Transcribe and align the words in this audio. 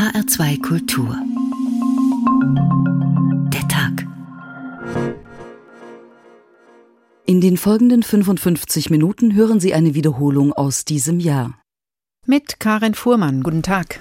HR2 0.00 0.62
Kultur. 0.62 1.14
Der 3.52 3.68
Tag. 3.68 4.06
In 7.26 7.42
den 7.42 7.58
folgenden 7.58 8.02
55 8.02 8.88
Minuten 8.88 9.34
hören 9.34 9.60
Sie 9.60 9.74
eine 9.74 9.94
Wiederholung 9.94 10.54
aus 10.54 10.86
diesem 10.86 11.20
Jahr. 11.20 11.60
Mit 12.26 12.60
Karin 12.60 12.94
Fuhrmann. 12.94 13.42
Guten 13.42 13.62
Tag. 13.62 14.00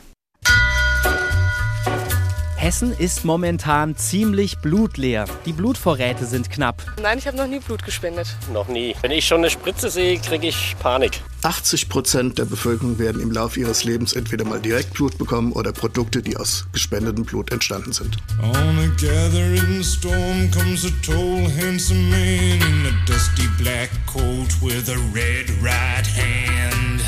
Hessen 2.60 2.92
ist 2.92 3.24
momentan 3.24 3.96
ziemlich 3.96 4.58
blutleer. 4.58 5.24
Die 5.46 5.54
Blutvorräte 5.54 6.26
sind 6.26 6.50
knapp. 6.50 6.84
Nein, 7.02 7.18
ich 7.18 7.26
habe 7.26 7.38
noch 7.38 7.48
nie 7.48 7.60
Blut 7.60 7.86
gespendet. 7.86 8.36
Noch 8.52 8.68
nie. 8.68 8.94
Wenn 9.00 9.12
ich 9.12 9.26
schon 9.26 9.38
eine 9.38 9.50
Spritze 9.50 9.90
sehe, 9.90 10.20
kriege 10.20 10.48
ich 10.48 10.76
Panik. 10.78 11.22
80 11.42 11.88
Prozent 11.88 12.38
der 12.38 12.44
Bevölkerung 12.44 13.00
werden 13.00 13.22
im 13.22 13.32
Laufe 13.32 13.62
ihres 13.62 13.86
Lebens 13.86 14.12
entweder 14.12 14.44
mal 14.44 14.60
direkt 14.60 14.94
Blut 14.94 15.18
bekommen 15.18 15.54
oder 15.54 15.72
Produkte, 15.72 16.22
die 16.22 16.36
aus 16.36 16.68
gespendetem 16.74 17.24
Blut 17.24 17.50
entstanden 17.54 17.94
sind. 17.94 18.18
On 18.42 18.54
a 18.54 18.88
gathering 19.00 19.82
storm 19.82 20.52
comes 20.52 20.84
a 20.84 20.90
tall, 21.02 21.48
handsome 21.62 22.10
man 22.10 22.60
in 22.60 22.88
a 22.88 23.06
dusty 23.06 23.48
black 23.58 23.90
coat 24.06 24.52
with 24.62 24.90
a 24.90 24.98
red 25.16 25.50
right 25.64 26.06
hand. 26.14 27.02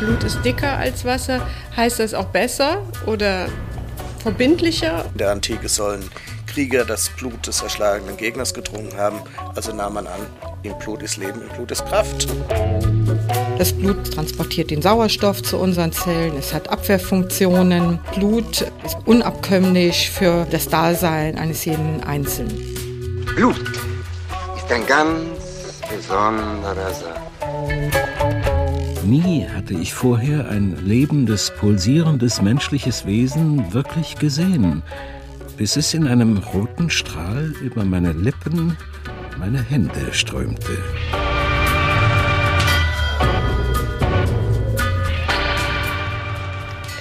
Blut 0.00 0.24
ist 0.24 0.44
dicker 0.44 0.76
als 0.76 1.04
Wasser. 1.04 1.46
Heißt 1.76 2.00
das 2.00 2.14
auch 2.14 2.26
besser 2.26 2.82
oder 3.06 3.48
verbindlicher. 4.26 5.04
In 5.12 5.18
der 5.18 5.30
Antike 5.30 5.68
sollen 5.68 6.02
Krieger 6.48 6.84
das 6.84 7.10
Blut 7.10 7.46
des 7.46 7.62
erschlagenen 7.62 8.16
Gegners 8.16 8.54
getrunken 8.54 8.96
haben. 8.96 9.20
Also 9.54 9.72
nahm 9.72 9.94
man 9.94 10.08
an, 10.08 10.20
im 10.64 10.76
Blut 10.80 11.00
ist 11.04 11.16
Leben, 11.16 11.42
im 11.42 11.48
Blut 11.50 11.70
ist 11.70 11.86
Kraft. 11.86 12.26
Das 13.56 13.72
Blut 13.72 14.12
transportiert 14.12 14.72
den 14.72 14.82
Sauerstoff 14.82 15.44
zu 15.44 15.58
unseren 15.58 15.92
Zellen. 15.92 16.36
Es 16.36 16.52
hat 16.52 16.68
Abwehrfunktionen. 16.68 18.00
Blut 18.16 18.62
ist 18.84 18.96
unabkömmlich 19.04 20.10
für 20.10 20.44
das 20.50 20.68
Dasein 20.68 21.38
eines 21.38 21.64
jeden 21.64 22.02
Einzelnen. 22.02 23.24
Blut 23.36 23.60
ist 24.56 24.72
ein 24.72 24.84
ganz 24.88 25.20
besonderer 25.88 26.92
Saft. 26.92 27.25
Nie 29.06 29.46
hatte 29.48 29.74
ich 29.74 29.94
vorher 29.94 30.48
ein 30.48 30.84
lebendes, 30.84 31.52
pulsierendes 31.56 32.42
menschliches 32.42 33.06
Wesen 33.06 33.72
wirklich 33.72 34.16
gesehen, 34.16 34.82
bis 35.56 35.76
es 35.76 35.94
in 35.94 36.08
einem 36.08 36.38
roten 36.38 36.90
Strahl 36.90 37.54
über 37.62 37.84
meine 37.84 38.10
Lippen, 38.10 38.76
meine 39.38 39.62
Hände 39.62 40.12
strömte. 40.12 40.78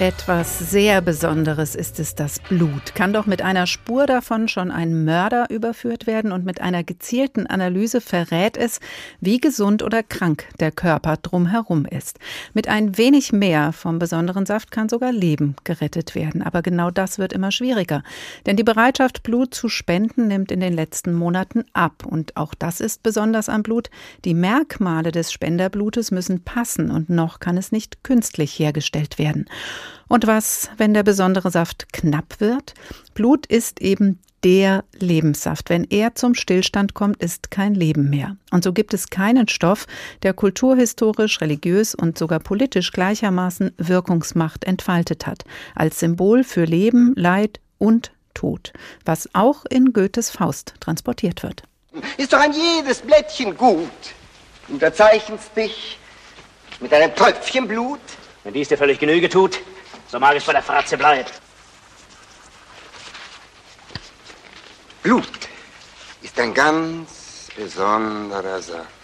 Etwas 0.02 0.60
sehr 0.60 1.00
Besonderes 1.00 1.74
ist 1.74 2.02
es 2.02 2.16
das 2.16 2.40
Blut. 2.40 2.96
Kann 2.96 3.14
doch 3.14 3.28
mit 3.28 3.42
einer 3.42 3.66
Spur 3.66 4.06
davon 4.06 4.50
schon 4.50 4.70
ein 4.70 5.06
Mörder 5.06 5.50
überführt 5.50 6.06
werden 6.06 6.34
und 6.34 6.44
mit 6.44 6.60
einer 6.60 6.84
gezielten 6.84 7.48
Analyse 7.48 8.02
verrät 8.02 8.58
es, 8.58 8.82
wie 9.22 9.40
gesund 9.40 9.82
oder 9.84 10.04
krank 10.04 10.48
der 10.60 10.74
Körper 10.74 11.16
drumherum 11.16 11.86
ist. 11.86 12.20
Mit 12.54 12.68
ein 12.68 12.98
wenig 12.98 13.32
mehr 13.32 13.72
vom 13.72 13.98
besonderen 13.98 14.46
Saft 14.46 14.70
kann 14.70 14.90
sogar 14.90 15.14
Leben 15.14 15.56
gerettet 15.64 16.14
werden. 16.14 16.42
Aber 16.42 16.62
genau 16.62 16.92
das 16.92 17.18
wird 17.18 17.32
immer 17.32 17.54
schwieriger. 17.54 18.04
Denn 18.46 18.58
die 18.58 18.66
Bereitschaft, 18.66 19.24
Blut 19.24 19.54
zu 19.54 19.70
spenden, 19.70 20.28
nimmt 20.28 20.52
in 20.52 20.59
den 20.59 20.74
letzten 20.74 21.14
Monaten 21.14 21.64
ab. 21.72 22.06
Und 22.06 22.36
auch 22.36 22.54
das 22.54 22.82
ist 22.82 23.02
besonders 23.02 23.48
am 23.48 23.64
Blut. 23.64 23.90
Die 24.26 24.34
Merkmale 24.34 25.14
des 25.14 25.32
Spenderblutes 25.32 26.12
müssen 26.12 26.44
passen 26.44 26.92
und 26.92 27.09
noch 27.09 27.40
kann 27.40 27.56
es 27.56 27.72
nicht 27.72 28.04
künstlich 28.04 28.59
hergestellt 28.59 29.18
werden. 29.18 29.46
Und 30.08 30.28
was, 30.28 30.69
wenn 30.78 30.94
der 30.94 31.03
besondere 31.03 31.52
Saft 31.52 31.91
knapp 31.94 32.39
wird? 32.39 32.73
Blut 33.14 33.45
ist 33.45 33.81
eben 33.81 34.19
der 34.45 34.83
Lebenssaft. 35.00 35.72
Wenn 35.72 35.86
er 35.89 36.14
zum 36.14 36.36
Stillstand 36.36 36.94
kommt, 36.94 37.17
ist 37.17 37.50
kein 37.50 37.73
Leben 37.73 38.11
mehr. 38.11 38.38
Und 38.52 38.63
so 38.63 38.73
gibt 38.73 38.94
es 38.94 39.09
keinen 39.09 39.47
Stoff, 39.47 39.88
der 40.22 40.34
kulturhistorisch, 40.34 41.41
religiös 41.41 41.95
und 41.95 42.18
sogar 42.18 42.40
politisch 42.40 42.91
gleichermaßen 42.91 43.72
Wirkungsmacht 43.78 44.63
entfaltet 44.63 45.25
hat, 45.25 45.45
als 45.74 46.00
Symbol 46.00 46.44
für 46.44 46.66
Leben, 46.66 47.13
Leid 47.16 47.59
und 47.79 48.12
Tod, 48.35 48.72
was 49.03 49.28
auch 49.34 49.66
in 49.66 49.94
Goethes 49.94 50.29
Faust 50.29 50.75
transportiert 50.79 51.41
wird. 51.41 51.63
Ist 52.18 52.31
doch 52.31 52.40
ein 52.40 52.53
jedes 52.53 53.00
Blättchen 53.00 53.57
gut. 53.57 53.90
Du 54.68 54.74
unterzeichnest 54.74 55.56
dich 55.57 55.97
mit 56.81 56.94
einem 56.94 57.16
Tröpfchen 57.16 57.68
Blut. 57.68 58.00
Wenn 58.44 58.53
dies 58.53 58.68
dir 58.68 58.78
völlig 58.78 59.00
Genüge 59.00 59.28
tut, 59.28 59.59
so 60.12 60.20
mag 60.20 60.36
es 60.36 60.44
bei 60.44 60.54
der 60.54 60.64
Fratze 60.64 60.98
bleiben. 60.98 61.30
Blut 65.04 65.50
ist 66.22 66.40
ein 66.40 66.54
ganz 66.54 67.50
besonderer 67.56 68.62
Saft. 68.62 68.94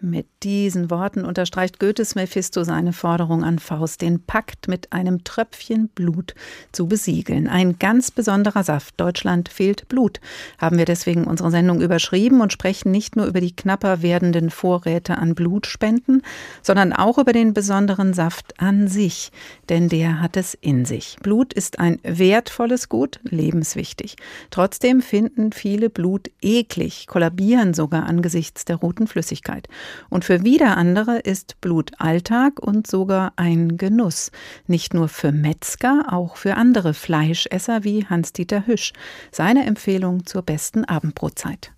Mit 0.00 0.28
diesen 0.44 0.90
Worten 0.92 1.24
unterstreicht 1.24 1.80
Goethes 1.80 2.14
Mephisto 2.14 2.62
seine 2.62 2.92
Forderung 2.92 3.42
an 3.42 3.58
Faust, 3.58 4.00
den 4.00 4.22
Pakt 4.22 4.68
mit 4.68 4.92
einem 4.92 5.24
Tröpfchen 5.24 5.88
Blut 5.88 6.36
zu 6.70 6.86
besiegeln. 6.86 7.48
Ein 7.48 7.80
ganz 7.80 8.12
besonderer 8.12 8.62
Saft. 8.62 8.94
Deutschland 9.00 9.48
fehlt 9.48 9.88
Blut. 9.88 10.20
Haben 10.56 10.78
wir 10.78 10.84
deswegen 10.84 11.24
unsere 11.24 11.50
Sendung 11.50 11.80
überschrieben 11.80 12.40
und 12.40 12.52
sprechen 12.52 12.92
nicht 12.92 13.16
nur 13.16 13.26
über 13.26 13.40
die 13.40 13.56
knapper 13.56 14.00
werdenden 14.00 14.50
Vorräte 14.50 15.18
an 15.18 15.34
Blutspenden, 15.34 16.22
sondern 16.62 16.92
auch 16.92 17.18
über 17.18 17.32
den 17.32 17.52
besonderen 17.52 18.14
Saft 18.14 18.60
an 18.60 18.86
sich. 18.86 19.32
Denn 19.68 19.88
der 19.88 20.20
hat 20.20 20.36
es 20.36 20.54
in 20.54 20.84
sich. 20.84 21.16
Blut 21.24 21.52
ist 21.52 21.80
ein 21.80 21.98
wertvolles 22.04 22.88
Gut, 22.88 23.18
lebenswichtig. 23.24 24.14
Trotzdem 24.50 25.02
finden 25.02 25.50
viele 25.50 25.90
Blut 25.90 26.30
eklig, 26.40 27.08
kollabieren 27.08 27.74
sogar 27.74 28.06
angesichts 28.06 28.64
der 28.64 28.76
roten 28.76 29.08
Flüssigkeit. 29.08 29.66
Und 30.08 30.24
für 30.24 30.44
wieder 30.44 30.76
andere 30.76 31.18
ist 31.18 31.60
Blut 31.60 31.92
Alltag 31.98 32.60
und 32.60 32.86
sogar 32.86 33.32
ein 33.36 33.76
Genuss. 33.76 34.30
Nicht 34.66 34.94
nur 34.94 35.08
für 35.08 35.32
Metzger, 35.32 36.06
auch 36.10 36.36
für 36.36 36.54
andere 36.54 36.94
Fleischesser 36.94 37.84
wie 37.84 38.06
Hans-Dieter 38.06 38.66
Hüsch. 38.66 38.92
Seine 39.32 39.66
Empfehlung 39.66 40.26
zur 40.26 40.42
besten 40.42 40.84
Abendbrotzeit. 40.84 41.72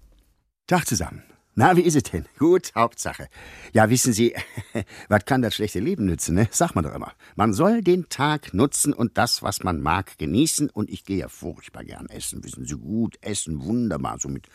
Tag 0.67 0.87
zusammen. 0.87 1.23
Na, 1.57 1.77
wie 1.77 1.81
ist 1.81 1.97
es 1.97 2.05
denn? 2.05 2.27
Gut, 2.39 2.71
Hauptsache. 2.77 3.29
Ja, 3.73 3.91
wissen 3.91 4.13
Sie, 4.13 4.35
was 5.09 5.25
kann 5.25 5.43
das 5.43 5.57
schlechte 5.57 5.81
Leben 5.81 6.05
nützen, 6.05 6.37
ne? 6.37 6.49
Sagt 6.53 6.77
man 6.77 6.85
doch 6.85 6.95
immer. 6.95 7.13
Man 7.35 7.53
soll 7.53 7.83
den 7.83 8.09
Tag 8.09 8.55
nutzen 8.55 8.93
und 8.93 9.19
das, 9.19 9.43
was 9.43 9.65
man 9.65 9.81
mag, 9.81 10.17
genießen. 10.17 10.71
Und 10.71 10.89
ich 10.89 11.05
gehe 11.05 11.19
ja 11.19 11.29
furchtbar 11.29 11.83
gern 11.83 12.07
essen, 12.07 12.45
wissen 12.45 12.67
Sie, 12.67 12.77
gut 12.77 13.19
essen, 13.21 13.65
wunderbar, 13.65 14.19
so 14.21 14.29
mit, 14.29 14.47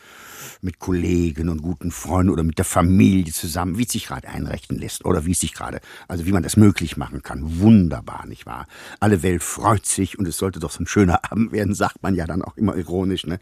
mit 0.62 0.78
Kollegen 0.78 1.50
und 1.50 1.60
guten 1.60 1.90
Freunden 1.90 2.32
oder 2.32 2.42
mit 2.42 2.56
der 2.56 2.64
Familie 2.64 3.32
zusammen, 3.32 3.76
wie 3.76 3.84
es 3.84 3.92
sich 3.92 4.06
gerade 4.06 4.28
einrichten 4.28 4.78
lässt 4.78 5.04
oder 5.04 5.26
wie 5.26 5.32
es 5.32 5.40
sich 5.40 5.52
gerade, 5.52 5.80
also 6.08 6.24
wie 6.24 6.32
man 6.32 6.42
das 6.42 6.56
möglich 6.56 6.96
machen 6.96 7.22
kann. 7.22 7.60
Wunderbar, 7.60 8.24
nicht 8.26 8.46
wahr? 8.46 8.66
Alle 9.00 9.22
Welt 9.22 9.42
freut 9.42 9.84
sich 9.84 10.18
und 10.18 10.26
es 10.26 10.38
sollte 10.38 10.60
doch 10.60 10.70
so 10.70 10.82
ein 10.82 10.86
schöner 10.86 11.20
Abend 11.30 11.52
werden, 11.52 11.74
sagt 11.74 12.02
man 12.02 12.14
ja 12.14 12.26
dann 12.26 12.40
auch 12.40 12.56
immer 12.56 12.74
ironisch, 12.74 13.26
ne? 13.26 13.38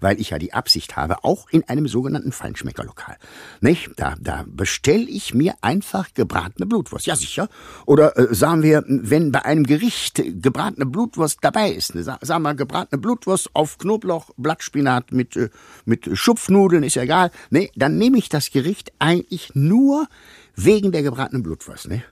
Weil 0.00 0.20
ich 0.20 0.30
ja 0.30 0.38
die 0.38 0.52
Absicht 0.52 0.96
habe, 0.96 1.24
auch 1.24 1.48
in 1.48 1.66
einem 1.66 1.88
sogenannten 1.88 2.32
Feinschmeckerlokal. 2.42 3.16
Nicht? 3.60 3.90
Da, 3.96 4.16
da 4.20 4.44
bestelle 4.46 5.04
ich 5.04 5.32
mir 5.32 5.54
einfach 5.60 6.12
gebratene 6.12 6.66
Blutwurst. 6.66 7.06
Ja, 7.06 7.14
sicher. 7.14 7.48
Oder 7.86 8.18
äh, 8.18 8.34
sagen 8.34 8.62
wir, 8.62 8.82
wenn 8.86 9.30
bei 9.30 9.44
einem 9.44 9.64
Gericht 9.64 10.20
gebratene 10.42 10.86
Blutwurst 10.86 11.38
dabei 11.42 11.70
ist, 11.70 11.94
ne, 11.94 12.02
sagen 12.02 12.42
wir 12.42 12.54
gebratene 12.54 13.00
Blutwurst 13.00 13.50
auf 13.54 13.78
Knoblauch, 13.78 14.30
Blattspinat 14.36 15.12
mit, 15.12 15.36
äh, 15.36 15.50
mit 15.84 16.10
Schupfnudeln, 16.12 16.82
ist 16.82 16.96
ja 16.96 17.02
egal. 17.02 17.30
Nee, 17.50 17.70
dann 17.76 17.96
nehme 17.96 18.18
ich 18.18 18.28
das 18.28 18.50
Gericht 18.50 18.92
eigentlich 18.98 19.54
nur 19.54 20.08
wegen 20.56 20.90
der 20.90 21.02
gebratenen 21.02 21.44
Blutwurst. 21.44 21.88
Ne? 21.88 22.02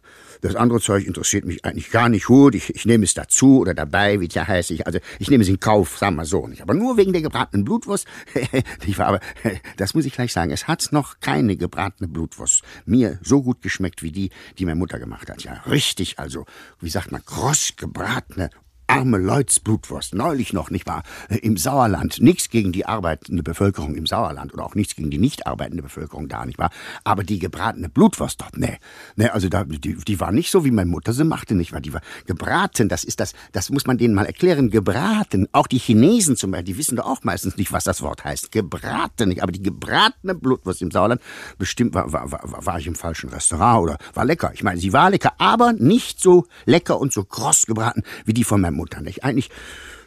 Das 0.40 0.56
andere 0.56 0.80
Zeug 0.80 1.06
interessiert 1.06 1.44
mich 1.44 1.64
eigentlich 1.64 1.90
gar 1.90 2.08
nicht 2.08 2.26
gut. 2.26 2.54
Ich, 2.54 2.74
ich 2.74 2.86
nehme 2.86 3.04
es 3.04 3.14
dazu 3.14 3.60
oder 3.60 3.74
dabei, 3.74 4.20
wie 4.20 4.26
es 4.26 4.34
ja 4.34 4.46
heißt. 4.46 4.70
Ich, 4.70 4.86
also 4.86 4.98
ich 5.18 5.30
nehme 5.30 5.42
es 5.42 5.48
in 5.48 5.60
Kauf, 5.60 5.98
sagen 5.98 6.16
wir 6.16 6.24
so 6.24 6.46
nicht. 6.46 6.62
Aber 6.62 6.74
nur 6.74 6.96
wegen 6.96 7.12
der 7.12 7.22
gebratenen 7.22 7.64
Blutwurst. 7.64 8.06
ich 8.86 8.98
war 8.98 9.06
aber, 9.06 9.20
das 9.76 9.94
muss 9.94 10.04
ich 10.04 10.12
gleich 10.12 10.32
sagen, 10.32 10.50
es 10.50 10.66
hat 10.66 10.88
noch 10.92 11.20
keine 11.20 11.56
gebratene 11.56 12.08
Blutwurst 12.08 12.62
mir 12.86 13.18
so 13.22 13.42
gut 13.42 13.62
geschmeckt 13.62 14.02
wie 14.02 14.12
die, 14.12 14.30
die 14.58 14.64
meine 14.64 14.78
Mutter 14.78 14.98
gemacht 14.98 15.28
hat. 15.30 15.42
Ja, 15.42 15.54
richtig, 15.66 16.18
also, 16.18 16.46
wie 16.80 16.90
sagt 16.90 17.12
man, 17.12 17.24
kross 17.24 17.74
gebratene 17.76 18.50
arme 18.90 19.18
Leuts 19.18 19.60
Blutwurst. 19.60 20.14
Neulich 20.14 20.52
noch, 20.52 20.70
nicht 20.70 20.86
wahr? 20.86 21.02
Äh, 21.28 21.36
Im 21.38 21.56
Sauerland. 21.56 22.20
Nichts 22.20 22.50
gegen 22.50 22.72
die 22.72 22.86
arbeitende 22.86 23.42
Bevölkerung 23.42 23.94
im 23.94 24.06
Sauerland 24.06 24.52
oder 24.52 24.64
auch 24.64 24.74
nichts 24.74 24.96
gegen 24.96 25.10
die 25.10 25.18
nicht 25.18 25.46
arbeitende 25.46 25.82
Bevölkerung 25.82 26.28
da, 26.28 26.44
nicht 26.44 26.58
wahr? 26.58 26.70
Aber 27.04 27.24
die 27.24 27.38
gebratene 27.38 27.88
Blutwurst 27.88 28.40
dort, 28.40 28.56
ne. 28.56 28.78
Ne, 29.16 29.32
also 29.32 29.48
da, 29.48 29.64
die, 29.64 29.96
die 29.96 30.20
war 30.20 30.32
nicht 30.32 30.50
so, 30.50 30.64
wie 30.64 30.70
meine 30.70 30.90
Mutter 30.90 31.12
sie 31.12 31.24
machte, 31.24 31.54
nicht 31.54 31.72
wahr? 31.72 31.80
Die 31.80 31.92
war 31.92 32.02
gebraten. 32.26 32.88
Das 32.88 33.04
ist 33.04 33.20
das, 33.20 33.34
das 33.52 33.70
muss 33.70 33.86
man 33.86 33.98
denen 33.98 34.14
mal 34.14 34.26
erklären. 34.26 34.70
Gebraten. 34.70 35.48
Auch 35.52 35.66
die 35.66 35.78
Chinesen 35.78 36.36
zum 36.36 36.50
Beispiel, 36.50 36.74
die 36.74 36.78
wissen 36.78 36.96
doch 36.96 37.06
auch 37.06 37.24
meistens 37.24 37.56
nicht, 37.56 37.72
was 37.72 37.84
das 37.84 38.02
Wort 38.02 38.24
heißt. 38.24 38.52
Gebraten, 38.52 39.28
nicht? 39.28 39.42
Aber 39.42 39.52
die 39.52 39.62
gebratene 39.62 40.34
Blutwurst 40.34 40.82
im 40.82 40.90
Sauerland, 40.90 41.20
bestimmt 41.58 41.94
war, 41.94 42.12
war, 42.12 42.30
war, 42.32 42.66
war 42.66 42.78
ich 42.78 42.86
im 42.86 42.94
falschen 42.94 43.30
Restaurant 43.30 43.82
oder 43.82 43.98
war 44.14 44.24
lecker. 44.24 44.50
Ich 44.54 44.62
meine, 44.62 44.80
sie 44.80 44.92
war 44.92 45.10
lecker, 45.10 45.32
aber 45.38 45.72
nicht 45.72 46.20
so 46.20 46.46
lecker 46.66 46.98
und 47.00 47.12
so 47.12 47.24
kross 47.24 47.66
gebraten 47.66 48.02
wie 48.24 48.34
die 48.34 48.44
von 48.44 48.60
meiner 48.60 48.76
Mutter, 48.80 49.00
nicht? 49.02 49.24
Eigentlich 49.24 49.50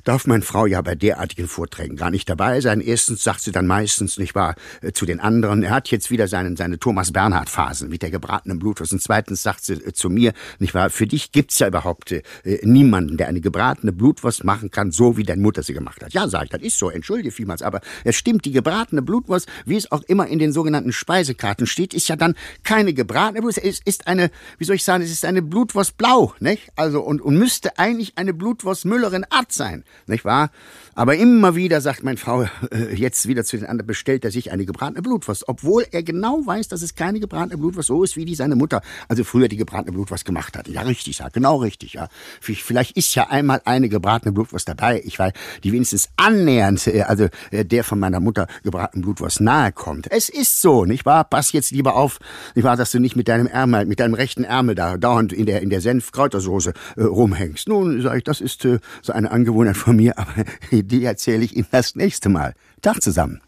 darf 0.04 0.28
meine 0.28 0.44
Frau 0.44 0.66
ja 0.66 0.82
bei 0.82 0.96
derartigen 0.96 1.48
Vorträgen 1.48 1.96
gar 1.96 2.12
nicht 2.12 2.30
dabei 2.30 2.62
sein. 2.62 2.82
Erstens 2.82 3.24
sagt 3.24 3.42
sie 3.42 3.52
dann 3.52 3.68
meistens, 3.68 4.18
nicht 4.18 4.36
wahr, 4.36 4.56
äh, 4.82 4.92
zu 4.92 5.06
den 5.06 5.20
anderen, 5.20 5.64
er 5.64 5.72
hat 5.72 5.90
jetzt 5.90 6.12
wieder 6.12 6.28
seinen, 6.28 6.56
seine 6.56 6.80
Thomas 6.80 7.12
Bernhard 7.12 7.50
Phasen 7.50 7.90
mit 7.90 8.02
der 8.02 8.12
gebratenen 8.12 8.60
Blutwurst. 8.60 8.94
Und 8.94 9.02
zweitens 9.02 9.44
sagt 9.44 9.64
sie 9.64 9.74
äh, 9.74 9.94
zu 9.94 10.10
mir, 10.10 10.34
nicht 10.60 10.74
wahr, 10.74 10.90
für 10.90 11.08
dich 11.08 11.32
gibt's 11.32 11.60
ja 11.60 11.68
überhaupt 11.68 12.12
äh, 12.12 12.22
niemanden, 12.64 13.18
der 13.18 13.28
eine 13.28 13.42
gebratene 13.42 13.92
Blutwurst 13.92 14.44
machen 14.44 14.72
kann, 14.72 14.92
so 14.92 15.18
wie 15.18 15.24
deine 15.24 15.42
Mutter 15.42 15.64
sie 15.64 15.74
gemacht 15.74 16.04
hat. 16.04 16.14
Ja, 16.14 16.28
sag 16.28 16.46
ich, 16.46 16.50
das 16.50 16.62
ist 16.62 16.78
so, 16.78 16.90
entschuldige 16.90 17.32
vielmals, 17.32 17.62
aber 17.62 17.82
es 18.04 18.16
stimmt, 18.16 18.46
die 18.46 18.52
gebratene 18.52 19.02
Blutwurst, 19.02 19.48
wie 19.66 19.78
es 19.78 19.92
auch 19.92 20.04
immer 20.04 20.28
in 20.28 20.40
den 20.40 20.52
sogenannten 20.52 20.92
Speisekarten 20.92 21.68
steht, 21.68 21.94
ist 21.94 22.08
ja 22.10 22.16
dann 22.16 22.36
keine 22.64 22.94
gebratene 22.94 23.42
Blutwurst, 23.42 23.64
es 23.64 23.80
ist 23.84 24.08
eine, 24.08 24.32
wie 24.58 24.66
soll 24.66 24.76
ich 24.76 24.84
sagen, 24.84 25.04
es 25.04 25.12
ist 25.12 25.26
eine 25.26 25.42
Blutwurst 25.42 25.98
blau, 25.98 26.34
nicht? 26.40 26.70
Also, 26.76 27.02
und, 27.02 27.22
und 27.22 27.38
müsste 27.38 27.78
eigentlich 27.78 28.18
eine 28.18 28.34
Blutwurst 28.34 28.86
Müllerin 28.86 29.26
Art 29.30 29.52
sein 29.52 29.84
nicht 30.08 30.26
wahr? 30.26 30.50
Aber 30.96 31.16
immer 31.16 31.56
wieder 31.56 31.82
sagt 31.82 32.04
meine 32.04 32.18
Frau, 32.18 32.44
äh, 32.44 32.94
jetzt 32.94 33.28
wieder 33.28 33.44
zu 33.44 33.58
den 33.58 33.66
anderen, 33.66 33.88
bestellt 33.88 34.24
er 34.26 34.32
sich 34.32 34.52
eine 34.52 34.66
gebratene 34.66 35.02
Blutwurst, 35.02 35.48
obwohl 35.48 35.86
er 35.92 36.04
genau 36.04 36.42
weiß, 36.46 36.68
dass 36.68 36.84
es 36.84 36.94
keine 36.94 37.20
gebratene 37.20 37.58
Blutwurst 37.58 37.88
so 37.88 38.04
ist, 38.04 38.16
wie 38.16 38.26
die 38.26 38.36
seine 38.36 38.56
Mutter, 38.56 38.82
also 39.08 39.24
früher 39.24 39.48
die 39.48 39.58
gebratene 39.58 39.92
Blutwurst 39.92 40.24
gemacht 40.24 40.56
hat. 40.56 40.68
Ja, 40.68 40.82
richtig, 40.82 41.20
ja, 41.20 41.30
genau 41.30 41.58
richtig, 41.58 41.94
ja. 41.94 42.10
Vielleicht 42.42 42.96
ist 42.96 43.16
ja 43.16 43.30
einmal 43.30 43.62
eine 43.66 43.90
gebratene 43.90 44.32
Blutwurst 44.32 44.68
dabei, 44.68 45.02
ich 45.04 45.18
weiß, 45.18 45.34
die 45.64 45.72
wenigstens 45.72 46.10
annähernd, 46.16 46.86
äh, 46.88 47.02
also 47.02 47.28
äh, 47.50 47.66
der 47.66 47.84
von 47.84 48.00
meiner 48.00 48.20
Mutter 48.20 48.48
gebratenen 48.64 49.04
Blutwurst 49.04 49.42
nahe 49.42 49.72
kommt. 49.72 50.12
Es 50.12 50.30
ist 50.30 50.62
so, 50.62 50.86
nicht 50.86 51.06
wahr? 51.06 51.24
Pass 51.24 51.54
jetzt 51.54 51.72
lieber 51.72 51.96
auf, 51.96 52.20
nicht 52.54 52.66
wahr, 52.66 52.78
dass 52.78 52.92
du 52.92 53.00
nicht 53.00 53.16
mit 53.16 53.28
deinem 53.28 53.48
Ärmel, 53.48 53.86
mit 53.86 54.00
deinem 54.00 54.14
rechten 54.14 54.44
Ärmel 54.44 54.76
da 54.76 54.98
dauernd 54.98 55.34
in 55.34 55.48
der, 55.48 55.62
in 55.62 55.72
der 55.72 55.82
Senf-Kräutersoße 55.82 56.74
äh, 56.98 57.02
rumhängst. 57.02 57.68
Nun, 57.68 58.00
sag 58.02 58.18
ich, 58.18 58.24
das 58.24 58.42
ist 58.42 58.64
äh, 58.66 58.78
so 59.02 59.12
eine 59.12 59.32
Angewohnheit 59.32 59.78
von 59.84 59.96
mir, 59.98 60.18
aber 60.18 60.46
die 60.72 61.04
erzähle 61.04 61.44
ich 61.44 61.56
Ihnen 61.56 61.68
das 61.72 61.96
nächste 61.96 62.30
Mal. 62.30 62.54
Tag 62.82 63.02
zusammen. 63.02 63.42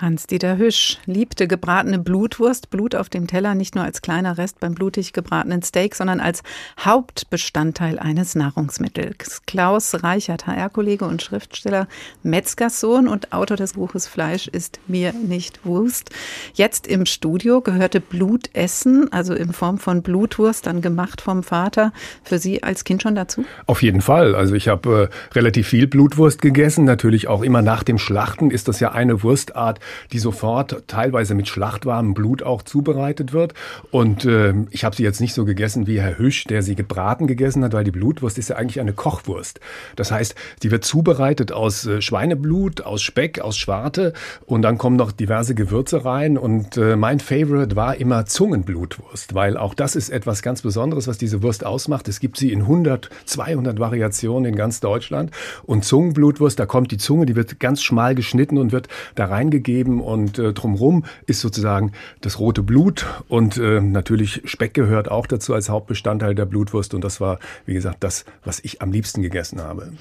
Hans-Dieter 0.00 0.56
Hüsch 0.56 0.98
liebte 1.04 1.46
gebratene 1.46 1.98
Blutwurst, 1.98 2.70
Blut 2.70 2.94
auf 2.94 3.10
dem 3.10 3.26
Teller 3.26 3.54
nicht 3.54 3.74
nur 3.74 3.84
als 3.84 4.00
kleiner 4.00 4.38
Rest 4.38 4.58
beim 4.58 4.74
blutig 4.74 5.12
gebratenen 5.12 5.62
Steak, 5.62 5.94
sondern 5.94 6.20
als 6.20 6.42
Hauptbestandteil 6.78 7.98
eines 7.98 8.34
Nahrungsmittels. 8.34 9.42
Klaus 9.46 10.02
Reichert, 10.02 10.46
HR-Kollege 10.46 11.04
und 11.04 11.20
Schriftsteller, 11.20 11.86
Metzgerssohn 12.22 13.08
und 13.08 13.32
Autor 13.32 13.58
des 13.58 13.74
Buches 13.74 14.06
Fleisch 14.06 14.48
ist 14.48 14.80
mir 14.86 15.12
nicht 15.12 15.66
Wurst. 15.66 16.10
Jetzt 16.54 16.86
im 16.86 17.04
Studio 17.04 17.60
gehörte 17.60 18.00
Blutessen, 18.00 19.12
also 19.12 19.34
in 19.34 19.52
Form 19.52 19.78
von 19.78 20.02
Blutwurst, 20.02 20.66
dann 20.66 20.80
gemacht 20.80 21.20
vom 21.20 21.42
Vater, 21.42 21.92
für 22.22 22.38
Sie 22.38 22.62
als 22.62 22.84
Kind 22.84 23.02
schon 23.02 23.14
dazu? 23.14 23.44
Auf 23.66 23.82
jeden 23.82 24.00
Fall. 24.00 24.34
Also 24.34 24.54
ich 24.54 24.68
habe 24.68 25.10
äh, 25.10 25.34
relativ 25.34 25.68
viel 25.68 25.86
Blutwurst 25.86 26.40
gegessen, 26.40 26.84
natürlich 26.84 27.28
auch 27.28 27.42
immer 27.42 27.60
nach 27.60 27.82
dem 27.82 27.98
Schlachten 27.98 28.50
ist 28.50 28.68
das 28.68 28.80
ja 28.80 28.92
eine 28.92 29.22
Wurstart, 29.22 29.80
die 30.12 30.18
sofort 30.18 30.84
teilweise 30.86 31.34
mit 31.34 31.48
schlachtwarmem 31.48 32.14
Blut 32.14 32.42
auch 32.42 32.62
zubereitet 32.62 33.32
wird. 33.32 33.54
Und 33.90 34.24
äh, 34.24 34.54
ich 34.70 34.84
habe 34.84 34.96
sie 34.96 35.02
jetzt 35.02 35.20
nicht 35.20 35.34
so 35.34 35.44
gegessen 35.44 35.86
wie 35.86 36.00
Herr 36.00 36.18
Hüsch, 36.18 36.44
der 36.44 36.62
sie 36.62 36.74
gebraten 36.74 37.26
gegessen 37.26 37.64
hat, 37.64 37.72
weil 37.72 37.84
die 37.84 37.90
Blutwurst 37.90 38.38
ist 38.38 38.50
ja 38.50 38.56
eigentlich 38.56 38.80
eine 38.80 38.92
Kochwurst. 38.92 39.60
Das 39.96 40.10
heißt, 40.12 40.34
die 40.62 40.70
wird 40.70 40.84
zubereitet 40.84 41.52
aus 41.52 41.86
äh, 41.86 42.02
Schweineblut, 42.02 42.82
aus 42.82 43.02
Speck, 43.02 43.40
aus 43.40 43.56
Schwarte 43.56 44.12
und 44.46 44.62
dann 44.62 44.78
kommen 44.78 44.96
noch 44.96 45.12
diverse 45.12 45.54
Gewürze 45.54 46.04
rein. 46.04 46.38
Und 46.38 46.76
äh, 46.76 46.96
mein 46.96 47.20
Favorite 47.20 47.76
war 47.76 47.96
immer 47.96 48.26
Zungenblutwurst, 48.26 49.34
weil 49.34 49.56
auch 49.56 49.74
das 49.74 49.96
ist 49.96 50.10
etwas 50.10 50.42
ganz 50.42 50.62
Besonderes, 50.62 51.08
was 51.08 51.18
diese 51.18 51.42
Wurst 51.42 51.64
ausmacht. 51.64 52.08
Es 52.08 52.20
gibt 52.20 52.36
sie 52.36 52.52
in 52.52 52.62
100, 52.62 53.10
200 53.24 53.78
Variationen 53.78 54.50
in 54.50 54.56
ganz 54.56 54.80
Deutschland. 54.80 55.30
Und 55.64 55.84
Zungenblutwurst, 55.84 56.58
da 56.58 56.66
kommt 56.66 56.90
die 56.92 56.98
Zunge, 56.98 57.26
die 57.26 57.36
wird 57.36 57.60
ganz 57.60 57.82
schmal 57.82 58.14
geschnitten 58.14 58.58
und 58.58 58.72
wird 58.72 58.88
da 59.14 59.26
reingegeben 59.26 59.79
gegeben 59.80 60.00
und 60.00 60.38
äh, 60.38 60.52
drumherum 60.52 61.04
ist 61.26 61.40
sozusagen 61.40 61.92
das 62.20 62.38
rote 62.38 62.62
Blut 62.62 63.06
und 63.28 63.56
äh, 63.56 63.80
natürlich 63.80 64.42
Speck 64.44 64.74
gehört 64.74 65.10
auch 65.10 65.26
dazu 65.26 65.54
als 65.54 65.68
Hauptbestandteil 65.68 66.34
der 66.34 66.46
Blutwurst 66.46 66.94
und 66.94 67.02
das 67.02 67.20
war, 67.20 67.38
wie 67.66 67.74
gesagt, 67.74 68.04
das, 68.04 68.24
was 68.44 68.60
ich 68.60 68.82
am 68.82 68.92
liebsten 68.92 69.22
gegessen 69.22 69.60
habe. 69.60 69.92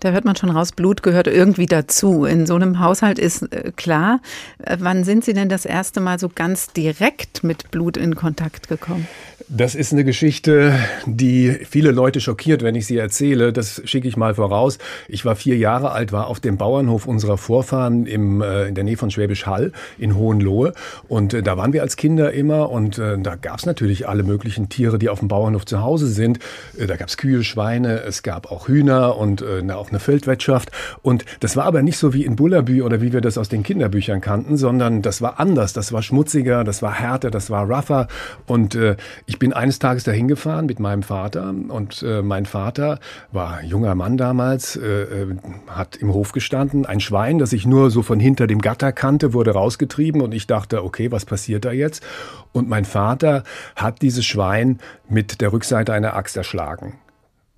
Da 0.00 0.12
hört 0.12 0.24
man 0.24 0.34
schon 0.34 0.48
raus, 0.48 0.72
Blut 0.72 1.02
gehört 1.02 1.26
irgendwie 1.26 1.66
dazu. 1.66 2.24
In 2.24 2.46
so 2.46 2.54
einem 2.54 2.80
Haushalt 2.80 3.18
ist 3.18 3.42
äh, 3.52 3.70
klar. 3.76 4.20
Äh, 4.58 4.78
wann 4.80 5.04
sind 5.04 5.26
Sie 5.26 5.34
denn 5.34 5.50
das 5.50 5.66
erste 5.66 6.00
Mal 6.00 6.18
so 6.18 6.30
ganz 6.34 6.68
direkt 6.68 7.44
mit 7.44 7.70
Blut 7.70 7.98
in 7.98 8.14
Kontakt 8.16 8.68
gekommen? 8.68 9.06
Das 9.52 9.74
ist 9.74 9.92
eine 9.92 10.04
Geschichte, 10.04 10.74
die 11.06 11.50
viele 11.68 11.90
Leute 11.90 12.20
schockiert, 12.20 12.62
wenn 12.62 12.76
ich 12.76 12.86
sie 12.86 12.96
erzähle. 12.96 13.52
Das 13.52 13.82
schicke 13.84 14.06
ich 14.06 14.16
mal 14.16 14.34
voraus. 14.34 14.78
Ich 15.08 15.24
war 15.24 15.34
vier 15.34 15.56
Jahre 15.56 15.90
alt, 15.90 16.12
war 16.12 16.28
auf 16.28 16.38
dem 16.38 16.56
Bauernhof 16.56 17.08
unserer 17.08 17.36
Vorfahren 17.36 18.06
im, 18.06 18.42
äh, 18.42 18.68
in 18.68 18.76
der 18.76 18.84
Nähe 18.84 18.96
von 18.96 19.10
Schwäbisch 19.10 19.46
Hall 19.46 19.72
in 19.98 20.14
Hohenlohe. 20.14 20.72
Und 21.08 21.34
äh, 21.34 21.42
da 21.42 21.56
waren 21.56 21.72
wir 21.72 21.82
als 21.82 21.96
Kinder 21.96 22.32
immer 22.32 22.70
und 22.70 22.98
äh, 22.98 23.18
da 23.18 23.34
gab 23.34 23.58
es 23.58 23.66
natürlich 23.66 24.06
alle 24.06 24.22
möglichen 24.22 24.68
Tiere, 24.68 25.00
die 25.00 25.08
auf 25.08 25.18
dem 25.18 25.26
Bauernhof 25.26 25.66
zu 25.66 25.82
Hause 25.82 26.06
sind. 26.06 26.38
Äh, 26.78 26.86
da 26.86 26.94
gab 26.94 27.08
es 27.08 27.16
Kühe, 27.16 27.42
Schweine, 27.42 28.02
es 28.02 28.22
gab 28.22 28.52
auch 28.52 28.68
Hühner 28.68 29.16
und 29.16 29.42
äh, 29.42 29.68
auch 29.72 29.90
eine 29.90 29.98
Feldwirtschaft. 29.98 30.70
Und 31.02 31.24
das 31.40 31.56
war 31.56 31.64
aber 31.64 31.82
nicht 31.82 31.98
so 31.98 32.14
wie 32.14 32.24
in 32.24 32.36
Bullabü 32.36 32.82
oder 32.82 33.00
wie 33.00 33.12
wir 33.12 33.20
das 33.20 33.36
aus 33.36 33.48
den 33.48 33.64
Kinderbüchern 33.64 34.20
kannten, 34.20 34.56
sondern 34.56 35.02
das 35.02 35.20
war 35.20 35.40
anders. 35.40 35.72
Das 35.72 35.92
war 35.92 36.02
schmutziger, 36.02 36.62
das 36.62 36.82
war 36.82 36.94
härter, 36.94 37.32
das 37.32 37.50
war 37.50 37.68
rougher. 37.68 38.06
Und 38.46 38.76
äh, 38.76 38.94
ich 39.26 39.39
bin 39.40 39.52
eines 39.52 39.80
Tages 39.80 40.04
dahin 40.04 40.28
gefahren 40.28 40.66
mit 40.66 40.78
meinem 40.78 41.02
Vater 41.02 41.48
und 41.68 42.04
äh, 42.04 42.22
mein 42.22 42.46
Vater 42.46 43.00
war 43.32 43.64
junger 43.64 43.96
Mann 43.96 44.16
damals, 44.16 44.76
äh, 44.76 45.02
äh, 45.02 45.36
hat 45.66 45.96
im 45.96 46.12
Hof 46.12 46.30
gestanden. 46.30 46.86
Ein 46.86 47.00
Schwein, 47.00 47.38
das 47.38 47.52
ich 47.52 47.66
nur 47.66 47.90
so 47.90 48.02
von 48.02 48.20
hinter 48.20 48.46
dem 48.46 48.60
Gatter 48.60 48.92
kannte, 48.92 49.32
wurde 49.32 49.52
rausgetrieben 49.52 50.20
und 50.20 50.32
ich 50.32 50.46
dachte, 50.46 50.84
okay, 50.84 51.10
was 51.10 51.24
passiert 51.24 51.64
da 51.64 51.72
jetzt? 51.72 52.04
Und 52.52 52.68
mein 52.68 52.84
Vater 52.84 53.42
hat 53.74 54.02
dieses 54.02 54.26
Schwein 54.26 54.78
mit 55.08 55.40
der 55.40 55.52
Rückseite 55.52 55.92
einer 55.92 56.14
Axt 56.14 56.36
erschlagen. 56.36 56.98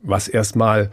Was 0.02 0.28
erstmal 0.28 0.90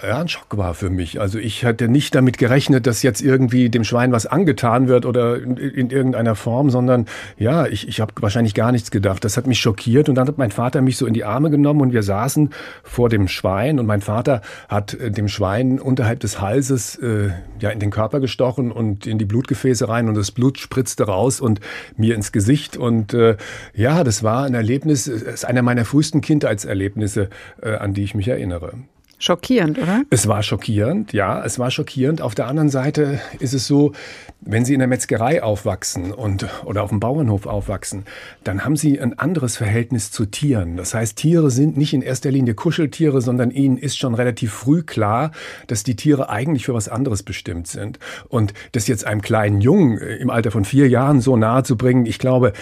ja, 0.00 0.20
ein 0.20 0.28
Schock 0.28 0.56
war 0.56 0.74
für 0.74 0.90
mich. 0.90 1.20
Also 1.20 1.40
ich 1.40 1.64
hatte 1.64 1.88
nicht 1.88 2.14
damit 2.14 2.38
gerechnet, 2.38 2.86
dass 2.86 3.02
jetzt 3.02 3.20
irgendwie 3.20 3.68
dem 3.68 3.82
Schwein 3.82 4.12
was 4.12 4.26
angetan 4.26 4.86
wird 4.86 5.04
oder 5.04 5.42
in, 5.42 5.56
in 5.56 5.90
irgendeiner 5.90 6.36
Form, 6.36 6.70
sondern 6.70 7.06
ja, 7.36 7.66
ich, 7.66 7.88
ich 7.88 8.00
habe 8.00 8.12
wahrscheinlich 8.20 8.54
gar 8.54 8.70
nichts 8.70 8.92
gedacht. 8.92 9.24
Das 9.24 9.36
hat 9.36 9.48
mich 9.48 9.58
schockiert 9.58 10.08
und 10.08 10.14
dann 10.14 10.28
hat 10.28 10.38
mein 10.38 10.52
Vater 10.52 10.82
mich 10.82 10.98
so 10.98 11.06
in 11.06 11.14
die 11.14 11.24
Arme 11.24 11.50
genommen 11.50 11.80
und 11.80 11.92
wir 11.92 12.04
saßen 12.04 12.50
vor 12.84 13.08
dem 13.08 13.26
Schwein 13.26 13.80
und 13.80 13.86
mein 13.86 14.00
Vater 14.00 14.42
hat 14.68 14.94
äh, 14.94 15.10
dem 15.10 15.26
Schwein 15.26 15.80
unterhalb 15.80 16.20
des 16.20 16.40
Halses 16.40 16.94
äh, 16.96 17.30
ja 17.58 17.70
in 17.70 17.80
den 17.80 17.90
Körper 17.90 18.20
gestochen 18.20 18.70
und 18.70 19.04
in 19.04 19.18
die 19.18 19.24
Blutgefäße 19.24 19.88
rein 19.88 20.08
und 20.08 20.14
das 20.14 20.30
Blut 20.30 20.58
spritzte 20.58 21.06
raus 21.06 21.40
und 21.40 21.58
mir 21.96 22.14
ins 22.14 22.30
Gesicht 22.30 22.76
und 22.76 23.14
äh, 23.14 23.36
ja, 23.74 24.04
das 24.04 24.22
war 24.22 24.44
ein 24.44 24.54
Erlebnis, 24.54 25.08
es 25.08 25.22
ist 25.22 25.44
einer 25.44 25.62
meiner 25.62 25.84
frühesten 25.84 26.20
Kindheitserlebnisse, 26.20 27.30
äh, 27.60 27.74
an 27.74 27.94
die 27.94 28.04
ich 28.04 28.14
mich 28.14 28.28
erinnere. 28.28 28.74
Schockierend, 29.20 29.78
oder? 29.78 30.02
Es 30.10 30.28
war 30.28 30.44
schockierend, 30.44 31.12
ja, 31.12 31.44
es 31.44 31.58
war 31.58 31.72
schockierend. 31.72 32.22
Auf 32.22 32.36
der 32.36 32.46
anderen 32.46 32.70
Seite 32.70 33.20
ist 33.40 33.52
es 33.52 33.66
so, 33.66 33.92
wenn 34.40 34.64
Sie 34.64 34.74
in 34.74 34.78
der 34.78 34.86
Metzgerei 34.86 35.42
aufwachsen 35.42 36.12
und 36.12 36.46
oder 36.64 36.84
auf 36.84 36.90
dem 36.90 37.00
Bauernhof 37.00 37.46
aufwachsen, 37.46 38.04
dann 38.44 38.64
haben 38.64 38.76
Sie 38.76 39.00
ein 39.00 39.18
anderes 39.18 39.56
Verhältnis 39.56 40.12
zu 40.12 40.26
Tieren. 40.26 40.76
Das 40.76 40.94
heißt, 40.94 41.16
Tiere 41.16 41.50
sind 41.50 41.76
nicht 41.76 41.94
in 41.94 42.02
erster 42.02 42.30
Linie 42.30 42.54
Kuscheltiere, 42.54 43.20
sondern 43.20 43.50
Ihnen 43.50 43.76
ist 43.76 43.98
schon 43.98 44.14
relativ 44.14 44.52
früh 44.52 44.82
klar, 44.82 45.32
dass 45.66 45.82
die 45.82 45.96
Tiere 45.96 46.28
eigentlich 46.30 46.64
für 46.64 46.74
was 46.74 46.88
anderes 46.88 47.24
bestimmt 47.24 47.66
sind. 47.66 47.98
Und 48.28 48.54
das 48.70 48.86
jetzt 48.86 49.04
einem 49.04 49.20
kleinen 49.20 49.60
Jungen 49.60 49.98
im 49.98 50.30
Alter 50.30 50.52
von 50.52 50.64
vier 50.64 50.88
Jahren 50.88 51.20
so 51.20 51.36
nahe 51.36 51.64
zu 51.64 51.76
bringen, 51.76 52.06
ich 52.06 52.20
glaube, 52.20 52.52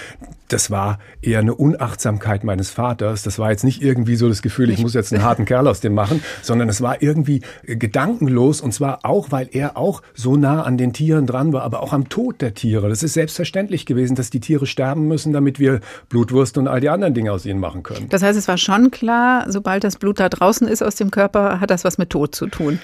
das 0.49 0.71
war 0.71 0.99
eher 1.23 1.41
eine 1.41 1.55
Unachtsamkeit 1.55 2.45
meines 2.45 2.71
Vaters. 2.71 3.23
Das 3.23 3.39
war 3.39 3.51
jetzt 3.51 3.65
nicht 3.65 3.83
irgendwie 3.83 4.17
so 4.17 4.29
das 4.29 4.43
Gefühl, 4.43 4.71
ich 4.71 4.81
muss 4.81 4.95
jetzt 4.95 5.13
einen 5.13 5.23
harten 5.23 5.45
Kerl 5.45 5.67
aus 5.69 5.81
dem 5.81 5.95
machen, 5.95 6.23
sondern 6.43 6.69
es 6.69 6.81
war 6.81 7.03
irgendwie 7.03 7.43
äh, 7.67 7.77
gedankenlos 7.77 8.61
und 8.61 8.73
zwar 8.73 9.01
auch, 9.05 9.33
weil 9.33 9.49
er 9.53 9.77
auch 9.77 10.03
so 10.15 10.37
nah 10.37 10.63
an 10.63 10.79
den 10.79 10.93
Tieren 10.93 11.27
dran 11.27 11.53
war, 11.53 11.63
aber 11.63 11.83
auch 11.83 11.93
am 11.93 12.09
Tod 12.09 12.41
der 12.41 12.55
Tiere. 12.55 12.89
Das 12.89 13.03
ist 13.03 13.15
selbstverständlich 13.15 13.87
gewesen, 13.87 14.15
dass 14.15 14.31
die 14.31 14.41
Tiere 14.41 14.67
sterben 14.67 15.09
müssen, 15.09 15.33
damit 15.33 15.59
wir 15.59 15.81
Blutwurst 16.09 16.59
und 16.59 16.69
all 16.69 16.81
die 16.81 16.89
anderen 16.89 17.15
Dinge 17.15 17.33
aus 17.33 17.47
ihnen 17.47 17.61
machen 17.61 17.83
können. 17.83 18.09
Das 18.09 18.23
heißt, 18.23 18.39
es 18.39 18.49
war 18.49 18.59
schon 18.59 18.91
klar, 18.91 19.51
sobald 19.51 19.85
das 19.85 19.97
Blut 19.97 20.21
da 20.21 20.29
draußen 20.29 20.69
ist 20.69 20.83
aus 20.83 20.95
dem 20.95 21.11
Körper, 21.11 21.61
hat 21.61 21.71
das 21.71 21.85
was 21.85 21.99
mit 21.99 22.11
Tod 22.11 22.35
zu 22.35 22.47
tun. 22.47 22.79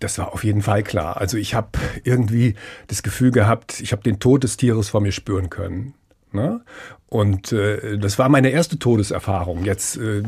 Das 0.00 0.16
war 0.16 0.32
auf 0.32 0.44
jeden 0.44 0.62
Fall 0.62 0.82
klar. 0.82 1.18
Also 1.18 1.36
ich 1.36 1.54
habe 1.54 1.78
irgendwie 2.04 2.54
das 2.86 3.02
Gefühl 3.02 3.30
gehabt, 3.30 3.80
ich 3.80 3.92
habe 3.92 4.02
den 4.02 4.18
Tod 4.18 4.44
des 4.44 4.56
Tieres 4.56 4.88
vor 4.88 5.02
mir 5.02 5.12
spüren 5.12 5.50
können. 5.50 5.94
Ne? 6.32 6.60
Und 7.08 7.50
äh, 7.50 7.98
das 7.98 8.20
war 8.20 8.28
meine 8.28 8.50
erste 8.50 8.78
Todeserfahrung. 8.78 9.64
Jetzt 9.64 9.96
äh, 9.96 10.22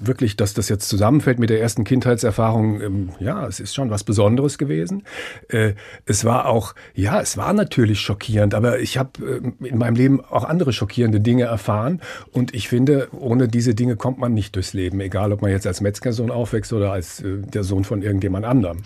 wirklich, 0.00 0.36
dass 0.36 0.54
das 0.54 0.70
jetzt 0.70 0.88
zusammenfällt 0.88 1.38
mit 1.38 1.50
der 1.50 1.60
ersten 1.60 1.84
Kindheitserfahrung, 1.84 2.80
ähm, 2.80 3.08
ja, 3.20 3.46
es 3.46 3.60
ist 3.60 3.74
schon 3.74 3.90
was 3.90 4.04
Besonderes 4.04 4.56
gewesen. 4.56 5.02
Äh, 5.48 5.74
es 6.06 6.24
war 6.24 6.46
auch, 6.46 6.74
ja, 6.94 7.20
es 7.20 7.36
war 7.36 7.52
natürlich 7.52 8.00
schockierend, 8.00 8.54
aber 8.54 8.80
ich 8.80 8.96
habe 8.96 9.42
äh, 9.60 9.66
in 9.66 9.76
meinem 9.76 9.96
Leben 9.96 10.24
auch 10.24 10.44
andere 10.44 10.72
schockierende 10.72 11.20
Dinge 11.20 11.44
erfahren. 11.44 12.00
Und 12.32 12.54
ich 12.54 12.68
finde, 12.68 13.08
ohne 13.12 13.46
diese 13.46 13.74
Dinge 13.74 13.96
kommt 13.96 14.18
man 14.18 14.32
nicht 14.32 14.56
durchs 14.56 14.72
Leben, 14.72 15.00
egal 15.00 15.30
ob 15.32 15.42
man 15.42 15.50
jetzt 15.50 15.66
als 15.66 15.82
Metzgersohn 15.82 16.30
aufwächst 16.30 16.72
oder 16.72 16.90
als 16.90 17.20
äh, 17.20 17.36
der 17.42 17.64
Sohn 17.64 17.84
von 17.84 18.00
irgendjemand 18.00 18.46
anderem. 18.46 18.78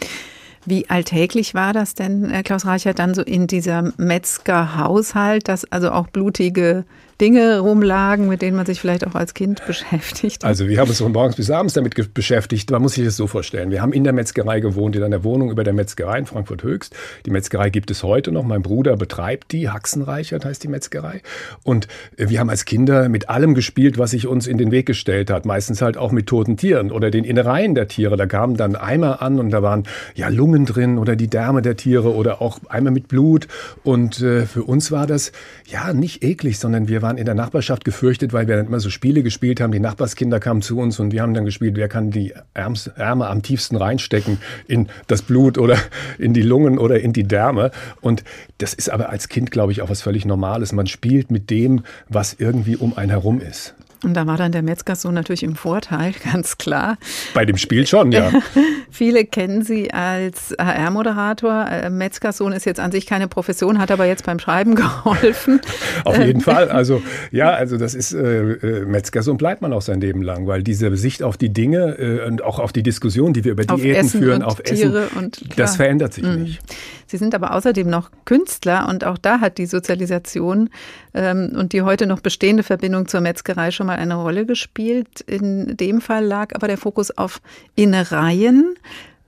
Wie 0.64 0.88
alltäglich 0.88 1.54
war 1.54 1.73
das 1.73 1.95
denn, 1.95 2.31
äh, 2.31 2.42
Klaus 2.42 2.66
Reichert, 2.66 2.99
dann 2.99 3.14
so 3.14 3.23
in 3.23 3.47
dieser 3.47 3.92
Metzgerhaushalt, 3.97 5.49
dass 5.49 5.64
also 5.73 5.90
auch 5.90 6.07
blutige 6.07 6.85
Dinge 7.22 7.60
rumlagen, 7.60 8.26
mit 8.26 8.42
denen 8.42 8.56
man 8.56 8.66
sich 8.66 8.80
vielleicht 8.80 9.06
auch 9.06 9.14
als 9.14 9.32
Kind 9.32 9.64
beschäftigt? 9.66 10.44
Also 10.44 10.66
wir 10.66 10.80
haben 10.80 10.88
uns 10.88 10.98
von 10.98 11.12
morgens 11.12 11.36
bis 11.36 11.50
abends 11.50 11.74
damit 11.74 12.12
beschäftigt. 12.12 12.70
Man 12.72 12.82
muss 12.82 12.94
sich 12.94 13.04
das 13.04 13.16
so 13.16 13.28
vorstellen. 13.28 13.70
Wir 13.70 13.80
haben 13.80 13.92
in 13.92 14.02
der 14.02 14.12
Metzgerei 14.12 14.58
gewohnt, 14.58 14.96
in 14.96 15.04
einer 15.04 15.22
Wohnung 15.22 15.52
über 15.52 15.62
der 15.62 15.72
Metzgerei 15.72 16.18
in 16.18 16.26
Frankfurt 16.26 16.64
Höchst. 16.64 16.96
Die 17.24 17.30
Metzgerei 17.30 17.70
gibt 17.70 17.92
es 17.92 18.02
heute 18.02 18.32
noch. 18.32 18.42
Mein 18.42 18.62
Bruder 18.62 18.96
betreibt 18.96 19.52
die. 19.52 19.70
Haxenreichert 19.70 20.44
heißt 20.44 20.64
die 20.64 20.68
Metzgerei. 20.68 21.22
Und 21.62 21.86
wir 22.16 22.40
haben 22.40 22.50
als 22.50 22.64
Kinder 22.64 23.08
mit 23.08 23.28
allem 23.28 23.54
gespielt, 23.54 23.98
was 23.98 24.10
sich 24.10 24.26
uns 24.26 24.48
in 24.48 24.58
den 24.58 24.72
Weg 24.72 24.86
gestellt 24.86 25.30
hat. 25.30 25.46
Meistens 25.46 25.80
halt 25.80 25.96
auch 25.96 26.10
mit 26.10 26.26
toten 26.26 26.56
Tieren 26.56 26.90
oder 26.90 27.12
den 27.12 27.22
Innereien 27.22 27.76
der 27.76 27.86
Tiere. 27.86 28.16
Da 28.16 28.26
kamen 28.26 28.56
dann 28.56 28.74
Eimer 28.74 29.22
an 29.22 29.38
und 29.38 29.50
da 29.50 29.62
waren 29.62 29.84
ja 30.16 30.28
Lungen 30.28 30.66
drin 30.66 30.98
oder 30.98 31.14
die 31.14 31.28
Därme 31.28 31.62
der 31.62 31.76
Tiere 31.76 32.12
oder 32.12 32.42
auch 32.42 32.58
Eimer 32.68 32.90
mit 32.90 33.06
Blut. 33.06 33.46
Und 33.84 34.20
äh, 34.20 34.44
für 34.44 34.64
uns 34.64 34.90
war 34.90 35.06
das 35.06 35.30
ja 35.66 35.92
nicht 35.92 36.24
eklig, 36.24 36.58
sondern 36.58 36.88
wir 36.88 37.00
waren 37.00 37.12
waren 37.12 37.19
in 37.19 37.26
der 37.26 37.35
Nachbarschaft 37.35 37.85
gefürchtet, 37.85 38.33
weil 38.33 38.49
wir 38.49 38.57
dann 38.57 38.66
immer 38.66 38.81
so 38.81 38.88
Spiele 38.88 39.23
gespielt 39.23 39.61
haben. 39.61 39.71
Die 39.71 39.81
Nachbarskinder 39.81 40.40
kamen 40.40 40.62
zu 40.62 40.78
uns 40.78 40.99
und 40.99 41.12
wir 41.12 41.21
haben 41.21 41.35
dann 41.35 41.45
gespielt, 41.45 41.76
wer 41.76 41.88
kann 41.88 42.11
die 42.11 42.33
Ärmel 42.54 43.26
am 43.26 43.42
tiefsten 43.42 43.76
reinstecken 43.76 44.38
in 44.66 44.88
das 45.09 45.21
Blut 45.21 45.59
oder 45.59 45.76
in 46.19 46.33
die 46.33 46.40
Lungen 46.40 46.78
oder 46.78 47.00
in 47.00 47.12
die 47.12 47.25
Därme. 47.25 47.71
Und 48.00 48.25
das 48.59 48.73
ist 48.73 48.88
aber 48.88 49.11
als 49.11 49.28
Kind, 49.28 49.50
glaube 49.50 49.73
ich, 49.73 49.83
auch 49.83 49.90
was 49.90 50.00
völlig 50.00 50.25
Normales. 50.25 50.73
Man 50.73 50.87
spielt 50.87 51.31
mit 51.31 51.50
dem, 51.50 51.83
was 52.09 52.33
irgendwie 52.33 52.76
um 52.76 52.97
einen 52.97 53.11
herum 53.11 53.42
ist. 53.42 53.75
Und 54.02 54.14
da 54.14 54.26
war 54.26 54.37
dann 54.37 54.52
der 54.52 54.62
Metzgersohn 54.62 55.14
natürlich 55.14 55.42
im 55.42 55.56
Vorteil, 55.56 56.14
ganz 56.32 56.59
klar. 56.59 56.99
Bei 57.35 57.44
dem 57.44 57.56
Spiel 57.56 57.87
schon, 57.87 58.12
ja. 58.12 58.30
Viele 58.90 59.25
kennen 59.25 59.62
Sie 59.62 59.92
als 59.92 60.54
HR-Moderator. 60.59 61.66
Äh, 61.68 61.90
Metzgersohn 61.90 62.52
ist 62.52 62.66
jetzt 62.66 62.80
an 62.80 62.92
sich 62.92 63.06
keine 63.06 63.28
Profession, 63.28 63.78
hat 63.78 63.90
aber 63.90 64.06
jetzt 64.06 64.25
beim 64.25 64.38
Schreiben 64.38 64.75
geholfen. 64.76 65.61
Auf 66.04 66.18
jeden 66.18 66.40
Fall. 66.40 66.68
Also 66.68 67.02
ja, 67.30 67.50
also 67.50 67.76
das 67.76 67.94
ist 67.94 68.12
äh, 68.12 68.52
äh, 68.52 68.85
Metzgersohn 68.85 69.37
bleibt 69.37 69.62
man 69.62 69.73
auch 69.73 69.82
sein 69.82 70.00
Leben 70.00 70.23
lang, 70.23 70.47
weil 70.47 70.62
diese 70.62 70.94
Sicht 70.97 71.23
auf 71.23 71.37
die 71.37 71.52
Dinge 71.52 71.99
äh, 71.99 72.26
und 72.26 72.42
auch 72.42 72.59
auf 72.59 72.73
die 72.73 72.82
Diskussion, 72.82 73.32
die 73.32 73.44
wir 73.44 73.52
über 73.52 73.64
Diäten 73.64 74.09
führen, 74.09 74.42
auf 74.42 74.61
Tiere 74.62 75.06
Essen, 75.06 75.18
und, 75.18 75.59
das 75.59 75.76
verändert 75.76 76.14
sich 76.14 76.25
mhm. 76.25 76.42
nicht. 76.42 76.62
Sie 77.06 77.18
sind 77.18 77.35
aber 77.35 77.54
außerdem 77.54 77.88
noch 77.88 78.11
Künstler 78.25 78.88
und 78.88 79.04
auch 79.04 79.18
da 79.18 79.40
hat 79.40 79.59
die 79.59 79.66
Sozialisation 79.66 80.61
ähm, 80.61 80.68
und 81.14 81.73
die 81.73 81.83
heute 81.83 82.07
noch 82.07 82.21
bestehende 82.21 82.62
Verbindung 82.62 83.07
zur 83.07 83.21
Metzgerei 83.21 83.71
schon 83.71 83.87
mal 83.87 83.99
eine 83.99 84.14
Rolle 84.14 84.47
gespielt. 84.47 85.21
In 85.21 85.76
dem 85.76 86.00
Fall 86.00 86.25
lag 86.25 86.54
aber 86.54 86.69
der 86.69 86.78
Fokus 86.78 87.11
auf 87.11 87.40
Innereien 87.75 88.75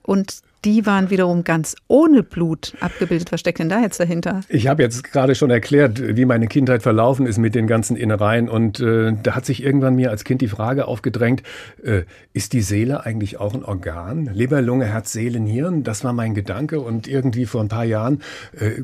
und 0.01 0.41
die 0.65 0.85
waren 0.85 1.11
wiederum 1.11 1.43
ganz 1.43 1.75
ohne 1.87 2.23
Blut 2.23 2.73
abgebildet. 2.79 3.31
Was 3.31 3.39
steckt 3.39 3.59
denn 3.59 3.69
da 3.69 3.81
jetzt 3.81 3.99
dahinter? 3.99 4.41
Ich 4.49 4.67
habe 4.67 4.81
jetzt 4.81 5.03
gerade 5.03 5.35
schon 5.35 5.51
erklärt, 5.51 6.17
wie 6.17 6.25
meine 6.25 6.47
Kindheit 6.47 6.81
verlaufen 6.81 7.27
ist 7.27 7.37
mit 7.37 7.53
den 7.53 7.67
ganzen 7.67 7.95
Innereien. 7.95 8.49
Und 8.49 8.79
äh, 8.79 9.13
da 9.21 9.35
hat 9.35 9.45
sich 9.45 9.63
irgendwann 9.63 9.95
mir 9.95 10.09
als 10.09 10.23
Kind 10.23 10.41
die 10.41 10.47
Frage 10.47 10.87
aufgedrängt, 10.87 11.43
äh, 11.83 12.01
ist 12.33 12.53
die 12.53 12.61
Seele 12.61 13.05
eigentlich 13.05 13.39
auch 13.39 13.53
ein 13.53 13.63
Organ? 13.63 14.29
Leber, 14.33 14.61
Lunge, 14.61 14.85
Herz, 14.85 15.11
Seele, 15.11 15.39
Nieren? 15.39 15.83
Das 15.83 16.03
war 16.03 16.13
mein 16.13 16.33
Gedanke. 16.33 16.79
Und 16.79 17.07
irgendwie 17.07 17.45
vor 17.45 17.61
ein 17.61 17.69
paar 17.69 17.85
Jahren 17.85 18.21
äh, 18.59 18.81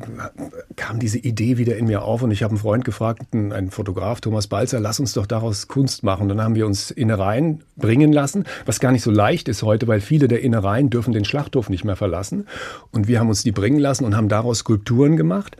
kam 0.76 1.00
diese 1.00 1.18
Idee 1.18 1.58
wieder 1.58 1.76
in 1.76 1.86
mir 1.86 2.02
auf. 2.02 2.22
Und 2.22 2.30
ich 2.30 2.44
habe 2.44 2.52
einen 2.52 2.60
Freund 2.60 2.84
gefragt, 2.84 3.22
einen 3.32 3.70
Fotograf, 3.72 4.20
Thomas 4.20 4.46
Balzer, 4.46 4.78
lass 4.78 5.00
uns 5.00 5.14
doch 5.14 5.26
daraus 5.26 5.66
Kunst 5.66 6.04
machen. 6.04 6.22
Und 6.22 6.28
dann 6.28 6.42
haben 6.42 6.54
wir 6.54 6.66
uns 6.66 6.92
Innereien 6.92 7.64
bringen 7.76 8.12
lassen, 8.12 8.44
was 8.66 8.78
gar 8.78 8.92
nicht 8.92 9.02
so 9.02 9.10
leicht 9.10 9.48
ist 9.48 9.64
heute, 9.64 9.88
weil 9.88 10.00
viele 10.00 10.28
der 10.28 10.42
Innereien 10.42 10.88
dürfen 10.88 11.12
den 11.12 11.24
Schlachthof 11.24 11.68
nicht 11.72 11.84
mehr 11.84 11.96
verlassen. 11.96 12.46
Und 12.92 13.08
wir 13.08 13.18
haben 13.18 13.28
uns 13.28 13.42
die 13.42 13.50
bringen 13.50 13.80
lassen 13.80 14.04
und 14.04 14.16
haben 14.16 14.28
daraus 14.28 14.58
Skulpturen 14.58 15.16
gemacht 15.16 15.56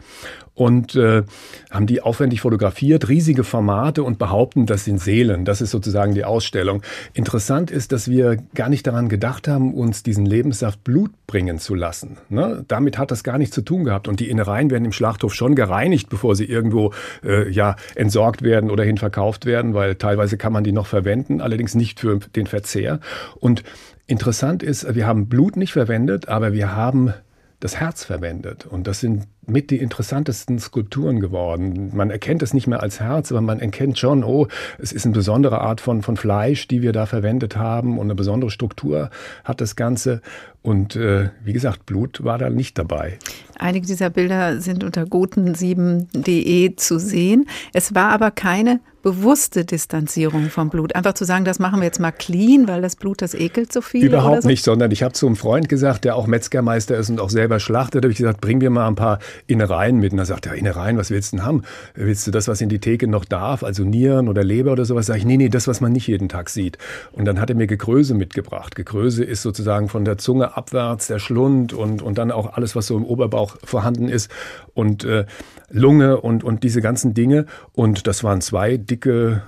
und 0.54 0.94
äh, 0.96 1.22
haben 1.70 1.86
die 1.86 2.02
aufwendig 2.02 2.42
fotografiert, 2.42 3.08
riesige 3.08 3.42
Formate 3.42 4.02
und 4.02 4.18
behaupten, 4.18 4.66
das 4.66 4.84
sind 4.84 5.00
Seelen. 5.00 5.44
Das 5.44 5.60
ist 5.60 5.70
sozusagen 5.70 6.14
die 6.14 6.24
Ausstellung. 6.24 6.82
Interessant 7.14 7.70
ist, 7.70 7.92
dass 7.92 8.10
wir 8.10 8.36
gar 8.54 8.68
nicht 8.68 8.86
daran 8.86 9.08
gedacht 9.08 9.48
haben, 9.48 9.72
uns 9.72 10.02
diesen 10.02 10.26
Lebenssaft 10.26 10.84
Blut 10.84 11.10
bringen 11.26 11.58
zu 11.58 11.74
lassen. 11.74 12.18
Ne? 12.28 12.64
Damit 12.68 12.98
hat 12.98 13.10
das 13.10 13.24
gar 13.24 13.38
nichts 13.38 13.54
zu 13.54 13.62
tun 13.62 13.84
gehabt. 13.84 14.08
Und 14.08 14.20
die 14.20 14.28
Innereien 14.28 14.70
werden 14.70 14.84
im 14.84 14.92
Schlachthof 14.92 15.34
schon 15.34 15.54
gereinigt, 15.54 16.10
bevor 16.10 16.36
sie 16.36 16.44
irgendwo 16.44 16.92
äh, 17.24 17.50
ja 17.50 17.76
entsorgt 17.94 18.42
werden 18.42 18.70
oder 18.70 18.84
hin 18.84 18.98
verkauft 18.98 19.46
werden, 19.46 19.72
weil 19.72 19.94
teilweise 19.94 20.36
kann 20.36 20.52
man 20.52 20.64
die 20.64 20.72
noch 20.72 20.86
verwenden, 20.86 21.40
allerdings 21.40 21.74
nicht 21.74 21.98
für 21.98 22.18
den 22.36 22.46
Verzehr. 22.46 23.00
Und 23.40 23.62
Interessant 24.06 24.62
ist, 24.62 24.94
wir 24.94 25.06
haben 25.06 25.28
Blut 25.28 25.56
nicht 25.56 25.72
verwendet, 25.72 26.28
aber 26.28 26.52
wir 26.52 26.74
haben 26.74 27.14
das 27.60 27.78
Herz 27.78 28.04
verwendet. 28.04 28.66
Und 28.66 28.86
das 28.86 29.00
sind 29.00 29.26
mit 29.46 29.70
die 29.70 29.78
interessantesten 29.78 30.58
Skulpturen 30.58 31.20
geworden. 31.20 31.90
Man 31.94 32.10
erkennt 32.10 32.42
es 32.42 32.54
nicht 32.54 32.66
mehr 32.66 32.82
als 32.82 33.00
Herz, 33.00 33.32
aber 33.32 33.40
man 33.40 33.58
erkennt 33.58 33.98
schon, 33.98 34.22
oh, 34.22 34.46
es 34.78 34.92
ist 34.92 35.04
eine 35.04 35.14
besondere 35.14 35.60
Art 35.60 35.80
von, 35.80 36.02
von 36.02 36.16
Fleisch, 36.16 36.68
die 36.68 36.80
wir 36.82 36.92
da 36.92 37.06
verwendet 37.06 37.56
haben 37.56 37.98
und 37.98 38.06
eine 38.06 38.14
besondere 38.14 38.50
Struktur 38.50 39.10
hat 39.44 39.60
das 39.60 39.74
Ganze. 39.74 40.20
Und 40.62 40.94
äh, 40.94 41.30
wie 41.42 41.52
gesagt, 41.52 41.86
Blut 41.86 42.22
war 42.22 42.38
da 42.38 42.48
nicht 42.48 42.78
dabei. 42.78 43.18
Einige 43.58 43.86
dieser 43.86 44.10
Bilder 44.10 44.60
sind 44.60 44.84
unter 44.84 45.02
goten7.de 45.02 46.76
zu 46.76 46.98
sehen. 46.98 47.46
Es 47.72 47.94
war 47.94 48.10
aber 48.10 48.30
keine 48.30 48.80
bewusste 49.02 49.64
Distanzierung 49.64 50.48
vom 50.48 50.70
Blut. 50.70 50.94
Einfach 50.94 51.14
zu 51.14 51.24
sagen, 51.24 51.44
das 51.44 51.58
machen 51.58 51.80
wir 51.80 51.84
jetzt 51.84 52.00
mal 52.00 52.12
clean, 52.12 52.68
weil 52.68 52.80
das 52.80 52.96
Blut, 52.96 53.20
das 53.20 53.34
ekelt 53.34 53.72
so 53.72 53.80
viel. 53.80 54.04
Überhaupt 54.04 54.42
so? 54.42 54.48
nicht, 54.48 54.64
sondern 54.64 54.90
ich 54.90 55.02
habe 55.02 55.12
zu 55.12 55.26
einem 55.26 55.36
Freund 55.36 55.68
gesagt, 55.68 56.04
der 56.04 56.16
auch 56.16 56.26
Metzgermeister 56.26 56.96
ist 56.96 57.10
und 57.10 57.20
auch 57.20 57.30
selber 57.30 57.58
schlachtet, 57.58 58.04
habe 58.04 58.12
ich 58.12 58.18
gesagt, 58.18 58.40
bring 58.40 58.58
mir 58.58 58.70
mal 58.70 58.86
ein 58.86 58.94
paar 58.94 59.18
Innereien 59.46 59.98
mit. 59.98 60.12
Und 60.12 60.18
er 60.18 60.26
sagt, 60.26 60.46
ja, 60.46 60.52
Innereien, 60.52 60.96
was 60.96 61.10
willst 61.10 61.32
du 61.32 61.36
denn 61.36 61.46
haben? 61.46 61.62
Willst 61.94 62.26
du 62.26 62.30
das, 62.30 62.48
was 62.48 62.60
in 62.60 62.68
die 62.68 62.78
Theke 62.78 63.06
noch 63.06 63.24
darf, 63.24 63.62
also 63.62 63.84
Nieren 63.84 64.28
oder 64.28 64.44
Leber 64.44 64.72
oder 64.72 64.84
sowas? 64.84 65.06
Sag 65.06 65.16
ich, 65.16 65.24
nee, 65.24 65.36
nee, 65.36 65.48
das, 65.48 65.68
was 65.68 65.80
man 65.80 65.92
nicht 65.92 66.06
jeden 66.06 66.28
Tag 66.28 66.48
sieht. 66.48 66.78
Und 67.12 67.24
dann 67.24 67.40
hat 67.40 67.50
er 67.50 67.56
mir 67.56 67.66
Gekröse 67.66 68.14
mitgebracht. 68.14 68.74
Gekröse 68.74 69.24
ist 69.24 69.42
sozusagen 69.42 69.88
von 69.88 70.04
der 70.04 70.18
Zunge 70.18 70.56
abwärts 70.56 71.06
der 71.06 71.18
Schlund 71.18 71.72
und, 71.72 72.02
und 72.02 72.18
dann 72.18 72.30
auch 72.30 72.54
alles, 72.54 72.76
was 72.76 72.86
so 72.86 72.96
im 72.96 73.04
Oberbauch 73.04 73.56
vorhanden 73.64 74.08
ist. 74.08 74.30
Und 74.74 75.04
äh, 75.04 75.26
Lunge 75.70 76.20
und, 76.20 76.44
und 76.44 76.62
diese 76.62 76.80
ganzen 76.80 77.14
Dinge. 77.14 77.46
Und 77.72 78.06
das 78.06 78.24
waren 78.24 78.40
zwei 78.40 78.76
dicke 78.76 79.42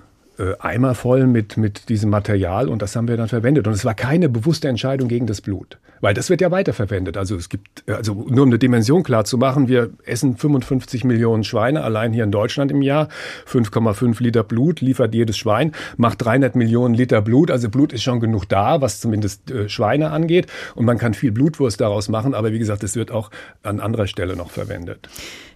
Eimer 0.59 0.95
voll 0.95 1.26
mit, 1.26 1.57
mit 1.57 1.88
diesem 1.88 2.11
Material 2.11 2.69
und 2.69 2.83
das 2.83 2.97
haben 2.97 3.09
wir 3.09 3.17
dann 3.17 3.29
verwendet. 3.29 3.67
Und 3.67 3.73
es 3.73 3.85
war 3.85 3.95
keine 3.95 4.29
bewusste 4.29 4.69
Entscheidung 4.69 5.09
gegen 5.09 5.26
das 5.26 5.41
Blut, 5.41 5.79
weil 6.00 6.12
das 6.12 6.29
wird 6.29 6.41
ja 6.41 6.50
weiterverwendet. 6.50 7.17
Also 7.17 7.37
es 7.37 7.49
gibt, 7.49 7.88
also 7.88 8.14
nur 8.29 8.43
um 8.43 8.49
eine 8.49 8.59
Dimension 8.59 9.05
klar 9.05 9.25
zu 9.25 9.38
machen, 9.38 9.69
wir 9.69 9.91
essen 10.05 10.37
55 10.37 11.05
Millionen 11.05 11.45
Schweine 11.45 11.83
allein 11.83 12.12
hier 12.12 12.25
in 12.25 12.33
Deutschland 12.33 12.73
im 12.73 12.83
Jahr. 12.83 13.09
5,5 13.47 14.23
Liter 14.23 14.43
Blut 14.43 14.81
liefert 14.81 15.14
jedes 15.14 15.38
Schwein, 15.38 15.73
macht 15.97 16.25
300 16.25 16.57
Millionen 16.57 16.95
Liter 16.95 17.23
Blut. 17.23 17.50
Also 17.50 17.71
Blut 17.71 17.93
ist 17.93 18.03
schon 18.03 18.21
genug 18.21 18.49
da, 18.49 18.81
was 18.81 19.00
zumindest 19.00 19.50
äh, 19.50 19.69
Schweine 19.69 20.11
angeht. 20.11 20.47
Und 20.75 20.85
man 20.85 20.99
kann 20.99 21.14
viel 21.14 21.31
Blutwurst 21.31 21.81
daraus 21.81 22.09
machen, 22.09 22.35
aber 22.35 22.53
wie 22.53 22.59
gesagt, 22.59 22.83
es 22.83 22.97
wird 22.97 23.11
auch 23.11 23.31
an 23.62 23.81
anderer 23.81 24.07
Stelle 24.07 24.37
noch 24.37 24.50
verwendet. 24.50 25.09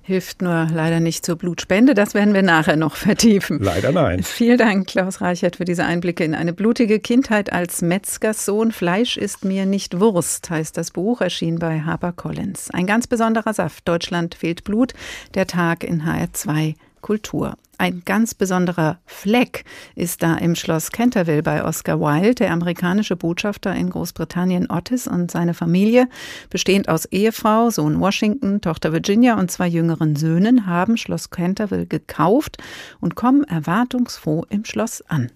Hilft 0.08 0.40
nur 0.40 0.66
leider 0.72 1.00
nicht 1.00 1.26
zur 1.26 1.36
Blutspende. 1.36 1.92
Das 1.92 2.14
werden 2.14 2.32
wir 2.32 2.40
nachher 2.40 2.76
noch 2.76 2.96
vertiefen. 2.96 3.58
Leider 3.60 3.92
nein. 3.92 4.22
Vielen 4.22 4.56
Dank, 4.56 4.86
Klaus 4.86 5.20
Reichert, 5.20 5.56
für 5.56 5.66
diese 5.66 5.84
Einblicke 5.84 6.24
in 6.24 6.34
eine 6.34 6.54
blutige 6.54 6.98
Kindheit 6.98 7.52
als 7.52 7.82
Metzgerssohn. 7.82 8.72
Fleisch 8.72 9.18
ist 9.18 9.44
mir 9.44 9.66
nicht 9.66 10.00
Wurst, 10.00 10.48
heißt 10.48 10.78
das 10.78 10.92
Buch, 10.92 11.20
erschien 11.20 11.58
bei 11.58 11.82
HarperCollins. 11.82 12.70
Ein 12.70 12.86
ganz 12.86 13.06
besonderer 13.06 13.52
Saft. 13.52 13.86
Deutschland 13.86 14.34
fehlt 14.34 14.64
Blut. 14.64 14.94
Der 15.34 15.46
Tag 15.46 15.84
in 15.84 16.04
HR2 16.04 16.74
Kultur. 17.00 17.56
Ein 17.80 18.02
ganz 18.04 18.34
besonderer 18.34 18.98
Fleck 19.06 19.64
ist 19.94 20.24
da 20.24 20.34
im 20.34 20.56
Schloss 20.56 20.90
Canterville 20.90 21.44
bei 21.44 21.64
Oscar 21.64 22.00
Wilde. 22.00 22.34
Der 22.34 22.52
amerikanische 22.52 23.14
Botschafter 23.14 23.72
in 23.72 23.90
Großbritannien 23.90 24.68
Otis 24.68 25.06
und 25.06 25.30
seine 25.30 25.54
Familie, 25.54 26.08
bestehend 26.50 26.88
aus 26.88 27.04
Ehefrau, 27.04 27.70
Sohn 27.70 28.00
Washington, 28.00 28.60
Tochter 28.60 28.92
Virginia 28.92 29.38
und 29.38 29.52
zwei 29.52 29.68
jüngeren 29.68 30.16
Söhnen, 30.16 30.66
haben 30.66 30.96
Schloss 30.96 31.30
Canterville 31.30 31.86
gekauft 31.86 32.58
und 33.00 33.14
kommen 33.14 33.44
erwartungsfroh 33.44 34.44
im 34.50 34.64
Schloss 34.64 35.02
an. 35.02 35.30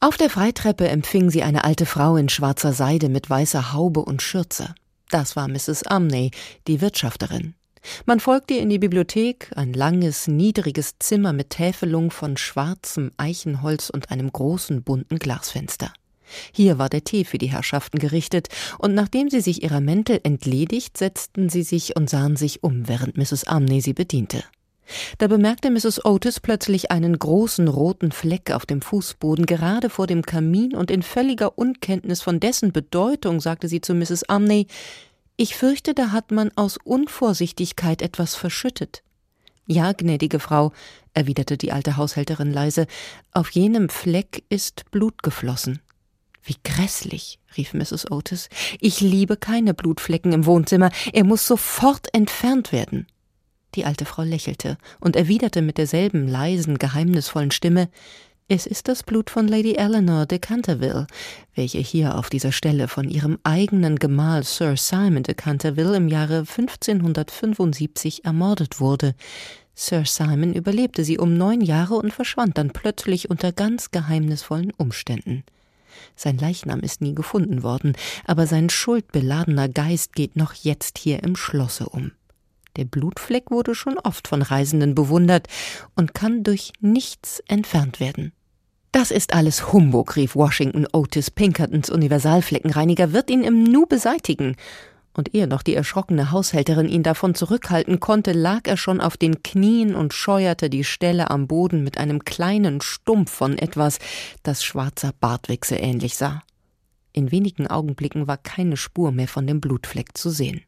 Auf 0.00 0.16
der 0.16 0.30
Freitreppe 0.30 0.88
empfing 0.88 1.30
sie 1.30 1.42
eine 1.42 1.62
alte 1.64 1.84
Frau 1.84 2.16
in 2.16 2.30
schwarzer 2.30 2.72
Seide 2.72 3.10
mit 3.10 3.28
weißer 3.28 3.74
Haube 3.74 4.00
und 4.00 4.22
Schürze. 4.22 4.74
Das 5.10 5.36
war 5.36 5.46
Mrs. 5.46 5.82
Umney, 5.90 6.30
die 6.66 6.80
Wirtschafterin. 6.80 7.54
Man 8.06 8.20
folgt 8.20 8.50
ihr 8.50 8.60
in 8.60 8.70
die 8.70 8.78
Bibliothek, 8.78 9.50
ein 9.54 9.72
langes, 9.72 10.28
niedriges 10.28 10.98
Zimmer 10.98 11.32
mit 11.32 11.50
Täfelung 11.50 12.10
von 12.10 12.36
schwarzem 12.36 13.10
Eichenholz 13.16 13.90
und 13.90 14.10
einem 14.10 14.32
großen 14.32 14.82
bunten 14.82 15.18
Glasfenster. 15.18 15.92
Hier 16.52 16.78
war 16.78 16.88
der 16.88 17.04
Tee 17.04 17.24
für 17.24 17.38
die 17.38 17.50
Herrschaften 17.50 17.98
gerichtet, 17.98 18.48
und 18.78 18.94
nachdem 18.94 19.30
sie 19.30 19.40
sich 19.40 19.62
ihrer 19.62 19.80
Mäntel 19.80 20.20
entledigt, 20.22 20.96
setzten 20.96 21.48
sie 21.48 21.62
sich 21.62 21.96
und 21.96 22.08
sahen 22.08 22.36
sich 22.36 22.62
um, 22.62 22.88
während 22.88 23.16
Mrs. 23.16 23.44
Amney 23.44 23.80
sie 23.80 23.92
bediente. 23.92 24.42
Da 25.18 25.28
bemerkte 25.28 25.70
Mrs. 25.70 26.04
Otis 26.04 26.40
plötzlich 26.40 26.90
einen 26.90 27.18
großen 27.18 27.68
roten 27.68 28.12
Fleck 28.12 28.50
auf 28.50 28.66
dem 28.66 28.82
Fußboden 28.82 29.46
gerade 29.46 29.90
vor 29.90 30.06
dem 30.06 30.22
Kamin, 30.22 30.74
und 30.74 30.90
in 30.90 31.02
völliger 31.02 31.58
Unkenntnis 31.58 32.22
von 32.22 32.40
dessen 32.40 32.72
Bedeutung 32.72 33.40
sagte 33.40 33.68
sie 33.68 33.80
zu 33.80 33.94
Mrs. 33.94 34.28
Amney 34.28 34.66
ich 35.42 35.56
fürchte, 35.56 35.92
da 35.92 36.12
hat 36.12 36.30
man 36.30 36.52
aus 36.54 36.78
Unvorsichtigkeit 36.84 38.00
etwas 38.00 38.36
verschüttet. 38.36 39.02
Ja, 39.66 39.92
gnädige 39.92 40.38
Frau, 40.38 40.72
erwiderte 41.14 41.56
die 41.56 41.72
alte 41.72 41.96
Haushälterin 41.96 42.52
leise, 42.52 42.86
auf 43.32 43.50
jenem 43.50 43.88
Fleck 43.88 44.44
ist 44.50 44.88
Blut 44.92 45.24
geflossen. 45.24 45.80
Wie 46.44 46.54
grässlich, 46.62 47.40
rief 47.56 47.74
Mrs. 47.74 48.08
Otis. 48.12 48.50
Ich 48.80 49.00
liebe 49.00 49.36
keine 49.36 49.74
Blutflecken 49.74 50.32
im 50.32 50.46
Wohnzimmer. 50.46 50.90
Er 51.12 51.24
muss 51.24 51.44
sofort 51.44 52.06
entfernt 52.14 52.70
werden. 52.70 53.08
Die 53.74 53.84
alte 53.84 54.04
Frau 54.04 54.22
lächelte 54.22 54.78
und 55.00 55.16
erwiderte 55.16 55.60
mit 55.60 55.76
derselben 55.76 56.28
leisen, 56.28 56.78
geheimnisvollen 56.78 57.50
Stimme 57.50 57.88
es 58.52 58.66
ist 58.66 58.86
das 58.86 59.02
Blut 59.02 59.30
von 59.30 59.48
Lady 59.48 59.76
Eleanor 59.76 60.26
de 60.26 60.38
Canterville, 60.38 61.06
welche 61.54 61.78
hier 61.78 62.18
auf 62.18 62.28
dieser 62.28 62.52
Stelle 62.52 62.86
von 62.86 63.08
ihrem 63.08 63.38
eigenen 63.44 63.98
Gemahl 63.98 64.44
Sir 64.44 64.76
Simon 64.76 65.22
de 65.22 65.34
Canterville 65.34 65.96
im 65.96 66.06
Jahre 66.06 66.40
1575 66.40 68.26
ermordet 68.26 68.78
wurde. 68.78 69.14
Sir 69.74 70.04
Simon 70.04 70.52
überlebte 70.52 71.02
sie 71.02 71.16
um 71.16 71.34
neun 71.34 71.62
Jahre 71.62 71.94
und 71.94 72.12
verschwand 72.12 72.58
dann 72.58 72.74
plötzlich 72.74 73.30
unter 73.30 73.52
ganz 73.52 73.90
geheimnisvollen 73.90 74.70
Umständen. 74.76 75.44
Sein 76.14 76.36
Leichnam 76.36 76.80
ist 76.80 77.00
nie 77.00 77.14
gefunden 77.14 77.62
worden, 77.62 77.94
aber 78.26 78.46
sein 78.46 78.68
schuldbeladener 78.68 79.70
Geist 79.70 80.12
geht 80.12 80.36
noch 80.36 80.52
jetzt 80.52 80.98
hier 80.98 81.22
im 81.22 81.36
Schlosse 81.36 81.88
um. 81.88 82.12
Der 82.76 82.84
Blutfleck 82.84 83.50
wurde 83.50 83.74
schon 83.74 83.98
oft 83.98 84.28
von 84.28 84.42
Reisenden 84.42 84.94
bewundert 84.94 85.48
und 85.94 86.12
kann 86.12 86.42
durch 86.42 86.74
nichts 86.80 87.42
entfernt 87.48 87.98
werden. 87.98 88.32
Das 88.92 89.10
ist 89.10 89.32
alles 89.32 89.72
Humbug, 89.72 90.16
rief 90.16 90.36
Washington 90.36 90.86
Otis 90.92 91.30
Pinkertons 91.30 91.88
Universalfleckenreiniger, 91.88 93.14
wird 93.14 93.30
ihn 93.30 93.42
im 93.42 93.64
Nu 93.64 93.86
beseitigen. 93.86 94.54
Und 95.14 95.34
ehe 95.34 95.46
noch 95.46 95.62
die 95.62 95.74
erschrockene 95.74 96.30
Haushälterin 96.30 96.90
ihn 96.90 97.02
davon 97.02 97.34
zurückhalten 97.34 98.00
konnte, 98.00 98.32
lag 98.32 98.60
er 98.66 98.76
schon 98.76 99.00
auf 99.00 99.16
den 99.16 99.42
Knien 99.42 99.94
und 99.94 100.12
scheuerte 100.12 100.68
die 100.68 100.84
Stelle 100.84 101.30
am 101.30 101.46
Boden 101.46 101.82
mit 101.84 101.96
einem 101.96 102.24
kleinen 102.24 102.82
Stumpf 102.82 103.30
von 103.30 103.56
etwas, 103.56 103.98
das 104.42 104.62
schwarzer 104.62 105.12
Bartwichse 105.18 105.76
ähnlich 105.76 106.16
sah. 106.16 106.42
In 107.14 107.32
wenigen 107.32 107.66
Augenblicken 107.66 108.26
war 108.26 108.36
keine 108.36 108.76
Spur 108.76 109.10
mehr 109.10 109.28
von 109.28 109.46
dem 109.46 109.62
Blutfleck 109.62 110.18
zu 110.18 110.28
sehen. 110.28 110.62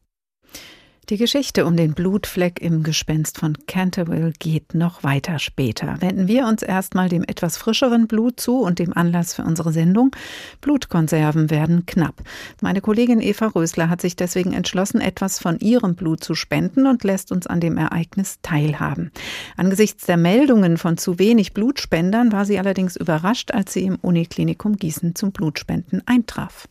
Die 1.10 1.18
Geschichte 1.18 1.66
um 1.66 1.76
den 1.76 1.92
Blutfleck 1.92 2.62
im 2.62 2.82
Gespenst 2.82 3.36
von 3.36 3.58
Canterville 3.66 4.32
geht 4.38 4.72
noch 4.72 5.04
weiter 5.04 5.38
später. 5.38 6.00
Wenden 6.00 6.28
wir 6.28 6.46
uns 6.46 6.62
erstmal 6.62 7.10
dem 7.10 7.24
etwas 7.24 7.58
frischeren 7.58 8.06
Blut 8.06 8.40
zu 8.40 8.60
und 8.60 8.78
dem 8.78 8.96
Anlass 8.96 9.34
für 9.34 9.42
unsere 9.42 9.70
Sendung. 9.70 10.16
Blutkonserven 10.62 11.50
werden 11.50 11.84
knapp. 11.84 12.22
Meine 12.62 12.80
Kollegin 12.80 13.20
Eva 13.20 13.48
Rösler 13.48 13.90
hat 13.90 14.00
sich 14.00 14.16
deswegen 14.16 14.54
entschlossen, 14.54 15.02
etwas 15.02 15.38
von 15.38 15.58
ihrem 15.60 15.94
Blut 15.94 16.24
zu 16.24 16.34
spenden 16.34 16.86
und 16.86 17.04
lässt 17.04 17.32
uns 17.32 17.46
an 17.46 17.60
dem 17.60 17.76
Ereignis 17.76 18.38
teilhaben. 18.40 19.12
Angesichts 19.58 20.06
der 20.06 20.16
Meldungen 20.16 20.78
von 20.78 20.96
zu 20.96 21.18
wenig 21.18 21.52
Blutspendern 21.52 22.32
war 22.32 22.46
sie 22.46 22.58
allerdings 22.58 22.96
überrascht, 22.96 23.50
als 23.50 23.74
sie 23.74 23.84
im 23.84 23.96
Uniklinikum 23.96 24.76
Gießen 24.76 25.14
zum 25.14 25.32
Blutspenden 25.32 26.00
eintraf. 26.06 26.66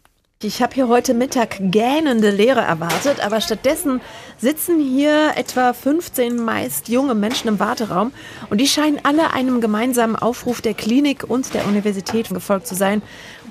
Ich 0.46 0.62
habe 0.62 0.74
hier 0.76 0.90
heute 0.90 1.14
Mittag 1.14 1.56
gähnende 1.60 2.30
Leere 2.30 2.60
erwartet, 2.60 3.26
aber 3.26 3.40
stattdessen 3.40 4.02
sitzen 4.38 4.78
hier 4.78 5.32
etwa 5.38 5.72
15 5.72 6.36
meist 6.36 6.90
junge 6.90 7.16
Menschen 7.16 7.48
im 7.48 7.62
Warteraum 7.62 8.12
und 8.50 8.60
die 8.60 8.68
scheinen 8.68 9.00
alle 9.04 9.32
einem 9.32 9.62
gemeinsamen 9.62 10.18
Aufruf 10.18 10.60
der 10.60 10.74
Klinik 10.74 11.24
und 11.26 11.54
der 11.54 11.66
Universität 11.66 12.28
gefolgt 12.28 12.68
zu 12.68 12.76
sein. 12.76 13.02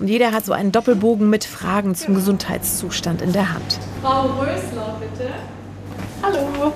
Und 0.01 0.09
jeder 0.09 0.33
hat 0.33 0.45
so 0.45 0.53
einen 0.53 0.71
Doppelbogen 0.71 1.31
mit 1.31 1.45
Fragen 1.45 1.95
zum 1.95 2.15
Gesundheitszustand 2.15 3.23
in 3.23 3.33
der 3.33 3.55
Hand. 3.55 3.79
Frau 4.03 4.27
Rösler, 4.39 5.01
bitte. 5.01 5.31
Hallo. 6.23 6.75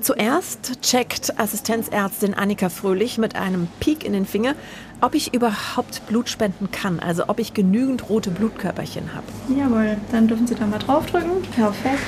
Zuerst 0.00 0.80
checkt 0.80 1.38
Assistenzärztin 1.38 2.32
Annika 2.32 2.70
Fröhlich 2.70 3.18
mit 3.18 3.36
einem 3.36 3.68
Piek 3.80 4.02
in 4.02 4.14
den 4.14 4.24
Finger, 4.24 4.54
ob 5.00 5.14
ich 5.14 5.34
überhaupt 5.34 6.06
Blut 6.06 6.28
spenden 6.28 6.70
kann, 6.70 7.00
also 7.00 7.24
ob 7.28 7.38
ich 7.38 7.54
genügend 7.54 8.08
rote 8.08 8.30
Blutkörperchen 8.30 9.14
habe. 9.14 9.26
Jawohl, 9.56 9.96
dann 10.12 10.28
dürfen 10.28 10.46
Sie 10.46 10.54
da 10.54 10.66
mal 10.66 10.78
draufdrücken. 10.78 11.42
Perfekt. 11.54 11.98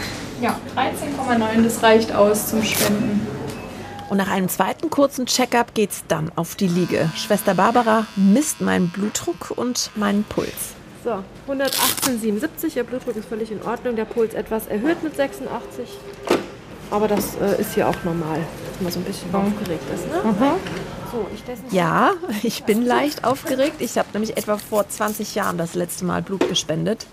Ja, 0.41 0.59
13,9, 0.77 1.63
das 1.63 1.83
reicht 1.83 2.15
aus 2.15 2.49
zum 2.49 2.63
Spenden. 2.63 3.27
Und 4.11 4.19
nach 4.19 4.31
einem 4.31 4.49
zweiten 4.49 4.91
kurzen 4.91 5.25
Checkup 5.25 5.75
geht's 5.75 6.05
dann 6.07 6.31
auf 6.37 6.55
die 6.55 6.67
Liege. 6.69 7.11
Schwester 7.17 7.55
Barbara 7.55 8.07
misst 8.17 8.61
meinen 8.61 8.91
Blutdruck 8.91 9.53
und 9.57 9.91
meinen 9.95 10.25
Puls. 10.25 10.75
So, 11.03 11.23
118,77. 11.51 12.77
Ihr 12.77 12.85
Blutdruck 12.85 13.17
ist 13.17 13.29
völlig 13.29 13.51
in 13.51 13.63
Ordnung. 13.63 13.97
Der 13.97 14.05
Puls 14.05 14.35
etwas 14.35 14.67
erhöht 14.67 15.03
mit 15.03 15.17
86. 15.17 15.89
Aber 16.91 17.09
das 17.09 17.37
äh, 17.37 17.61
ist 17.61 17.75
hier 17.75 17.89
auch 17.89 18.05
normal, 18.05 18.41
dass 18.69 18.83
man 18.83 18.93
so 18.93 19.01
ein 19.01 19.05
bisschen 19.05 19.35
aufgeregt 19.35 19.85
ist. 19.95 20.07
Ne? 20.09 20.31
Mhm. 20.31 20.92
So, 21.13 21.27
ich 21.35 21.75
ja, 21.75 22.13
ich 22.43 22.65
bin 22.65 22.87
leicht 22.87 23.25
aufgeregt. 23.25 23.77
Ich 23.81 23.99
habe 23.99 24.09
nämlich 24.15 24.39
etwa 24.39 24.57
vor 24.57 24.89
20 24.89 25.35
Jahren 25.35 25.59
das 25.59 25.75
letzte 25.75 26.07
Mal 26.07 26.23
Blut 26.23 26.49
gespendet. 26.49 27.07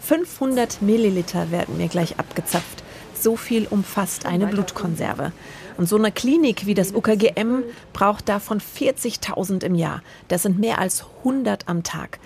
500 0.00 0.82
Milliliter 0.82 1.50
werden 1.50 1.78
mir 1.78 1.88
gleich 1.88 2.18
abgezapft. 2.18 2.84
So 3.18 3.34
viel 3.36 3.66
umfasst 3.66 4.26
eine 4.26 4.46
Blutkonserve. 4.46 5.32
Und 5.78 5.88
so 5.88 5.96
eine 5.96 6.12
Klinik 6.12 6.66
wie 6.66 6.74
das 6.74 6.94
UKGM 6.94 7.62
braucht 7.94 8.28
davon 8.28 8.60
40.000 8.60 9.64
im 9.64 9.74
Jahr. 9.74 10.02
Das 10.28 10.42
sind 10.42 10.58
mehr 10.58 10.78
als 10.78 11.06
100 11.24 11.66
am 11.66 11.82
Tag. 11.82 12.18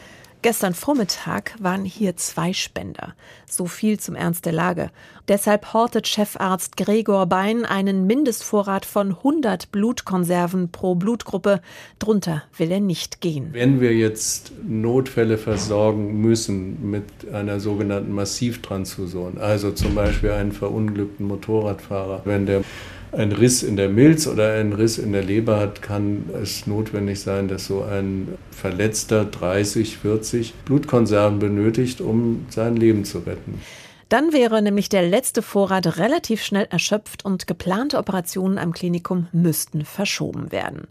Gestern 0.42 0.72
Vormittag 0.72 1.54
waren 1.60 1.84
hier 1.84 2.16
zwei 2.16 2.54
Spender. 2.54 3.14
So 3.46 3.66
viel 3.66 4.00
zum 4.00 4.14
Ernst 4.14 4.46
der 4.46 4.54
Lage. 4.54 4.90
Deshalb 5.28 5.74
hortet 5.74 6.08
Chefarzt 6.08 6.78
Gregor 6.78 7.26
Bein 7.26 7.66
einen 7.66 8.06
Mindestvorrat 8.06 8.86
von 8.86 9.10
100 9.10 9.70
Blutkonserven 9.70 10.70
pro 10.72 10.94
Blutgruppe. 10.94 11.60
Drunter 11.98 12.42
will 12.56 12.72
er 12.72 12.80
nicht 12.80 13.20
gehen. 13.20 13.50
Wenn 13.52 13.82
wir 13.82 13.94
jetzt 13.94 14.52
Notfälle 14.66 15.36
versorgen 15.36 16.22
müssen 16.22 16.90
mit 16.90 17.04
einer 17.30 17.60
sogenannten 17.60 18.12
Massivtransfusion, 18.12 19.36
also 19.36 19.72
zum 19.72 19.94
Beispiel 19.94 20.30
einen 20.30 20.52
verunglückten 20.52 21.26
Motorradfahrer, 21.26 22.22
wenn 22.24 22.46
der 22.46 22.62
ein 23.12 23.32
Riss 23.32 23.62
in 23.62 23.76
der 23.76 23.88
Milz 23.88 24.26
oder 24.26 24.54
ein 24.54 24.72
Riss 24.72 24.98
in 24.98 25.12
der 25.12 25.22
Leber 25.22 25.58
hat, 25.58 25.82
kann 25.82 26.30
es 26.42 26.66
notwendig 26.66 27.20
sein, 27.20 27.48
dass 27.48 27.66
so 27.66 27.82
ein 27.82 28.28
Verletzter 28.50 29.24
30, 29.24 29.98
40 29.98 30.54
Blutkonserven 30.64 31.38
benötigt, 31.38 32.00
um 32.00 32.46
sein 32.50 32.76
Leben 32.76 33.04
zu 33.04 33.18
retten. 33.18 33.60
Dann 34.08 34.32
wäre 34.32 34.60
nämlich 34.60 34.88
der 34.88 35.02
letzte 35.02 35.40
Vorrat 35.40 35.98
relativ 35.98 36.42
schnell 36.42 36.66
erschöpft 36.70 37.24
und 37.24 37.46
geplante 37.46 37.96
Operationen 37.96 38.58
am 38.58 38.72
Klinikum 38.72 39.28
müssten 39.32 39.84
verschoben 39.84 40.50
werden. 40.50 40.88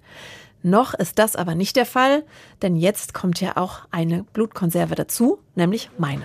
Noch 0.61 0.93
ist 0.93 1.19
das 1.19 1.37
aber 1.37 1.55
nicht 1.55 1.77
der 1.77 1.85
Fall, 1.85 2.23
denn 2.61 2.75
jetzt 2.75 3.13
kommt 3.13 3.39
ja 3.39 3.55
auch 3.55 3.81
eine 3.91 4.23
Blutkonserve 4.33 4.95
dazu, 4.95 5.39
nämlich 5.55 5.89
meine. 5.97 6.23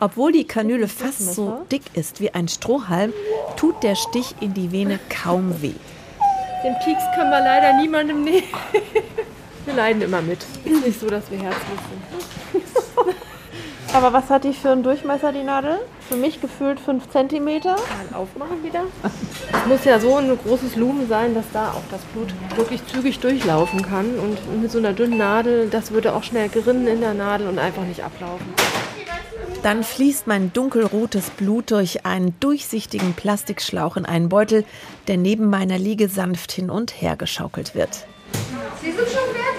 Obwohl 0.00 0.32
die 0.32 0.46
Kanüle 0.46 0.86
fast 0.86 1.34
so 1.34 1.62
dick 1.72 1.82
ist 1.94 2.20
wie 2.20 2.30
ein 2.32 2.48
Strohhalm, 2.48 3.12
tut 3.56 3.82
der 3.82 3.94
Stich 3.94 4.34
in 4.40 4.52
die 4.52 4.70
Vene 4.70 5.00
kaum 5.08 5.62
weh. 5.62 5.72
Den 6.62 6.74
Pieks 6.84 7.02
können 7.14 7.30
wir 7.30 7.40
leider 7.40 7.72
niemandem 7.80 8.22
nehmen. 8.24 8.48
Wir 9.64 9.74
leiden 9.74 10.02
immer 10.02 10.20
mit. 10.20 10.44
Ist 10.64 10.84
nicht 10.84 11.00
so, 11.00 11.08
dass 11.08 11.30
wir 11.30 11.38
herzlos 11.38 11.78
sind. 12.52 13.14
Aber 13.92 14.12
was 14.12 14.30
hat 14.30 14.44
die 14.44 14.52
für 14.52 14.70
einen 14.70 14.84
Durchmesser, 14.84 15.32
die 15.32 15.42
Nadel? 15.42 15.80
Für 16.08 16.14
mich 16.14 16.40
gefühlt 16.40 16.78
5 16.78 17.08
cm. 17.10 17.44
Mal 17.44 17.74
aufmachen 18.14 18.62
wieder. 18.62 18.84
Es 19.02 19.66
muss 19.66 19.84
ja 19.84 19.98
so 19.98 20.14
ein 20.16 20.38
großes 20.38 20.76
Lumen 20.76 21.08
sein, 21.08 21.34
dass 21.34 21.44
da 21.52 21.72
auch 21.72 21.82
das 21.90 22.00
Blut 22.12 22.28
wirklich 22.56 22.86
zügig 22.86 23.18
durchlaufen 23.18 23.82
kann. 23.82 24.16
Und 24.18 24.62
mit 24.62 24.70
so 24.70 24.78
einer 24.78 24.92
dünnen 24.92 25.18
Nadel, 25.18 25.68
das 25.68 25.90
würde 25.90 26.14
auch 26.14 26.22
schnell 26.22 26.48
gerinnen 26.48 26.86
in 26.86 27.00
der 27.00 27.14
Nadel 27.14 27.48
und 27.48 27.58
einfach 27.58 27.82
nicht 27.82 28.04
ablaufen. 28.04 28.46
Dann 29.64 29.82
fließt 29.82 30.26
mein 30.28 30.52
dunkelrotes 30.52 31.30
Blut 31.30 31.72
durch 31.72 32.06
einen 32.06 32.38
durchsichtigen 32.38 33.14
Plastikschlauch 33.14 33.96
in 33.96 34.06
einen 34.06 34.28
Beutel, 34.28 34.64
der 35.08 35.16
neben 35.16 35.50
meiner 35.50 35.78
Liege 35.78 36.08
sanft 36.08 36.52
hin 36.52 36.70
und 36.70 37.02
her 37.02 37.16
geschaukelt 37.16 37.74
wird. 37.74 38.06
Sie 38.80 38.92
sind 38.92 39.08
schon 39.08 39.34
fertig. 39.34 39.49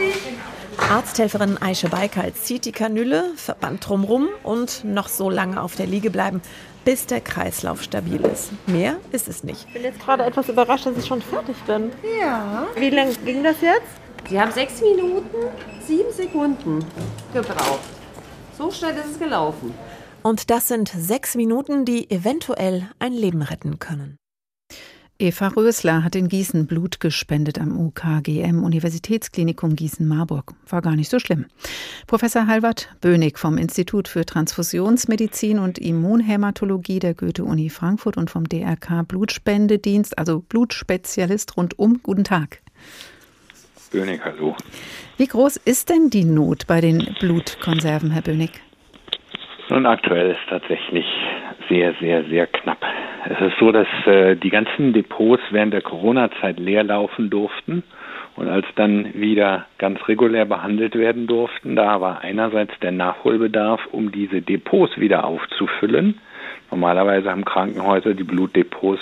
Arzthelferin 0.89 1.61
Aische 1.61 1.89
Baikal 1.89 2.33
zieht 2.33 2.65
die 2.65 2.71
Kanüle, 2.71 3.31
Verband 3.35 3.87
drumrum 3.87 4.27
und 4.43 4.83
noch 4.83 5.07
so 5.07 5.29
lange 5.29 5.61
auf 5.61 5.75
der 5.75 5.87
Liege 5.87 6.11
bleiben, 6.11 6.41
bis 6.83 7.05
der 7.05 7.21
Kreislauf 7.21 7.81
stabil 7.81 8.19
ist. 8.25 8.51
Mehr 8.67 8.97
ist 9.11 9.27
es 9.27 9.43
nicht. 9.43 9.65
Ich 9.67 9.73
bin 9.73 9.83
jetzt 9.83 9.99
gerade 9.99 10.23
etwas 10.23 10.49
überrascht, 10.49 10.85
dass 10.85 10.97
ich 10.97 11.05
schon 11.05 11.21
fertig 11.21 11.55
bin. 11.65 11.91
Ja. 12.19 12.67
Wie 12.75 12.89
lange 12.89 13.13
ging 13.25 13.43
das 13.43 13.61
jetzt? 13.61 14.29
Sie 14.29 14.39
haben 14.39 14.51
sechs 14.51 14.81
Minuten, 14.81 15.23
sieben 15.87 16.11
Sekunden 16.11 16.85
gebraucht. 17.33 17.79
So 18.57 18.71
schnell 18.71 18.95
ist 18.97 19.11
es 19.11 19.19
gelaufen. 19.19 19.73
Und 20.23 20.49
das 20.49 20.67
sind 20.67 20.89
sechs 20.95 21.35
Minuten, 21.35 21.85
die 21.85 22.09
eventuell 22.11 22.87
ein 22.99 23.13
Leben 23.13 23.41
retten 23.41 23.79
können. 23.79 24.17
Eva 25.21 25.49
Rösler 25.49 26.03
hat 26.03 26.15
in 26.15 26.29
Gießen 26.29 26.65
Blut 26.65 26.99
gespendet 26.99 27.61
am 27.61 27.77
UKGM 27.79 28.63
Universitätsklinikum 28.63 29.75
Gießen-Marburg. 29.75 30.53
War 30.67 30.81
gar 30.81 30.95
nicht 30.95 31.11
so 31.11 31.19
schlimm. 31.19 31.45
Professor 32.07 32.47
Halvard 32.47 32.89
Bönig 33.01 33.37
vom 33.37 33.59
Institut 33.59 34.07
für 34.07 34.25
Transfusionsmedizin 34.25 35.59
und 35.59 35.77
Immunhämatologie 35.77 36.97
der 36.97 37.13
Goethe-Uni 37.13 37.69
Frankfurt 37.69 38.17
und 38.17 38.31
vom 38.31 38.49
DRK 38.49 39.07
Blutspendedienst, 39.07 40.17
also 40.17 40.39
Blutspezialist 40.39 41.55
rundum. 41.55 41.99
Guten 42.01 42.23
Tag. 42.23 42.61
Bönig, 43.91 44.21
hallo. 44.25 44.55
Wie 45.17 45.27
groß 45.27 45.57
ist 45.57 45.91
denn 45.91 46.09
die 46.09 46.25
Not 46.25 46.65
bei 46.65 46.81
den 46.81 47.15
Blutkonserven, 47.19 48.09
Herr 48.09 48.23
Bönig? 48.23 48.59
Nun, 49.69 49.85
aktuell 49.85 50.31
ist 50.31 50.49
tatsächlich 50.49 51.05
sehr, 51.69 51.93
sehr, 51.99 52.23
sehr 52.25 52.47
knapp. 52.47 52.83
Es 53.25 53.39
ist 53.39 53.57
so, 53.59 53.71
dass 53.71 53.87
äh, 54.05 54.35
die 54.35 54.49
ganzen 54.49 54.93
Depots 54.93 55.41
während 55.51 55.73
der 55.73 55.81
Corona-Zeit 55.81 56.59
leer 56.59 56.83
laufen 56.83 57.29
durften. 57.29 57.83
Und 58.35 58.47
als 58.47 58.65
dann 58.75 59.13
wieder 59.13 59.65
ganz 59.77 59.99
regulär 60.07 60.45
behandelt 60.45 60.95
werden 60.95 61.27
durften, 61.27 61.75
da 61.75 61.99
war 61.99 62.21
einerseits 62.21 62.73
der 62.79 62.91
Nachholbedarf, 62.91 63.81
um 63.91 64.11
diese 64.11 64.41
Depots 64.41 64.97
wieder 64.97 65.25
aufzufüllen. 65.25 66.19
Normalerweise 66.71 67.29
haben 67.29 67.45
Krankenhäuser 67.45 68.13
die 68.13 68.23
Blutdepots 68.23 69.01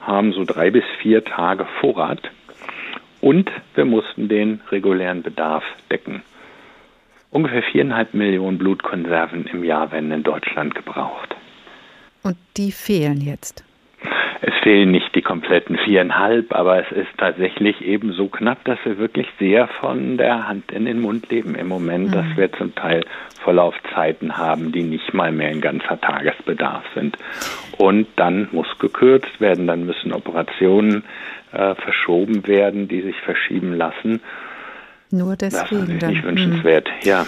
haben 0.00 0.32
so 0.32 0.44
drei 0.44 0.70
bis 0.70 0.84
vier 1.02 1.24
Tage 1.24 1.66
Vorrat. 1.80 2.30
Und 3.20 3.50
wir 3.74 3.84
mussten 3.84 4.28
den 4.28 4.60
regulären 4.70 5.22
Bedarf 5.22 5.64
decken. 5.90 6.22
Ungefähr 7.30 7.62
viereinhalb 7.62 8.14
Millionen 8.14 8.58
Blutkonserven 8.58 9.46
im 9.52 9.64
Jahr 9.64 9.92
werden 9.92 10.12
in 10.12 10.22
Deutschland 10.22 10.74
gebraucht. 10.74 11.36
Und 12.28 12.36
die 12.58 12.72
fehlen 12.72 13.22
jetzt. 13.22 13.64
Es 14.42 14.52
fehlen 14.62 14.90
nicht 14.90 15.14
die 15.14 15.22
kompletten 15.22 15.78
viereinhalb, 15.78 16.54
aber 16.54 16.78
es 16.78 16.92
ist 16.92 17.08
tatsächlich 17.16 17.80
eben 17.80 18.12
so 18.12 18.28
knapp, 18.28 18.62
dass 18.64 18.78
wir 18.84 18.98
wirklich 18.98 19.26
sehr 19.38 19.66
von 19.66 20.18
der 20.18 20.46
Hand 20.46 20.70
in 20.70 20.84
den 20.84 21.00
Mund 21.00 21.30
leben 21.30 21.54
im 21.54 21.68
Moment, 21.68 22.08
mhm. 22.08 22.12
dass 22.12 22.26
wir 22.36 22.52
zum 22.52 22.74
Teil 22.74 23.04
Vorlaufzeiten 23.42 24.36
haben, 24.36 24.70
die 24.70 24.82
nicht 24.82 25.14
mal 25.14 25.32
mehr 25.32 25.48
ein 25.48 25.62
ganzer 25.62 25.98
Tagesbedarf 25.98 26.84
sind. 26.94 27.16
Und 27.78 28.08
dann 28.16 28.48
muss 28.52 28.68
gekürzt 28.78 29.40
werden, 29.40 29.66
dann 29.66 29.86
müssen 29.86 30.12
Operationen 30.12 31.04
äh, 31.52 31.74
verschoben 31.74 32.46
werden, 32.46 32.88
die 32.88 33.00
sich 33.00 33.16
verschieben 33.16 33.72
lassen. 33.72 34.20
Nur 35.10 35.34
deswegen. 35.36 35.98
Das 35.98 36.10
ist 36.10 36.16
nicht 36.16 36.24
wünschenswert, 36.24 36.88
hm. 36.88 37.08
ja. 37.08 37.26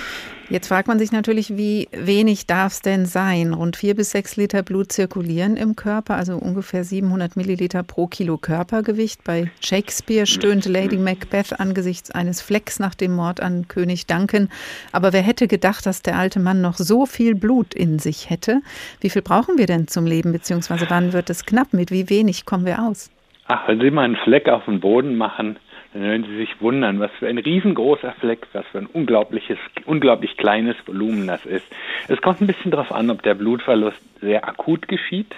Jetzt 0.51 0.67
fragt 0.67 0.89
man 0.89 0.99
sich 0.99 1.13
natürlich, 1.13 1.57
wie 1.57 1.89
wenig 1.93 2.49
darf 2.49 2.73
es 2.73 2.83
denn 2.83 3.07
sein? 3.07 3.55
Rund 3.55 3.77
vier 3.77 3.95
bis 3.95 4.11
sechs 4.11 4.37
Liter 4.37 4.65
Blut 4.65 4.91
zirkulieren 4.91 5.57
im 5.57 5.77
Körper, 5.77 6.17
also 6.17 6.35
ungefähr 6.39 6.83
700 6.83 7.37
Milliliter 7.37 7.85
pro 7.85 8.09
Kilo 8.09 8.37
Körpergewicht. 8.37 9.23
Bei 9.23 9.49
Shakespeare 9.61 10.27
stöhnte 10.27 10.69
Lady 10.69 10.97
Macbeth 10.97 11.61
angesichts 11.61 12.11
eines 12.11 12.43
Flecks 12.43 12.81
nach 12.81 12.97
dem 12.97 13.15
Mord 13.15 13.41
an 13.41 13.69
König 13.69 14.09
Duncan. 14.09 14.49
Aber 14.91 15.13
wer 15.13 15.23
hätte 15.23 15.47
gedacht, 15.47 15.87
dass 15.87 16.03
der 16.03 16.19
alte 16.19 16.41
Mann 16.41 16.61
noch 16.61 16.79
so 16.79 17.07
viel 17.07 17.37
Blut 17.37 17.73
in 17.73 18.01
sich 18.01 18.29
hätte? 18.29 18.61
Wie 19.01 19.11
viel 19.11 19.23
brauchen 19.23 19.57
wir 19.57 19.67
denn 19.67 19.87
zum 19.87 20.05
Leben, 20.05 20.33
beziehungsweise 20.33 20.87
wann 20.89 21.13
wird 21.13 21.31
es 21.31 21.47
knapp? 21.47 21.73
Mit 21.75 21.93
wie 21.93 22.11
wenig 22.11 22.45
kommen 22.45 22.67
wir 22.67 22.83
aus? 22.83 23.13
Ach, 23.47 23.69
wenn 23.69 23.81
Sie 23.81 23.91
mal 23.93 24.03
einen 24.03 24.17
Fleck 24.17 24.49
auf 24.49 24.65
den 24.65 24.81
Boden 24.81 25.17
machen, 25.17 25.61
dann 25.93 26.03
werden 26.03 26.25
Sie 26.25 26.37
sich 26.37 26.61
wundern, 26.61 27.01
was 27.01 27.11
für 27.19 27.27
ein 27.27 27.39
riesengroßer 27.39 28.13
Fleck, 28.21 28.47
was 28.53 28.65
für 28.67 28.79
ein 28.79 28.87
unglaubliches, 28.87 29.59
unglaublich 29.87 30.37
kleines 30.37 30.77
Volumen 30.87 31.27
das 31.27 31.45
ist. 31.47 31.67
Es 32.09 32.21
kommt 32.21 32.41
ein 32.41 32.47
bisschen 32.47 32.71
darauf 32.71 32.93
an, 32.93 33.11
ob 33.11 33.23
der 33.23 33.35
Blutverlust 33.35 34.01
sehr 34.21 34.49
akut 34.49 34.87
geschieht 34.87 35.35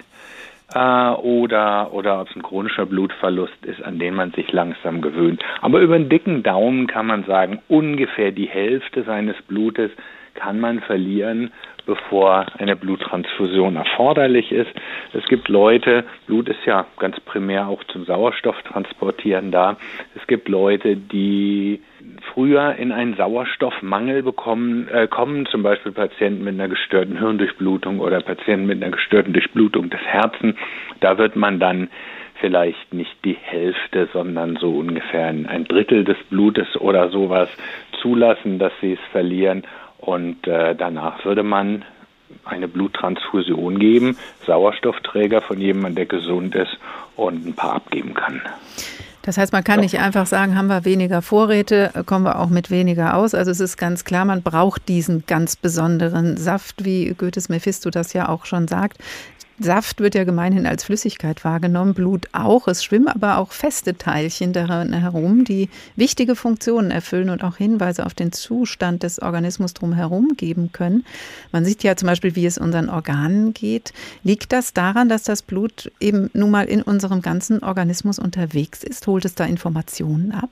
äh, 0.75 1.09
oder, 1.09 1.93
oder 1.93 2.21
ob 2.21 2.29
es 2.29 2.35
ein 2.35 2.43
chronischer 2.43 2.85
Blutverlust 2.85 3.65
ist, 3.65 3.83
an 3.83 3.97
den 3.97 4.13
man 4.13 4.31
sich 4.31 4.51
langsam 4.51 5.01
gewöhnt. 5.01 5.41
Aber 5.61 5.79
über 5.79 5.95
einen 5.95 6.09
dicken 6.09 6.43
Daumen 6.43 6.85
kann 6.85 7.07
man 7.07 7.23
sagen, 7.23 7.59
ungefähr 7.67 8.31
die 8.31 8.47
Hälfte 8.47 9.03
seines 9.03 9.41
Blutes 9.43 9.91
kann 10.33 10.59
man 10.59 10.81
verlieren, 10.81 11.51
bevor 11.85 12.45
eine 12.57 12.75
Bluttransfusion 12.75 13.75
erforderlich 13.75 14.51
ist. 14.51 14.71
Es 15.13 15.25
gibt 15.25 15.49
Leute, 15.49 16.05
Blut 16.27 16.47
ist 16.47 16.65
ja 16.65 16.85
ganz 16.97 17.19
primär 17.21 17.67
auch 17.67 17.83
zum 17.85 18.05
Sauerstofftransportieren 18.05 19.51
da. 19.51 19.77
Es 20.15 20.25
gibt 20.27 20.47
Leute, 20.47 20.95
die 20.95 21.81
früher 22.33 22.75
in 22.75 22.91
einen 22.91 23.15
Sauerstoffmangel 23.15 24.23
bekommen, 24.23 24.87
äh, 24.87 25.07
kommen, 25.07 25.45
zum 25.47 25.63
Beispiel 25.63 25.91
Patienten 25.91 26.43
mit 26.43 26.53
einer 26.53 26.69
gestörten 26.69 27.17
Hirndurchblutung 27.17 27.99
oder 27.99 28.21
Patienten 28.21 28.65
mit 28.65 28.81
einer 28.81 28.91
gestörten 28.91 29.33
Durchblutung 29.33 29.89
des 29.89 30.01
Herzens. 30.01 30.55
Da 31.01 31.17
wird 31.17 31.35
man 31.35 31.59
dann 31.59 31.89
vielleicht 32.39 32.93
nicht 32.93 33.15
die 33.23 33.37
Hälfte, 33.39 34.09
sondern 34.11 34.57
so 34.57 34.71
ungefähr 34.71 35.27
ein 35.27 35.65
Drittel 35.65 36.03
des 36.03 36.17
Blutes 36.29 36.75
oder 36.79 37.09
sowas 37.09 37.49
zulassen, 38.01 38.59
dass 38.59 38.73
sie 38.81 38.93
es 38.93 38.99
verlieren 39.11 39.63
und 40.05 40.45
äh, 40.47 40.75
danach 40.75 41.23
würde 41.23 41.43
man 41.43 41.85
eine 42.43 42.67
Bluttransfusion 42.67 43.79
geben, 43.79 44.17
Sauerstoffträger 44.45 45.41
von 45.41 45.61
jemandem, 45.61 45.95
der 45.95 46.05
gesund 46.07 46.55
ist 46.55 46.77
und 47.15 47.45
ein 47.45 47.53
paar 47.53 47.75
abgeben 47.75 48.13
kann. 48.13 48.41
Das 49.21 49.37
heißt, 49.37 49.53
man 49.53 49.63
kann 49.63 49.79
nicht 49.79 49.99
einfach 49.99 50.25
sagen, 50.25 50.57
haben 50.57 50.67
wir 50.67 50.83
weniger 50.83 51.21
Vorräte, 51.21 51.91
kommen 52.05 52.25
wir 52.25 52.39
auch 52.39 52.49
mit 52.49 52.69
weniger 52.69 53.15
aus. 53.15 53.33
Also 53.33 53.51
es 53.51 53.61
ist 53.61 53.77
ganz 53.77 54.03
klar, 54.03 54.25
man 54.25 54.43
braucht 54.43 54.89
diesen 54.89 55.25
ganz 55.25 55.55
besonderen 55.55 56.35
Saft, 56.35 56.83
wie 56.83 57.13
Goethes 57.17 57.47
Mephisto 57.47 57.89
das 57.89 58.11
ja 58.11 58.27
auch 58.27 58.43
schon 58.43 58.67
sagt. 58.67 58.97
Saft 59.63 60.01
wird 60.01 60.13
ja 60.13 60.25
gemeinhin 60.25 60.65
als 60.65 60.83
Flüssigkeit 60.83 61.45
wahrgenommen, 61.45 61.93
Blut 61.93 62.27
auch. 62.33 62.67
Es 62.67 62.83
schwimmen 62.83 63.07
aber 63.07 63.37
auch 63.37 63.53
feste 63.53 63.97
Teilchen 63.97 64.51
daran 64.51 64.91
herum, 64.91 65.45
die 65.45 65.69
wichtige 65.95 66.35
Funktionen 66.35 66.91
erfüllen 66.91 67.29
und 67.29 67.43
auch 67.43 67.55
Hinweise 67.57 68.05
auf 68.05 68.13
den 68.13 68.33
Zustand 68.33 69.03
des 69.03 69.21
Organismus 69.21 69.73
drumherum 69.73 70.35
geben 70.35 70.71
können. 70.73 71.05
Man 71.51 71.63
sieht 71.63 71.83
ja 71.83 71.95
zum 71.95 72.07
Beispiel, 72.07 72.35
wie 72.35 72.45
es 72.45 72.57
unseren 72.57 72.89
Organen 72.89 73.53
geht. 73.53 73.93
Liegt 74.23 74.51
das 74.51 74.73
daran, 74.73 75.07
dass 75.07 75.23
das 75.23 75.41
Blut 75.41 75.91
eben 75.99 76.29
nun 76.33 76.51
mal 76.51 76.65
in 76.65 76.81
unserem 76.81 77.21
ganzen 77.21 77.63
Organismus 77.63 78.19
unterwegs 78.19 78.83
ist? 78.83 79.07
Holt 79.07 79.23
es 79.23 79.35
da 79.35 79.45
Informationen 79.45 80.33
ab? 80.33 80.49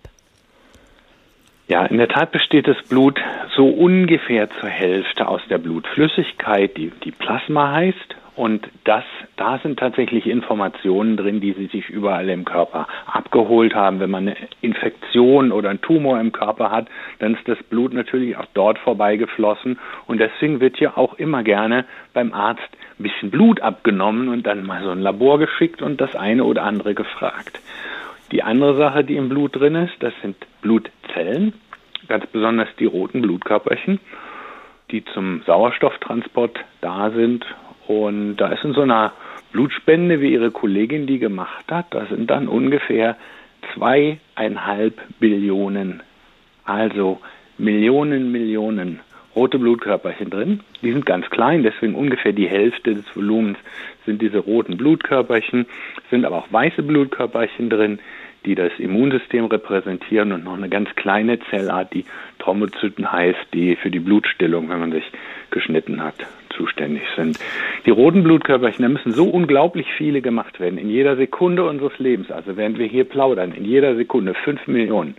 Ja, 1.71 1.85
in 1.85 1.99
der 1.99 2.09
Tat 2.09 2.33
besteht 2.33 2.67
das 2.67 2.75
Blut 2.89 3.17
so 3.55 3.65
ungefähr 3.65 4.49
zur 4.59 4.67
Hälfte 4.67 5.25
aus 5.25 5.39
der 5.49 5.57
Blutflüssigkeit, 5.57 6.75
die, 6.75 6.91
die 7.05 7.11
Plasma 7.11 7.71
heißt, 7.71 8.15
und 8.35 8.67
das, 8.83 9.05
da 9.37 9.57
sind 9.59 9.79
tatsächlich 9.79 10.27
Informationen 10.27 11.15
drin, 11.15 11.39
die 11.39 11.53
sie 11.53 11.67
sich 11.67 11.89
überall 11.89 12.27
im 12.27 12.43
Körper 12.43 12.89
abgeholt 13.05 13.73
haben. 13.73 14.01
Wenn 14.01 14.09
man 14.11 14.27
eine 14.27 14.35
Infektion 14.59 15.53
oder 15.53 15.69
einen 15.69 15.79
Tumor 15.79 16.19
im 16.19 16.33
Körper 16.33 16.71
hat, 16.71 16.89
dann 17.19 17.35
ist 17.35 17.47
das 17.47 17.63
Blut 17.63 17.93
natürlich 17.93 18.35
auch 18.35 18.47
dort 18.53 18.77
vorbeigeflossen. 18.77 19.79
Und 20.07 20.19
deswegen 20.19 20.59
wird 20.59 20.77
ja 20.77 20.97
auch 20.97 21.13
immer 21.19 21.41
gerne 21.41 21.85
beim 22.13 22.33
Arzt 22.33 22.67
ein 22.99 23.03
bisschen 23.03 23.31
Blut 23.31 23.61
abgenommen 23.61 24.27
und 24.27 24.45
dann 24.45 24.65
mal 24.65 24.83
so 24.83 24.89
ein 24.89 24.99
Labor 24.99 25.39
geschickt 25.39 25.81
und 25.81 26.01
das 26.01 26.17
eine 26.17 26.43
oder 26.43 26.63
andere 26.63 26.95
gefragt. 26.95 27.61
Die 28.31 28.43
andere 28.43 28.77
Sache, 28.77 29.03
die 29.03 29.17
im 29.17 29.29
Blut 29.29 29.57
drin 29.57 29.75
ist, 29.75 29.93
das 29.99 30.13
sind 30.21 30.37
Blutzellen, 30.61 31.53
ganz 32.07 32.25
besonders 32.27 32.69
die 32.79 32.85
roten 32.85 33.21
Blutkörperchen, 33.21 33.99
die 34.89 35.03
zum 35.05 35.41
Sauerstofftransport 35.45 36.59
da 36.79 37.11
sind 37.11 37.45
und 37.87 38.37
da 38.37 38.47
ist 38.47 38.63
in 38.63 38.73
so 38.73 38.81
einer 38.81 39.11
Blutspende, 39.51 40.21
wie 40.21 40.31
ihre 40.31 40.51
Kollegin 40.51 41.07
die 41.07 41.19
gemacht 41.19 41.65
hat, 41.69 41.87
das 41.93 42.07
sind 42.09 42.29
dann 42.29 42.47
ungefähr 42.47 43.17
zweieinhalb 43.73 45.01
Billionen, 45.19 46.01
also 46.63 47.19
Millionen, 47.57 48.31
Millionen 48.31 49.01
rote 49.35 49.59
Blutkörperchen 49.59 50.29
drin. 50.29 50.61
Die 50.81 50.91
sind 50.91 51.05
ganz 51.05 51.29
klein, 51.29 51.63
deswegen 51.63 51.95
ungefähr 51.95 52.33
die 52.33 52.47
Hälfte 52.47 52.95
des 52.95 53.15
Volumens 53.15 53.57
sind 54.05 54.21
diese 54.21 54.39
roten 54.39 54.77
Blutkörperchen, 54.77 55.65
sind 56.09 56.25
aber 56.25 56.37
auch 56.37 56.51
weiße 56.51 56.83
Blutkörperchen 56.83 57.69
drin, 57.69 57.99
die 58.45 58.55
das 58.55 58.71
Immunsystem 58.79 59.45
repräsentieren 59.45 60.31
und 60.31 60.43
noch 60.43 60.53
eine 60.53 60.69
ganz 60.69 60.89
kleine 60.95 61.39
Zellart, 61.49 61.93
die 61.93 62.05
Thrombozyten 62.39 63.11
heißt, 63.11 63.53
die 63.53 63.75
für 63.75 63.91
die 63.91 63.99
Blutstillung, 63.99 64.69
wenn 64.69 64.79
man 64.79 64.91
sich 64.91 65.03
geschnitten 65.51 66.03
hat, 66.03 66.15
zuständig 66.55 67.03
sind. 67.15 67.39
Die 67.85 67.91
roten 67.91 68.23
Blutkörperchen, 68.23 68.83
da 68.83 68.89
müssen 68.89 69.11
so 69.11 69.29
unglaublich 69.29 69.87
viele 69.97 70.21
gemacht 70.21 70.59
werden, 70.59 70.77
in 70.77 70.89
jeder 70.89 71.15
Sekunde 71.15 71.65
unseres 71.65 71.97
Lebens, 71.99 72.31
also 72.31 72.57
während 72.57 72.79
wir 72.79 72.87
hier 72.87 73.03
plaudern, 73.03 73.51
in 73.51 73.65
jeder 73.65 73.95
Sekunde 73.95 74.33
fünf 74.33 74.65
Millionen. 74.67 75.15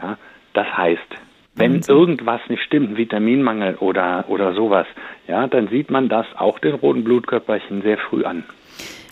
Ja, 0.00 0.18
das 0.52 0.66
heißt, 0.76 1.16
wenn 1.54 1.80
irgendwas 1.88 2.40
nicht 2.48 2.62
stimmt, 2.62 2.90
ein 2.90 2.96
Vitaminmangel 2.96 3.76
oder, 3.76 4.26
oder 4.28 4.52
sowas, 4.52 4.86
ja, 5.26 5.46
dann 5.46 5.68
sieht 5.68 5.90
man 5.90 6.08
das 6.08 6.26
auch 6.36 6.58
den 6.58 6.74
roten 6.74 7.02
Blutkörperchen 7.02 7.82
sehr 7.82 7.96
früh 7.96 8.24
an. 8.24 8.44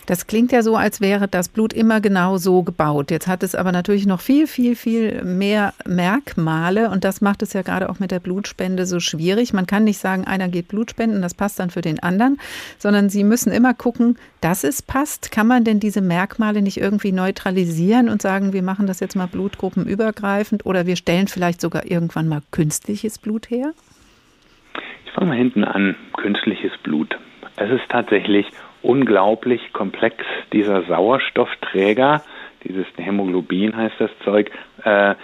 Das 0.05 0.27
klingt 0.27 0.51
ja 0.51 0.61
so, 0.61 0.75
als 0.75 1.01
wäre 1.01 1.27
das 1.27 1.49
Blut 1.49 1.73
immer 1.73 1.99
genau 1.99 2.37
so 2.37 2.61
gebaut. 2.61 3.09
Jetzt 3.09 3.27
hat 3.27 3.41
es 3.41 3.55
aber 3.55 3.71
natürlich 3.71 4.05
noch 4.05 4.21
viel, 4.21 4.45
viel, 4.45 4.75
viel 4.75 5.23
mehr 5.23 5.73
Merkmale 5.85 6.89
und 6.91 7.03
das 7.03 7.21
macht 7.21 7.41
es 7.41 7.53
ja 7.53 7.63
gerade 7.63 7.89
auch 7.89 7.99
mit 7.99 8.11
der 8.11 8.19
Blutspende 8.19 8.85
so 8.85 8.99
schwierig. 8.99 9.53
Man 9.53 9.65
kann 9.65 9.83
nicht 9.83 9.97
sagen, 9.97 10.25
einer 10.25 10.47
geht 10.47 10.67
Blut 10.67 10.91
spenden, 10.91 11.23
das 11.23 11.33
passt 11.33 11.59
dann 11.59 11.71
für 11.71 11.81
den 11.81 12.01
anderen, 12.03 12.37
sondern 12.77 13.09
Sie 13.09 13.23
müssen 13.23 13.51
immer 13.51 13.73
gucken, 13.73 14.17
dass 14.41 14.63
es 14.63 14.83
passt. 14.83 15.31
Kann 15.31 15.47
man 15.47 15.63
denn 15.63 15.79
diese 15.79 16.01
Merkmale 16.01 16.61
nicht 16.61 16.77
irgendwie 16.77 17.11
neutralisieren 17.11 18.09
und 18.09 18.21
sagen, 18.21 18.53
wir 18.53 18.61
machen 18.61 18.85
das 18.85 18.99
jetzt 18.99 19.15
mal 19.15 19.27
blutgruppenübergreifend 19.27 20.67
oder 20.67 20.85
wir 20.85 20.97
stellen 20.97 21.27
vielleicht 21.27 21.61
sogar 21.61 21.85
irgendwann 21.89 22.27
mal 22.27 22.41
künstliches 22.51 23.17
Blut 23.17 23.49
her? 23.49 23.73
Ich 25.05 25.11
fange 25.13 25.29
mal 25.29 25.37
hinten 25.37 25.63
an, 25.63 25.95
künstliches 26.17 26.71
Blut. 26.83 27.17
Es 27.57 27.71
ist 27.71 27.89
tatsächlich 27.89 28.45
unglaublich 28.85 29.73
komplex, 29.73 30.23
dieser 30.53 30.83
Sauerstoffträger, 30.83 32.23
dieses 32.63 32.85
Hämoglobin 32.97 33.75
heißt 33.75 33.95
das 33.99 34.11
Zeug, 34.23 34.51
äh, 34.83 35.15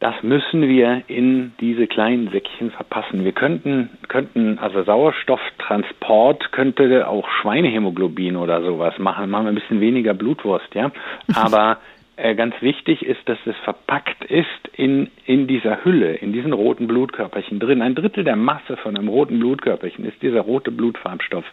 das 0.00 0.20
müssen 0.22 0.68
wir 0.68 1.02
in 1.06 1.52
diese 1.60 1.86
kleinen 1.86 2.28
Säckchen 2.30 2.72
verpassen. 2.72 3.24
Wir 3.24 3.30
könnten, 3.30 3.88
könnten, 4.08 4.58
also 4.58 4.82
Sauerstofftransport 4.82 6.50
könnte 6.50 7.06
auch 7.06 7.28
Schweinehämoglobin 7.40 8.34
oder 8.36 8.62
sowas 8.62 8.98
machen, 8.98 9.30
machen 9.30 9.44
wir 9.44 9.52
ein 9.52 9.54
bisschen 9.54 9.80
weniger 9.80 10.12
Blutwurst, 10.12 10.74
ja. 10.74 10.90
Aber 11.36 11.78
äh, 12.16 12.34
ganz 12.34 12.54
wichtig 12.60 13.06
ist, 13.06 13.20
dass 13.28 13.38
es 13.46 13.54
verpackt 13.64 14.24
ist 14.24 14.46
in, 14.76 15.08
in 15.24 15.46
dieser 15.46 15.84
Hülle, 15.84 16.14
in 16.14 16.32
diesen 16.32 16.52
roten 16.52 16.88
Blutkörperchen 16.88 17.60
drin. 17.60 17.80
Ein 17.80 17.94
Drittel 17.94 18.24
der 18.24 18.36
Masse 18.36 18.76
von 18.76 18.96
einem 18.96 19.08
roten 19.08 19.38
Blutkörperchen 19.38 20.04
ist 20.04 20.20
dieser 20.20 20.40
rote 20.40 20.72
Blutfarbstoff. 20.72 21.44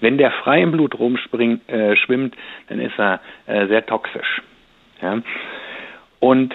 Wenn 0.00 0.18
der 0.18 0.30
frei 0.30 0.62
im 0.62 0.72
Blut 0.72 0.98
rumspringt, 0.98 1.68
äh, 1.68 1.96
schwimmt, 1.96 2.34
dann 2.68 2.80
ist 2.80 2.98
er 2.98 3.20
äh, 3.46 3.66
sehr 3.66 3.86
toxisch. 3.86 4.42
Ja? 5.00 5.22
Und 6.20 6.54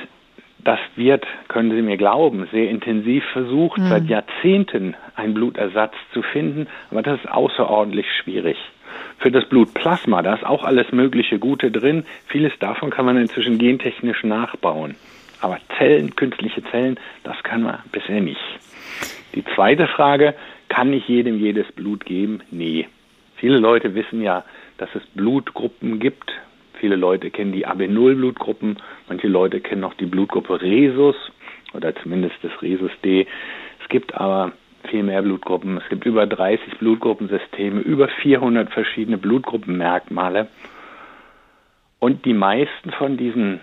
das 0.64 0.80
wird, 0.96 1.26
können 1.48 1.72
Sie 1.72 1.82
mir 1.82 1.98
glauben, 1.98 2.48
sehr 2.52 2.70
intensiv 2.70 3.24
versucht, 3.34 3.80
mhm. 3.80 3.88
seit 3.88 4.06
Jahrzehnten 4.06 4.96
einen 5.16 5.34
Blutersatz 5.34 5.94
zu 6.14 6.22
finden, 6.22 6.68
aber 6.92 7.02
das 7.02 7.20
ist 7.20 7.30
außerordentlich 7.30 8.06
schwierig. 8.22 8.58
Für 9.18 9.32
das 9.32 9.46
Blutplasma, 9.46 10.22
da 10.22 10.36
ist 10.36 10.46
auch 10.46 10.64
alles 10.64 10.92
mögliche 10.92 11.40
Gute 11.40 11.72
drin. 11.72 12.06
Vieles 12.28 12.52
davon 12.60 12.90
kann 12.90 13.06
man 13.06 13.18
inzwischen 13.18 13.58
gentechnisch 13.58 14.24
nachbauen. 14.24 14.96
Aber 15.42 15.58
Zellen, 15.78 16.16
künstliche 16.16 16.64
Zellen, 16.66 17.00
das 17.24 17.42
kann 17.44 17.64
man 17.64 17.80
bisher 17.92 18.22
nicht. 18.22 18.42
Die 19.34 19.44
zweite 19.56 19.88
Frage, 19.88 20.36
kann 20.70 20.94
ich 20.94 21.08
jedem 21.08 21.40
jedes 21.40 21.72
Blut 21.72 22.06
geben? 22.06 22.42
Nee. 22.52 22.88
Viele 23.42 23.58
Leute 23.58 23.96
wissen 23.96 24.22
ja, 24.22 24.46
dass 24.78 24.90
es 24.94 25.02
Blutgruppen 25.16 25.98
gibt. 26.00 26.32
Viele 26.80 26.96
Leute 26.96 27.32
kennen 27.32 27.52
die 27.52 27.66
AB0-Blutgruppen. 27.66 28.78
Manche 29.10 29.28
Leute 29.28 29.62
kennen 29.62 29.82
noch 29.82 29.96
die 29.96 30.06
Blutgruppe 30.06 30.62
Rhesus 30.62 31.16
oder 31.74 31.96
zumindest 31.96 32.36
das 32.44 32.52
Rhesus 32.62 32.92
D. 33.04 33.26
Es 33.82 33.90
gibt 33.90 34.14
aber 34.14 34.52
viel 34.90 35.02
mehr 35.02 35.24
Blutgruppen. 35.24 35.78
Es 35.78 35.90
gibt 35.90 36.06
über 36.06 36.28
30 36.28 36.78
Blutgruppensysteme, 36.78 37.82
über 37.82 38.10
400 38.10 38.70
verschiedene 38.70 39.18
Blutgruppenmerkmale. 39.18 40.48
Und 41.98 42.26
die 42.26 42.36
meisten 42.36 42.92
von 42.92 43.18
diesen 43.18 43.60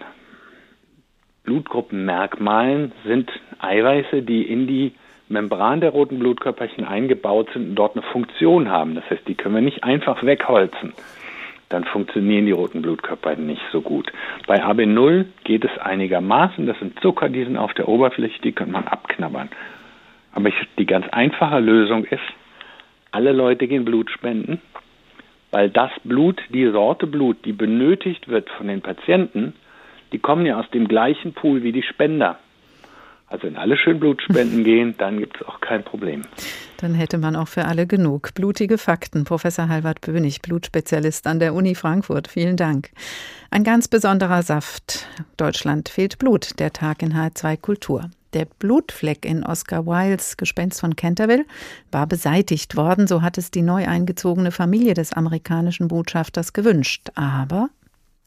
Blutgruppenmerkmalen 1.45 2.91
sind 3.05 3.31
Eiweiße, 3.61 4.23
die 4.23 4.43
in 4.43 4.67
die 4.67 4.93
Membran 5.29 5.81
der 5.81 5.91
roten 5.91 6.19
Blutkörperchen 6.19 6.85
eingebaut 6.85 7.51
sind 7.53 7.71
und 7.71 7.75
dort 7.75 7.97
eine 7.97 8.03
Funktion 8.03 8.71
haben. 8.71 8.95
Das 8.95 9.09
heißt, 9.11 9.29
die 9.29 9.35
können 9.35 9.55
wir 9.55 9.63
nicht 9.63 9.85
einfach 9.85 10.23
wegholzen. 10.25 10.95
Dann 11.69 11.85
funktionieren 11.85 12.47
die 12.47 12.53
roten 12.53 12.81
Blutkörper 12.81 13.37
nicht 13.37 13.63
so 13.71 13.83
gut. 13.83 14.11
Bei 14.47 14.65
AB0 14.65 15.27
geht 15.45 15.65
es 15.65 15.79
einigermaßen. 15.79 16.67
Das 16.67 16.79
sind 16.79 16.99
Zucker, 17.01 17.29
die 17.29 17.45
sind 17.45 17.59
auf 17.59 17.75
der 17.75 17.89
Oberfläche, 17.89 18.41
die 18.41 18.53
kann 18.53 18.71
man 18.71 18.89
abknabbern. 18.89 19.51
Aber 20.33 20.49
ich, 20.49 20.55
die 20.79 20.87
ganz 20.87 21.07
einfache 21.11 21.61
Lösung 21.61 22.05
ist, 22.05 22.23
alle 23.11 23.33
Leute 23.33 23.67
gehen 23.67 23.85
Blut 23.85 24.11
spenden, 24.11 24.61
weil 25.51 25.69
das 25.69 25.91
Blut, 26.05 26.41
die 26.51 26.71
Sorte 26.71 27.07
Blut, 27.07 27.45
die 27.45 27.53
benötigt 27.53 28.29
wird 28.29 28.49
von 28.51 28.69
den 28.69 28.81
Patienten, 28.81 29.55
die 30.13 30.19
kommen 30.19 30.47
ja 30.47 30.59
aus 30.59 30.71
dem 30.71 30.89
gleichen 30.89 31.35
Pool 31.35 31.63
wie 31.63 31.73
die 31.73 31.83
Spender. 31.83 32.39
Also 33.31 33.47
wenn 33.47 33.57
alle 33.57 33.77
schön 33.77 34.01
Blut 34.01 34.23
spenden 34.23 34.65
gehen, 34.65 34.95
dann 34.99 35.19
gibt 35.19 35.37
es 35.41 35.47
auch 35.47 35.61
kein 35.61 35.85
Problem. 35.85 36.23
Dann 36.79 36.95
hätte 36.95 37.19
man 37.19 37.37
auch 37.37 37.49
für 37.49 37.65
alle 37.65 37.87
genug. 37.87 38.35
Blutige 38.35 38.79
Fakten. 38.79 39.25
Professor 39.25 39.69
Halvard 39.69 40.01
Bönig, 40.01 40.43
Blutspezialist 40.43 41.27
an 41.27 41.39
der 41.39 41.55
Uni 41.55 41.75
Frankfurt. 41.75 42.29
Vielen 42.29 42.57
Dank. 42.57 42.91
Ein 43.51 43.65
ganz 43.65 43.89
besonderer 43.89 44.43
Saft. 44.43 45.07
Deutschland 45.37 45.89
fehlt 45.89 46.19
Blut. 46.19 46.59
Der 46.59 46.73
Tag 46.73 47.03
in 47.03 47.15
H2 47.15 47.57
Kultur. 47.61 48.11
Der 48.35 48.45
Blutfleck 48.45 49.25
in 49.25 49.43
Oscar 49.43 49.87
Wildes 49.87 50.37
Gespenst 50.37 50.81
von 50.81 50.97
Canterville 50.97 51.47
war 51.91 52.07
beseitigt 52.07 52.77
worden, 52.77 53.07
so 53.07 53.23
hat 53.23 53.39
es 53.39 53.51
die 53.51 53.63
neu 53.63 53.89
eingezogene 53.89 54.51
Familie 54.51 54.93
des 54.93 55.15
amerikanischen 55.15 55.89
Botschafters 55.89 56.53
gewünscht. 56.53 57.09
Aber 57.15 57.71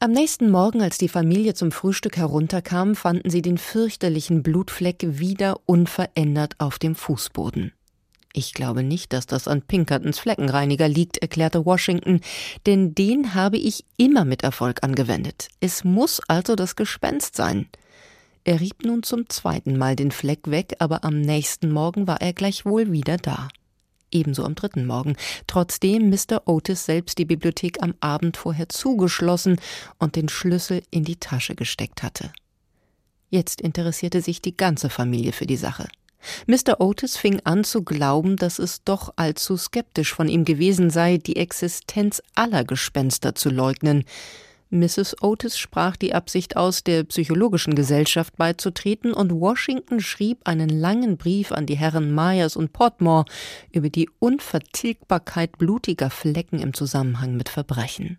am 0.01 0.11
nächsten 0.11 0.49
Morgen, 0.49 0.81
als 0.81 0.97
die 0.97 1.07
Familie 1.07 1.53
zum 1.53 1.71
Frühstück 1.71 2.17
herunterkam, 2.17 2.95
fanden 2.95 3.29
sie 3.29 3.43
den 3.43 3.59
fürchterlichen 3.59 4.41
Blutfleck 4.41 4.97
wieder 5.19 5.59
unverändert 5.67 6.55
auf 6.57 6.79
dem 6.79 6.95
Fußboden. 6.95 7.71
Ich 8.33 8.53
glaube 8.53 8.81
nicht, 8.81 9.13
dass 9.13 9.27
das 9.27 9.47
an 9.47 9.61
Pinkertons 9.61 10.17
Fleckenreiniger 10.17 10.87
liegt, 10.87 11.17
erklärte 11.17 11.67
Washington, 11.67 12.21
denn 12.65 12.95
den 12.95 13.35
habe 13.35 13.57
ich 13.57 13.85
immer 13.95 14.25
mit 14.25 14.43
Erfolg 14.43 14.81
angewendet. 14.81 15.49
Es 15.59 15.83
muss 15.83 16.19
also 16.27 16.55
das 16.55 16.75
Gespenst 16.75 17.35
sein. 17.35 17.67
Er 18.43 18.59
rieb 18.59 18.83
nun 18.83 19.03
zum 19.03 19.29
zweiten 19.29 19.77
Mal 19.77 19.95
den 19.95 20.09
Fleck 20.09 20.49
weg, 20.49 20.77
aber 20.79 21.03
am 21.03 21.21
nächsten 21.21 21.71
Morgen 21.71 22.07
war 22.07 22.21
er 22.21 22.33
gleichwohl 22.33 22.91
wieder 22.91 23.17
da 23.17 23.49
ebenso 24.11 24.43
am 24.43 24.55
dritten 24.55 24.85
Morgen, 24.85 25.15
trotzdem 25.47 26.09
Mr. 26.09 26.43
Otis 26.45 26.85
selbst 26.85 27.17
die 27.17 27.25
Bibliothek 27.25 27.81
am 27.81 27.95
Abend 27.99 28.37
vorher 28.37 28.69
zugeschlossen 28.69 29.59
und 29.99 30.15
den 30.15 30.29
Schlüssel 30.29 30.83
in 30.91 31.03
die 31.03 31.17
Tasche 31.17 31.55
gesteckt 31.55 32.03
hatte. 32.03 32.31
Jetzt 33.29 33.61
interessierte 33.61 34.21
sich 34.21 34.41
die 34.41 34.55
ganze 34.55 34.89
Familie 34.89 35.31
für 35.31 35.45
die 35.45 35.57
Sache. 35.57 35.87
Mr. 36.45 36.79
Otis 36.79 37.17
fing 37.17 37.39
an 37.45 37.63
zu 37.63 37.83
glauben, 37.83 38.35
dass 38.35 38.59
es 38.59 38.83
doch 38.83 39.13
allzu 39.15 39.57
skeptisch 39.57 40.13
von 40.13 40.27
ihm 40.27 40.45
gewesen 40.45 40.89
sei, 40.89 41.17
die 41.17 41.37
Existenz 41.37 42.21
aller 42.35 42.63
Gespenster 42.63 43.33
zu 43.35 43.49
leugnen, 43.49 44.03
Mrs. 44.71 45.21
Otis 45.21 45.57
sprach 45.57 45.97
die 45.97 46.13
Absicht 46.15 46.55
aus, 46.55 46.85
der 46.85 47.03
Psychologischen 47.03 47.75
Gesellschaft 47.75 48.37
beizutreten, 48.37 49.13
und 49.13 49.33
Washington 49.33 49.99
schrieb 49.99 50.47
einen 50.47 50.69
langen 50.69 51.17
Brief 51.17 51.51
an 51.51 51.65
die 51.65 51.75
Herren 51.75 52.15
Myers 52.15 52.55
und 52.55 52.71
Portmore 52.71 53.25
über 53.73 53.89
die 53.89 54.09
Unvertilgbarkeit 54.19 55.57
blutiger 55.57 56.09
Flecken 56.09 56.59
im 56.59 56.73
Zusammenhang 56.73 57.35
mit 57.35 57.49
Verbrechen. 57.49 58.17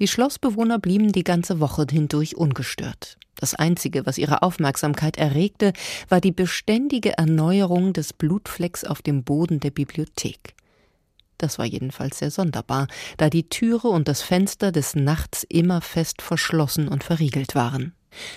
Die 0.00 0.08
Schlossbewohner 0.08 0.80
blieben 0.80 1.12
die 1.12 1.24
ganze 1.24 1.60
Woche 1.60 1.86
hindurch 1.88 2.36
ungestört. 2.36 3.16
Das 3.36 3.54
Einzige, 3.54 4.06
was 4.06 4.18
ihre 4.18 4.42
Aufmerksamkeit 4.42 5.16
erregte, 5.16 5.72
war 6.08 6.20
die 6.20 6.32
beständige 6.32 7.16
Erneuerung 7.16 7.92
des 7.92 8.12
Blutflecks 8.12 8.84
auf 8.84 9.00
dem 9.00 9.22
Boden 9.22 9.60
der 9.60 9.70
Bibliothek. 9.70 10.54
Das 11.40 11.58
war 11.58 11.64
jedenfalls 11.64 12.18
sehr 12.18 12.30
sonderbar, 12.30 12.86
da 13.16 13.30
die 13.30 13.48
Türe 13.48 13.88
und 13.88 14.08
das 14.08 14.20
Fenster 14.20 14.72
des 14.72 14.94
Nachts 14.94 15.42
immer 15.48 15.80
fest 15.80 16.20
verschlossen 16.20 16.86
und 16.86 17.02
verriegelt 17.02 17.54
waren. 17.54 17.94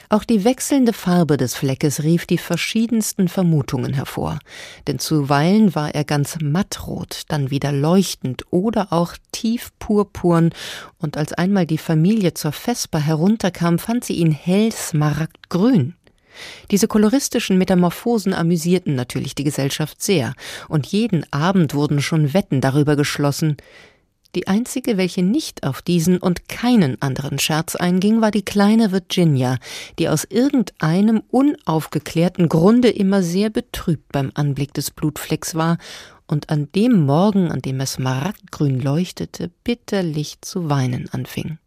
Auch 0.07 0.23
die 0.23 0.45
wechselnde 0.45 0.93
Farbe 0.93 1.35
des 1.35 1.55
Fleckes 1.55 2.03
rief 2.03 2.25
die 2.25 2.37
verschiedensten 2.37 3.27
Vermutungen 3.27 3.93
hervor, 3.93 4.39
denn 4.87 4.99
zuweilen 4.99 5.75
war 5.75 5.93
er 5.93 6.05
ganz 6.05 6.37
mattrot, 6.39 7.23
dann 7.27 7.49
wieder 7.49 7.73
leuchtend 7.73 8.45
oder 8.51 8.93
auch 8.93 9.15
tief 9.33 9.71
purpurn, 9.79 10.51
und 10.99 11.17
als 11.17 11.33
einmal 11.33 11.65
die 11.65 11.79
Familie 11.79 12.33
zur 12.33 12.53
Vesper 12.53 12.99
herunterkam, 12.99 13.79
fand 13.79 14.05
sie 14.05 14.13
ihn 14.13 14.31
hell 14.31 14.71
smaragdgrün. 14.71 15.95
Diese 16.71 16.87
koloristischen 16.87 17.57
Metamorphosen 17.57 18.33
amüsierten 18.33 18.95
natürlich 18.95 19.35
die 19.35 19.43
Gesellschaft 19.43 20.01
sehr, 20.01 20.33
und 20.69 20.87
jeden 20.87 21.25
Abend 21.31 21.73
wurden 21.73 22.01
schon 22.01 22.33
Wetten 22.33 22.61
darüber 22.61 22.95
geschlossen. 22.95 23.57
Die 24.35 24.47
einzige, 24.47 24.97
welche 24.97 25.21
nicht 25.21 25.63
auf 25.63 25.83
diesen 25.83 26.17
und 26.17 26.49
keinen 26.49 26.99
anderen 27.03 27.37
Scherz 27.37 27.75
einging, 27.75 28.19
war 28.19 28.31
die 28.31 28.41
kleine 28.43 28.91
Virginia, 28.91 29.59
die 29.99 30.09
aus 30.09 30.23
irgendeinem 30.23 31.21
unaufgeklärten 31.29 32.49
Grunde 32.49 32.89
immer 32.89 33.21
sehr 33.21 33.51
betrübt 33.51 34.11
beim 34.11 34.31
Anblick 34.33 34.73
des 34.73 34.89
Blutflecks 34.89 35.53
war 35.53 35.77
und 36.25 36.49
an 36.49 36.69
dem 36.73 37.05
Morgen, 37.05 37.51
an 37.51 37.61
dem 37.61 37.79
es 37.79 37.93
smaragdgrün 37.93 38.79
leuchtete, 38.79 39.51
bitterlich 39.63 40.41
zu 40.41 40.67
weinen 40.67 41.09
anfing. 41.11 41.59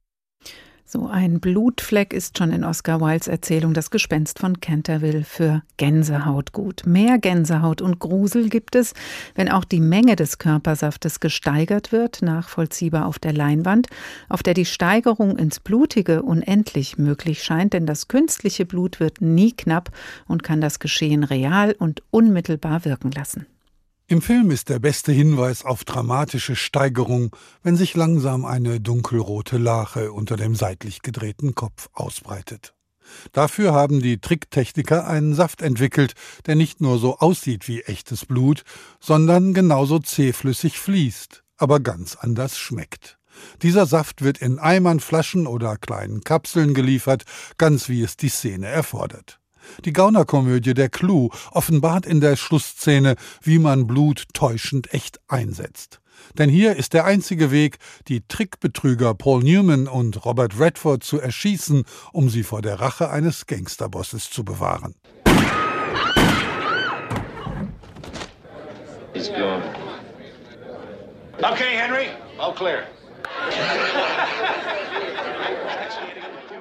So 0.88 1.09
ein 1.09 1.40
Blutfleck 1.40 2.12
ist 2.12 2.38
schon 2.38 2.53
in 2.53 2.62
Oscar 2.62 3.01
Wildes 3.01 3.27
Erzählung 3.27 3.75
Das 3.75 3.90
Gespenst 3.90 4.38
von 4.38 4.61
Canterville 4.61 5.25
für 5.25 5.64
Gänsehaut 5.79 6.53
gut. 6.53 6.85
Mehr 6.87 7.18
Gänsehaut 7.18 7.83
und 7.83 7.99
Grusel 7.99 8.49
gibt 8.49 8.77
es, 8.77 8.94
wenn 9.35 9.51
auch 9.51 9.64
die 9.64 9.81
Menge 9.81 10.14
des 10.14 10.38
Körpersaftes 10.38 11.18
gesteigert 11.18 11.90
wird, 11.90 12.22
nachvollziehbar 12.22 13.07
auf 13.07 13.18
der 13.18 13.33
Leinwand, 13.33 13.88
auf 14.29 14.44
der 14.44 14.55
die 14.55 14.64
Steigerung 14.64 15.37
ins 15.37 15.59
Blutige 15.59 16.22
unendlich 16.22 16.99
möglich 16.99 17.42
scheint, 17.42 17.72
denn 17.72 17.87
das 17.87 18.07
künstliche 18.07 18.64
Blut 18.64 19.01
wird 19.01 19.20
nie 19.20 19.51
knapp 19.51 19.90
und 20.29 20.44
kann 20.44 20.61
das 20.61 20.79
Geschehen 20.79 21.25
real 21.25 21.75
und 21.77 22.05
unmittelbar 22.12 22.85
wirken 22.85 23.11
lassen. 23.11 23.46
Im 24.08 24.22
Film 24.22 24.52
ist 24.52 24.68
der 24.68 24.78
beste 24.78 25.10
Hinweis 25.10 25.64
auf 25.64 25.82
dramatische 25.82 26.54
Steigerung, 26.54 27.34
wenn 27.64 27.74
sich 27.74 27.96
langsam 27.96 28.44
eine 28.44 28.80
dunkelrote 28.80 29.58
Lache 29.58 30.12
unter 30.12 30.36
dem 30.36 30.54
seitlich 30.54 31.02
gedrehten 31.02 31.56
Kopf 31.56 31.88
ausbreitet. 31.92 32.72
Dafür 33.32 33.72
haben 33.72 34.00
die 34.00 34.20
Tricktechniker 34.20 35.08
einen 35.08 35.34
Saft 35.34 35.60
entwickelt, 35.60 36.14
der 36.46 36.54
nicht 36.54 36.80
nur 36.80 37.00
so 37.00 37.18
aussieht 37.18 37.66
wie 37.66 37.82
echtes 37.82 38.26
Blut, 38.26 38.62
sondern 39.00 39.54
genauso 39.54 39.98
zähflüssig 39.98 40.78
fließt, 40.78 41.42
aber 41.56 41.80
ganz 41.80 42.14
anders 42.14 42.56
schmeckt. 42.56 43.18
Dieser 43.62 43.86
Saft 43.86 44.22
wird 44.22 44.38
in 44.38 44.60
Eimern, 44.60 45.00
Flaschen 45.00 45.48
oder 45.48 45.76
kleinen 45.78 46.22
Kapseln 46.22 46.74
geliefert, 46.74 47.24
ganz 47.58 47.88
wie 47.88 48.02
es 48.02 48.16
die 48.16 48.28
Szene 48.28 48.68
erfordert. 48.68 49.40
Die 49.85 49.92
Gaunerkomödie 49.92 50.74
Der 50.74 50.88
Clou 50.88 51.31
offenbart 51.52 52.07
in 52.07 52.20
der 52.20 52.37
Schlussszene, 52.37 53.16
wie 53.42 53.59
man 53.59 53.87
Blut 53.87 54.24
täuschend 54.33 54.92
echt 54.92 55.20
einsetzt. 55.29 56.00
Denn 56.38 56.48
hier 56.48 56.76
ist 56.76 56.92
der 56.92 57.05
einzige 57.05 57.50
Weg, 57.50 57.79
die 58.09 58.26
Trickbetrüger 58.26 59.14
Paul 59.14 59.42
Newman 59.42 59.87
und 59.87 60.24
Robert 60.24 60.59
Redford 60.59 61.05
zu 61.05 61.20
erschießen, 61.20 61.85
um 62.12 62.29
sie 62.29 62.42
vor 62.42 62.62
der 62.62 62.81
Rache 62.81 63.11
eines 63.11 63.46
Gangsterbosses 63.46 64.31
zu 64.31 64.44
bewahren. 64.44 64.94
He's 69.14 69.29
gone. 69.29 69.62
Okay, 71.38 71.76
Henry, 71.76 72.09
all 72.38 72.55
clear. 72.55 72.83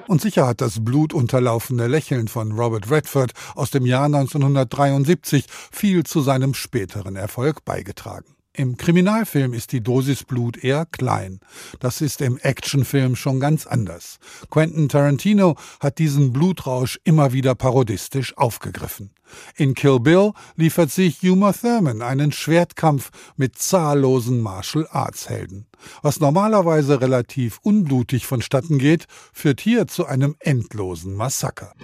Und 0.06 0.20
sicher 0.20 0.46
hat 0.46 0.60
das 0.60 0.84
blutunterlaufene 0.84 1.88
Lächeln 1.88 2.28
von 2.28 2.52
Robert 2.52 2.90
Redford 2.90 3.32
aus 3.54 3.70
dem 3.70 3.84
Jahr 3.84 4.06
1973 4.06 5.46
viel 5.72 6.04
zu 6.04 6.20
seinem 6.20 6.54
späteren 6.54 7.16
Erfolg 7.16 7.64
beigetragen. 7.64 8.35
Im 8.56 8.78
Kriminalfilm 8.78 9.52
ist 9.52 9.72
die 9.72 9.82
Dosis 9.82 10.24
Blut 10.24 10.56
eher 10.56 10.86
klein. 10.86 11.40
Das 11.78 12.00
ist 12.00 12.22
im 12.22 12.38
Actionfilm 12.38 13.14
schon 13.14 13.38
ganz 13.38 13.66
anders. 13.66 14.16
Quentin 14.48 14.88
Tarantino 14.88 15.56
hat 15.78 15.98
diesen 15.98 16.32
Blutrausch 16.32 16.98
immer 17.04 17.34
wieder 17.34 17.54
parodistisch 17.54 18.34
aufgegriffen. 18.38 19.10
In 19.56 19.74
Kill 19.74 20.00
Bill 20.00 20.32
liefert 20.54 20.90
sich 20.90 21.22
Uma 21.22 21.52
Thurman 21.52 22.00
einen 22.00 22.32
Schwertkampf 22.32 23.10
mit 23.36 23.58
zahllosen 23.58 24.40
Martial 24.40 24.88
Arts 24.90 25.28
Helden. 25.28 25.66
Was 26.00 26.20
normalerweise 26.20 27.02
relativ 27.02 27.58
unblutig 27.62 28.26
vonstatten 28.26 28.78
geht, 28.78 29.04
führt 29.34 29.60
hier 29.60 29.86
zu 29.86 30.06
einem 30.06 30.34
endlosen 30.38 31.14
Massaker. 31.14 31.74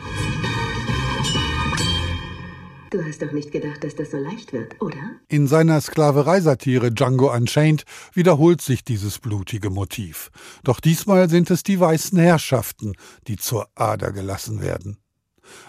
Du 2.92 3.02
hast 3.02 3.22
doch 3.22 3.32
nicht 3.32 3.52
gedacht, 3.52 3.82
dass 3.84 3.94
das 3.94 4.10
so 4.10 4.18
leicht 4.18 4.52
wird, 4.52 4.82
oder? 4.82 4.98
In 5.28 5.46
seiner 5.46 5.80
Sklavereisatire 5.80 6.92
Django 6.92 7.32
Unchained 7.32 7.84
wiederholt 8.12 8.60
sich 8.60 8.84
dieses 8.84 9.18
blutige 9.18 9.70
Motiv. 9.70 10.30
Doch 10.62 10.78
diesmal 10.78 11.30
sind 11.30 11.50
es 11.50 11.62
die 11.62 11.80
weißen 11.80 12.18
Herrschaften, 12.18 12.92
die 13.28 13.38
zur 13.38 13.66
Ader 13.76 14.12
gelassen 14.12 14.60
werden. 14.60 14.98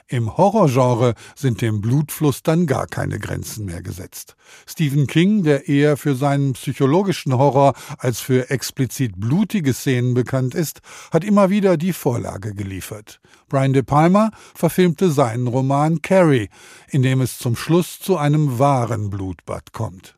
Im 0.08 0.38
Horrorgenre 0.38 1.14
sind 1.36 1.62
dem 1.62 1.82
Blutfluss 1.82 2.44
dann 2.44 2.68
gar 2.68 2.88
keine 2.88 3.20
Grenzen 3.20 3.66
mehr 3.66 3.82
gesetzt. 3.82 4.36
Stephen 4.68 5.08
King, 5.08 5.44
der 5.44 5.68
eher 5.68 5.98
für 5.98 6.16
seinen 6.16 6.54
psychologischen 6.54 7.38
Horror 7.38 7.74
als 7.98 8.20
für 8.20 8.50
explizit 8.50 9.14
blutige 9.18 9.74
Szenen 9.74 10.14
bekannt 10.14 10.56
ist, 10.56 10.82
hat 11.12 11.24
immer 11.24 11.50
wieder 11.50 11.78
die 11.78 11.94
Vorlage 11.94 12.54
geliefert. 12.54 13.20
Brian 13.50 13.74
De 13.74 13.84
Palma 13.84 14.32
verfilmte 14.56 15.12
seinen 15.12 15.48
Roman 15.48 16.02
Carrie, 16.02 16.50
in 16.90 17.04
dem 17.04 17.22
es 17.22 17.38
zum 17.38 17.56
Schluss 17.56 18.00
zu 18.00 18.18
einem 18.18 18.60
wahren 18.60 19.10
Blutbad 19.10 19.74
kommt. 19.74 20.16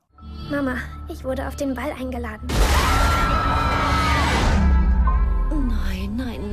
Mama, 0.50 0.78
ich 1.10 1.24
wurde 1.24 1.48
auf 1.48 1.56
den 1.56 1.74
Ball 1.74 1.91
eingeladen. 2.00 2.48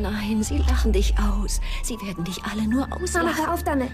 Nein, 0.03 0.43
sie 0.43 0.59
lachen 0.59 0.93
dich 0.93 1.15
aus. 1.17 1.61
Sie 1.85 1.95
werden 2.01 2.25
dich 2.25 2.43
alle 2.43 2.67
nur 2.67 2.93
auslachen. 2.93 3.29
Mama, 3.29 3.39
hör 3.39 3.55
auf 3.55 3.63
damit. 3.63 3.91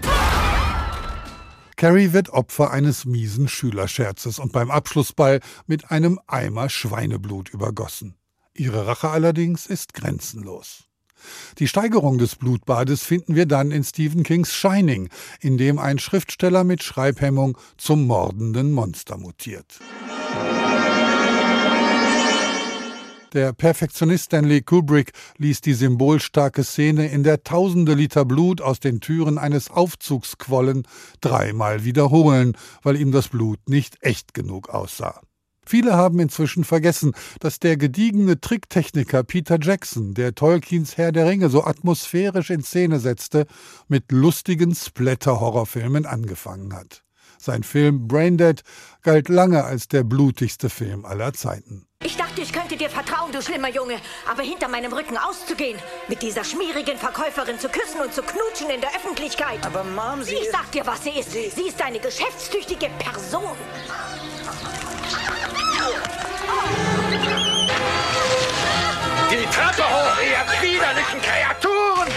Carrie 1.75 2.13
wird 2.13 2.31
Opfer 2.31 2.71
eines 2.71 3.05
miesen 3.05 3.47
Schülerscherzes 3.47 4.39
und 4.39 4.51
beim 4.51 4.71
Abschlussball 4.71 5.39
mit 5.67 5.91
einem 5.91 6.19
Eimer 6.25 6.69
Schweineblut 6.69 7.49
übergossen. 7.49 8.15
Ihre 8.55 8.87
Rache 8.87 9.09
allerdings 9.09 9.67
ist 9.67 9.93
grenzenlos. 9.93 10.85
Die 11.59 11.67
Steigerung 11.67 12.17
des 12.17 12.35
Blutbades 12.35 13.03
finden 13.03 13.35
wir 13.35 13.45
dann 13.45 13.71
in 13.71 13.83
Stephen 13.83 14.23
Kings 14.23 14.53
Shining, 14.53 15.09
in 15.41 15.57
dem 15.57 15.77
ein 15.77 15.99
Schriftsteller 15.99 16.63
mit 16.63 16.81
Schreibhemmung 16.81 17.57
zum 17.77 18.07
mordenden 18.07 18.71
Monster 18.71 19.17
mutiert. 19.17 19.79
Der 23.33 23.53
Perfektionist 23.53 24.25
Stanley 24.25 24.61
Kubrick 24.61 25.11
ließ 25.37 25.61
die 25.61 25.75
symbolstarke 25.75 26.63
Szene, 26.63 27.09
in 27.09 27.21
der 27.23 27.43
tausende 27.43 27.93
Liter 27.93 28.25
Blut 28.25 28.59
aus 28.59 28.79
den 28.79 29.01
Türen 29.01 29.37
eines 29.37 29.69
Aufzugs 29.69 30.39
quollen, 30.39 30.87
dreimal 31.21 31.83
wiederholen, 31.83 32.57
weil 32.81 32.99
ihm 32.99 33.11
das 33.11 33.27
Blut 33.27 33.69
nicht 33.69 33.97
echt 34.01 34.33
genug 34.33 34.69
aussah. 34.69 35.21
Viele 35.63 35.93
haben 35.93 36.19
inzwischen 36.19 36.63
vergessen, 36.63 37.13
dass 37.39 37.59
der 37.59 37.77
gediegene 37.77 38.41
Tricktechniker 38.41 39.21
Peter 39.23 39.59
Jackson, 39.61 40.15
der 40.15 40.33
Tolkiens 40.33 40.97
Herr 40.97 41.11
der 41.11 41.27
Ringe 41.27 41.49
so 41.49 41.63
atmosphärisch 41.63 42.49
in 42.49 42.63
Szene 42.63 42.99
setzte, 42.99 43.45
mit 43.87 44.11
lustigen 44.11 44.73
Splatter-Horrorfilmen 44.73 46.07
angefangen 46.07 46.73
hat. 46.73 47.03
Sein 47.37 47.61
Film 47.61 48.07
Braindead 48.07 48.63
galt 49.03 49.29
lange 49.29 49.63
als 49.63 49.87
der 49.87 50.03
blutigste 50.03 50.71
Film 50.71 51.05
aller 51.05 51.33
Zeiten. 51.33 51.85
Ich 52.05 52.15
dachte, 52.15 52.39
ich 52.39 52.53
könnte 52.53 52.77
dir 52.77 52.89
vertrauen, 52.89 53.33
du 53.33 53.41
schlimmer 53.41 53.67
Junge. 53.67 53.97
Aber 54.25 54.41
hinter 54.41 54.69
meinem 54.69 54.93
Rücken 54.93 55.17
auszugehen, 55.17 55.77
mit 56.07 56.21
dieser 56.21 56.45
schmierigen 56.45 56.97
Verkäuferin 56.97 57.59
zu 57.59 57.67
küssen 57.67 57.99
und 57.99 58.13
zu 58.13 58.21
knutschen 58.21 58.69
in 58.73 58.79
der 58.79 58.95
Öffentlichkeit. 58.95 59.65
Aber 59.65 59.83
Mom, 59.83 60.23
sie. 60.23 60.35
Ich 60.35 60.49
sag 60.49 60.71
dir, 60.71 60.87
was 60.87 61.03
sie 61.03 61.09
ist. 61.09 61.31
Sie, 61.31 61.49
sie 61.49 61.67
ist 61.67 61.81
eine 61.81 61.99
geschäftstüchtige 61.99 62.89
Person. 62.99 63.57
Die 69.29 69.45
Treppe 69.53 69.83
hoch, 69.83 70.17
ihr 70.23 70.69
widerlichen 70.69 71.21
Kreaturen! 71.21 72.13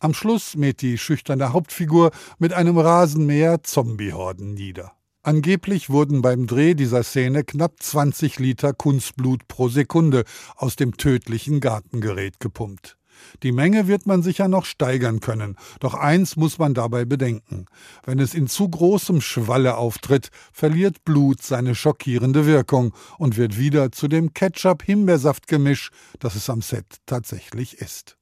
Am 0.00 0.14
Schluss 0.14 0.56
mäht 0.56 0.80
die 0.80 0.96
schüchterne 0.96 1.52
Hauptfigur 1.52 2.10
mit 2.38 2.54
einem 2.54 2.78
Rasenmäher 2.78 3.62
Zombiehorden 3.62 4.54
nieder. 4.54 4.97
Angeblich 5.28 5.90
wurden 5.90 6.22
beim 6.22 6.46
Dreh 6.46 6.72
dieser 6.72 7.02
Szene 7.02 7.44
knapp 7.44 7.82
20 7.82 8.38
Liter 8.38 8.72
Kunstblut 8.72 9.46
pro 9.46 9.68
Sekunde 9.68 10.24
aus 10.56 10.74
dem 10.76 10.96
tödlichen 10.96 11.60
Gartengerät 11.60 12.40
gepumpt. 12.40 12.96
Die 13.42 13.52
Menge 13.52 13.88
wird 13.88 14.06
man 14.06 14.22
sicher 14.22 14.48
noch 14.48 14.64
steigern 14.64 15.20
können, 15.20 15.58
doch 15.80 15.92
eins 15.92 16.36
muss 16.36 16.56
man 16.56 16.72
dabei 16.72 17.04
bedenken. 17.04 17.66
Wenn 18.06 18.20
es 18.20 18.32
in 18.32 18.46
zu 18.46 18.70
großem 18.70 19.20
Schwalle 19.20 19.76
auftritt, 19.76 20.30
verliert 20.50 21.04
Blut 21.04 21.42
seine 21.42 21.74
schockierende 21.74 22.46
Wirkung 22.46 22.94
und 23.18 23.36
wird 23.36 23.58
wieder 23.58 23.92
zu 23.92 24.08
dem 24.08 24.32
Ketchup-Himbeersaft-Gemisch, 24.32 25.90
das 26.20 26.36
es 26.36 26.48
am 26.48 26.62
Set 26.62 26.86
tatsächlich 27.04 27.82
ist. 27.82 28.16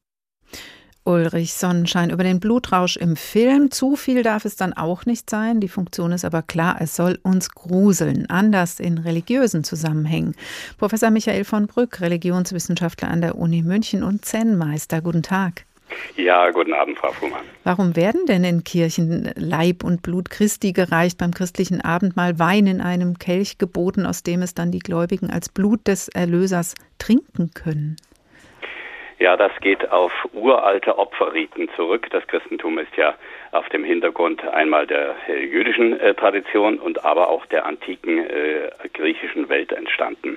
Ulrich 1.07 1.55
Sonnenschein 1.55 2.11
über 2.11 2.25
den 2.25 2.40
Blutrausch 2.40 2.97
im 2.97 3.16
Film. 3.16 3.71
Zu 3.71 3.97
viel 3.97 4.23
darf 4.23 4.45
es 4.45 4.57
dann 4.57 4.73
auch 4.73 5.07
nicht 5.07 5.31
sein. 5.31 5.61
Die 5.61 5.69
Funktion 5.69 6.12
ist 6.12 6.25
aber 6.25 6.42
klar, 6.42 6.77
es 6.81 6.97
soll 6.97 7.19
uns 7.23 7.51
gruseln, 7.51 8.29
anders 8.29 8.81
in 8.81 8.99
religiösen 8.99 9.64
Zusammenhängen. 9.64 10.35
Professor 10.79 11.11
Michael 11.11 11.45
von 11.45 11.66
Brück, 11.66 12.01
Religionswissenschaftler 12.01 13.09
an 13.09 13.21
der 13.21 13.38
Uni 13.38 13.62
München 13.62 14.03
und 14.03 14.25
Zen-Meister. 14.25 15.01
Guten 15.01 15.23
Tag. 15.23 15.64
Ja, 16.16 16.51
guten 16.51 16.73
Abend, 16.73 16.99
Frau 16.99 17.12
Fuhrmann. 17.12 17.45
Warum 17.62 17.95
werden 17.95 18.27
denn 18.27 18.45
in 18.45 18.64
Kirchen 18.64 19.31
Leib 19.37 19.85
und 19.85 20.03
Blut 20.03 20.31
Christi 20.31 20.73
gereicht, 20.73 21.19
beim 21.19 21.33
christlichen 21.33 21.81
Abendmahl 21.81 22.38
Wein 22.38 22.66
in 22.66 22.81
einem 22.81 23.19
Kelch 23.19 23.59
geboten, 23.59 24.07
aus 24.07 24.23
dem 24.23 24.42
es 24.42 24.55
dann 24.55 24.73
die 24.73 24.81
Gläubigen 24.81 25.31
als 25.31 25.49
Blut 25.49 25.87
des 25.87 26.09
Erlösers 26.09 26.75
trinken 26.99 27.53
können? 27.55 27.97
Ja, 29.18 29.37
das 29.37 29.52
geht 29.62 29.90
auf 29.90 30.12
uralte 30.35 30.98
Opferriten 30.98 31.71
zurück. 31.75 32.06
Das 32.10 32.27
Christentum 32.27 32.79
ist 32.79 32.94
ja 32.96 33.14
auf 33.52 33.67
dem 33.71 33.83
Hintergrund 33.83 34.46
einmal 34.46 34.87
der 34.87 35.14
äh, 35.29 35.42
jüdischen 35.42 35.98
äh, 35.98 36.12
Tradition 36.12 36.79
und 36.79 37.02
aber 37.02 37.29
auch 37.29 37.46
der 37.46 37.64
antiken 37.64 38.19
äh, 38.19 38.71
griechischen 38.92 39.48
Welt 39.48 39.73
entstanden. 39.73 40.37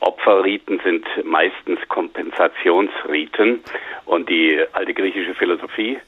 Opferriten 0.00 0.80
sind 0.82 1.06
meistens 1.24 1.78
Kompensationsriten 1.88 3.60
und 4.04 4.28
die 4.28 4.64
alte 4.72 4.94
griechische 4.94 5.34
Philosophie 5.34 5.98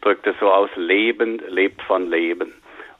drückt 0.00 0.26
es 0.26 0.34
so 0.40 0.50
aus, 0.50 0.70
Leben 0.74 1.40
lebt 1.48 1.82
von 1.82 2.10
Leben. 2.10 2.52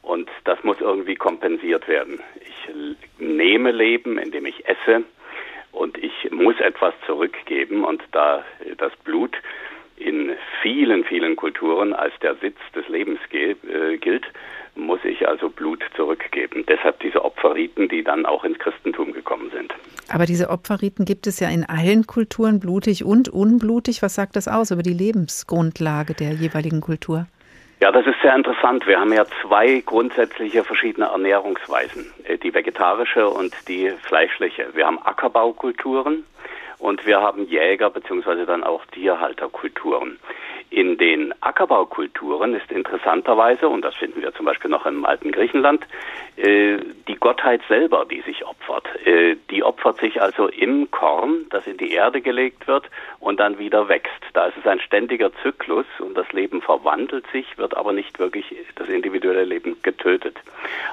Und 0.02 0.30
das 0.44 0.62
muss 0.62 0.80
irgendwie 0.80 1.16
kompensiert 1.16 1.88
werden. 1.88 2.20
Ich 2.40 2.74
nehme 3.18 3.72
Leben, 3.72 4.16
indem 4.16 4.46
ich 4.46 4.66
esse, 4.66 5.02
und 5.72 5.98
ich 5.98 6.30
muss 6.30 6.58
etwas 6.60 6.94
zurückgeben 7.06 7.84
und 7.84 8.02
da 8.12 8.44
das 8.78 8.92
Blut 9.04 9.36
in 10.00 10.32
vielen, 10.62 11.04
vielen 11.04 11.36
Kulturen 11.36 11.92
als 11.92 12.14
der 12.22 12.34
Sitz 12.36 12.56
des 12.74 12.88
Lebens 12.88 13.18
äh, 13.32 13.98
gilt, 13.98 14.24
muss 14.74 15.00
ich 15.04 15.28
also 15.28 15.50
Blut 15.50 15.82
zurückgeben. 15.94 16.64
Deshalb 16.66 17.00
diese 17.00 17.22
Opferriten, 17.24 17.88
die 17.88 18.02
dann 18.02 18.24
auch 18.24 18.44
ins 18.44 18.58
Christentum 18.58 19.12
gekommen 19.12 19.50
sind. 19.50 19.74
Aber 20.08 20.24
diese 20.24 20.48
Opferriten 20.48 21.04
gibt 21.04 21.26
es 21.26 21.38
ja 21.38 21.50
in 21.50 21.64
allen 21.64 22.06
Kulturen, 22.06 22.60
blutig 22.60 23.04
und 23.04 23.28
unblutig. 23.28 24.00
Was 24.00 24.14
sagt 24.14 24.36
das 24.36 24.48
aus 24.48 24.70
über 24.70 24.82
die 24.82 24.94
Lebensgrundlage 24.94 26.14
der 26.14 26.32
jeweiligen 26.32 26.80
Kultur? 26.80 27.26
Ja, 27.82 27.90
das 27.90 28.06
ist 28.06 28.20
sehr 28.20 28.36
interessant. 28.36 28.86
Wir 28.86 29.00
haben 29.00 29.12
ja 29.14 29.24
zwei 29.40 29.80
grundsätzliche 29.80 30.64
verschiedene 30.64 31.06
Ernährungsweisen, 31.06 32.12
äh, 32.24 32.36
die 32.36 32.52
vegetarische 32.52 33.26
und 33.28 33.54
die 33.68 33.90
fleischliche. 34.02 34.68
Wir 34.74 34.86
haben 34.86 34.98
Ackerbaukulturen 35.02 36.24
und 36.78 37.06
wir 37.06 37.22
haben 37.22 37.46
Jäger 37.46 37.88
beziehungsweise 37.88 38.44
dann 38.44 38.64
auch 38.64 38.84
Tierhalterkulturen. 38.92 40.18
In 40.70 40.98
den 40.98 41.34
Ackerbaukulturen 41.40 42.54
ist 42.54 42.70
interessanterweise, 42.70 43.68
und 43.68 43.84
das 43.84 43.96
finden 43.96 44.22
wir 44.22 44.32
zum 44.32 44.46
Beispiel 44.46 44.70
noch 44.70 44.86
im 44.86 45.04
alten 45.04 45.32
Griechenland, 45.32 45.84
äh, 46.36 46.78
die 47.08 47.16
Gottheit 47.16 47.60
selber, 47.68 48.06
die 48.08 48.20
sich 48.20 48.46
opfert. 48.46 48.86
Äh, 49.04 49.34
die 49.50 49.64
opfert 49.64 49.98
sich 49.98 50.22
also 50.22 50.46
im 50.46 50.88
Korn, 50.92 51.46
das 51.50 51.66
in 51.66 51.76
die 51.76 51.90
Erde 51.90 52.20
gelegt 52.20 52.68
wird 52.68 52.88
und 53.18 53.40
dann 53.40 53.58
wieder 53.58 53.88
wächst. 53.88 54.22
Da 54.32 54.46
ist 54.46 54.58
es 54.58 54.66
ein 54.66 54.78
ständiger 54.78 55.32
Zyklus 55.42 55.86
und 55.98 56.16
das 56.16 56.30
Leben 56.32 56.62
verwandelt 56.62 57.26
sich, 57.32 57.58
wird 57.58 57.76
aber 57.76 57.92
nicht 57.92 58.20
wirklich 58.20 58.54
das 58.76 58.88
individuelle 58.88 59.44
Leben 59.44 59.76
getötet. 59.82 60.36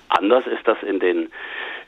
Anders 0.10 0.48
ist 0.48 0.68
das 0.68 0.82
in 0.82 1.00
den 1.00 1.32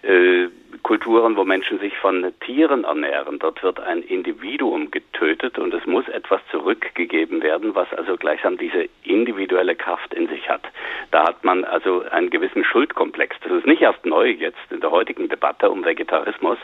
äh, 0.03 0.47
Kulturen, 0.83 1.35
wo 1.35 1.43
Menschen 1.43 1.79
sich 1.79 1.95
von 1.97 2.33
Tieren 2.39 2.83
ernähren. 2.83 3.39
Dort 3.39 3.61
wird 3.63 3.79
ein 3.79 4.01
Individuum 4.01 4.91
getötet 4.91 5.59
und 5.59 5.73
es 5.73 5.85
muss 5.85 6.07
etwas 6.07 6.41
zurückgegeben 6.51 7.41
werden, 7.43 7.75
was 7.75 7.91
also 7.93 8.15
gleichsam 8.15 8.57
diese 8.57 8.87
individuelle 9.03 9.75
Kraft 9.75 10.13
in 10.13 10.27
sich 10.27 10.49
hat. 10.49 10.63
Da 11.11 11.27
hat 11.27 11.43
man 11.43 11.63
also 11.65 12.03
einen 12.09 12.29
gewissen 12.29 12.63
Schuldkomplex. 12.63 13.35
Das 13.43 13.51
ist 13.51 13.67
nicht 13.67 13.81
erst 13.81 14.05
neu 14.05 14.29
jetzt 14.29 14.71
in 14.71 14.79
der 14.79 14.91
heutigen 14.91 15.27
Debatte 15.27 15.69
um 15.69 15.83
Vegetarismus, 15.83 16.57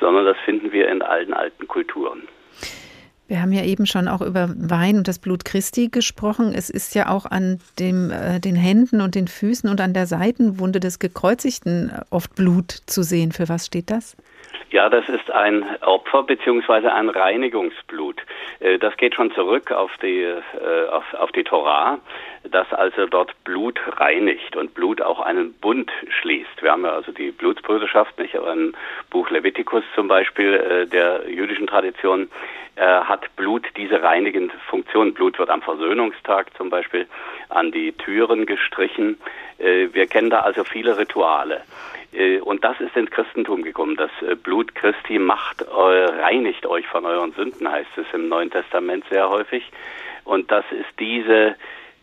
sondern 0.00 0.24
das 0.24 0.36
finden 0.44 0.72
wir 0.72 0.88
in 0.88 1.02
allen 1.02 1.32
alten 1.32 1.66
Kulturen. 1.66 2.28
Wir 3.28 3.42
haben 3.42 3.52
ja 3.52 3.64
eben 3.64 3.86
schon 3.86 4.06
auch 4.06 4.20
über 4.20 4.54
Wein 4.56 4.98
und 4.98 5.08
das 5.08 5.18
Blut 5.18 5.44
Christi 5.44 5.88
gesprochen. 5.88 6.52
Es 6.54 6.70
ist 6.70 6.94
ja 6.94 7.08
auch 7.08 7.26
an 7.26 7.58
dem, 7.78 8.10
äh, 8.10 8.38
den 8.38 8.54
Händen 8.54 9.00
und 9.00 9.14
den 9.16 9.26
Füßen 9.26 9.68
und 9.68 9.80
an 9.80 9.94
der 9.94 10.06
Seitenwunde 10.06 10.78
des 10.78 11.00
Gekreuzigten 11.00 11.90
oft 12.10 12.34
Blut 12.36 12.82
zu 12.86 13.02
sehen. 13.02 13.32
Für 13.32 13.48
was 13.48 13.66
steht 13.66 13.90
das? 13.90 14.16
Ja, 14.70 14.88
das 14.88 15.08
ist 15.08 15.30
ein 15.30 15.64
Opfer 15.82 16.24
beziehungsweise 16.24 16.92
ein 16.92 17.08
Reinigungsblut. 17.08 18.20
Äh, 18.58 18.78
das 18.78 18.96
geht 18.96 19.14
schon 19.14 19.32
zurück 19.32 19.70
auf 19.70 19.92
die, 20.02 20.22
äh, 20.22 20.88
auf, 20.90 21.14
auf 21.14 21.30
die 21.32 21.44
Torah, 21.44 21.98
dass 22.50 22.72
also 22.72 23.06
dort 23.06 23.32
Blut 23.44 23.80
reinigt 23.98 24.56
und 24.56 24.74
Blut 24.74 25.00
auch 25.00 25.20
einen 25.20 25.54
Bund 25.54 25.90
schließt. 26.20 26.62
Wir 26.62 26.72
haben 26.72 26.84
ja 26.84 26.92
also 26.92 27.12
die 27.12 27.30
Blutsbrüderschaft, 27.30 28.18
nicht? 28.18 28.36
Aber 28.36 28.52
im 28.52 28.74
Buch 29.10 29.30
Levitikus 29.30 29.84
zum 29.94 30.08
Beispiel 30.08 30.54
äh, 30.54 30.86
der 30.86 31.28
jüdischen 31.28 31.66
Tradition 31.66 32.28
hat 32.78 33.34
Blut 33.36 33.64
diese 33.78 34.02
reinigende 34.02 34.52
Funktion. 34.68 35.14
Blut 35.14 35.38
wird 35.38 35.48
am 35.48 35.62
Versöhnungstag 35.62 36.54
zum 36.58 36.68
Beispiel 36.68 37.06
an 37.48 37.72
die 37.72 37.92
Türen 37.92 38.44
gestrichen. 38.44 39.18
Wir 39.56 40.06
kennen 40.06 40.28
da 40.28 40.40
also 40.40 40.62
viele 40.62 40.98
Rituale. 40.98 41.62
Äh, 42.16 42.40
und 42.40 42.64
das 42.64 42.80
ist 42.80 42.96
ins 42.96 43.10
Christentum 43.10 43.62
gekommen. 43.62 43.96
Das 43.96 44.10
äh, 44.22 44.34
Blut 44.34 44.74
Christi 44.74 45.18
macht, 45.18 45.62
äh, 45.62 45.70
reinigt 45.70 46.66
euch 46.66 46.86
von 46.86 47.04
euren 47.04 47.32
Sünden, 47.32 47.70
heißt 47.70 47.96
es 47.96 48.06
im 48.12 48.28
Neuen 48.28 48.50
Testament 48.50 49.04
sehr 49.10 49.28
häufig. 49.28 49.70
Und 50.24 50.50
das 50.50 50.64
ist 50.72 50.98
diese, 50.98 51.54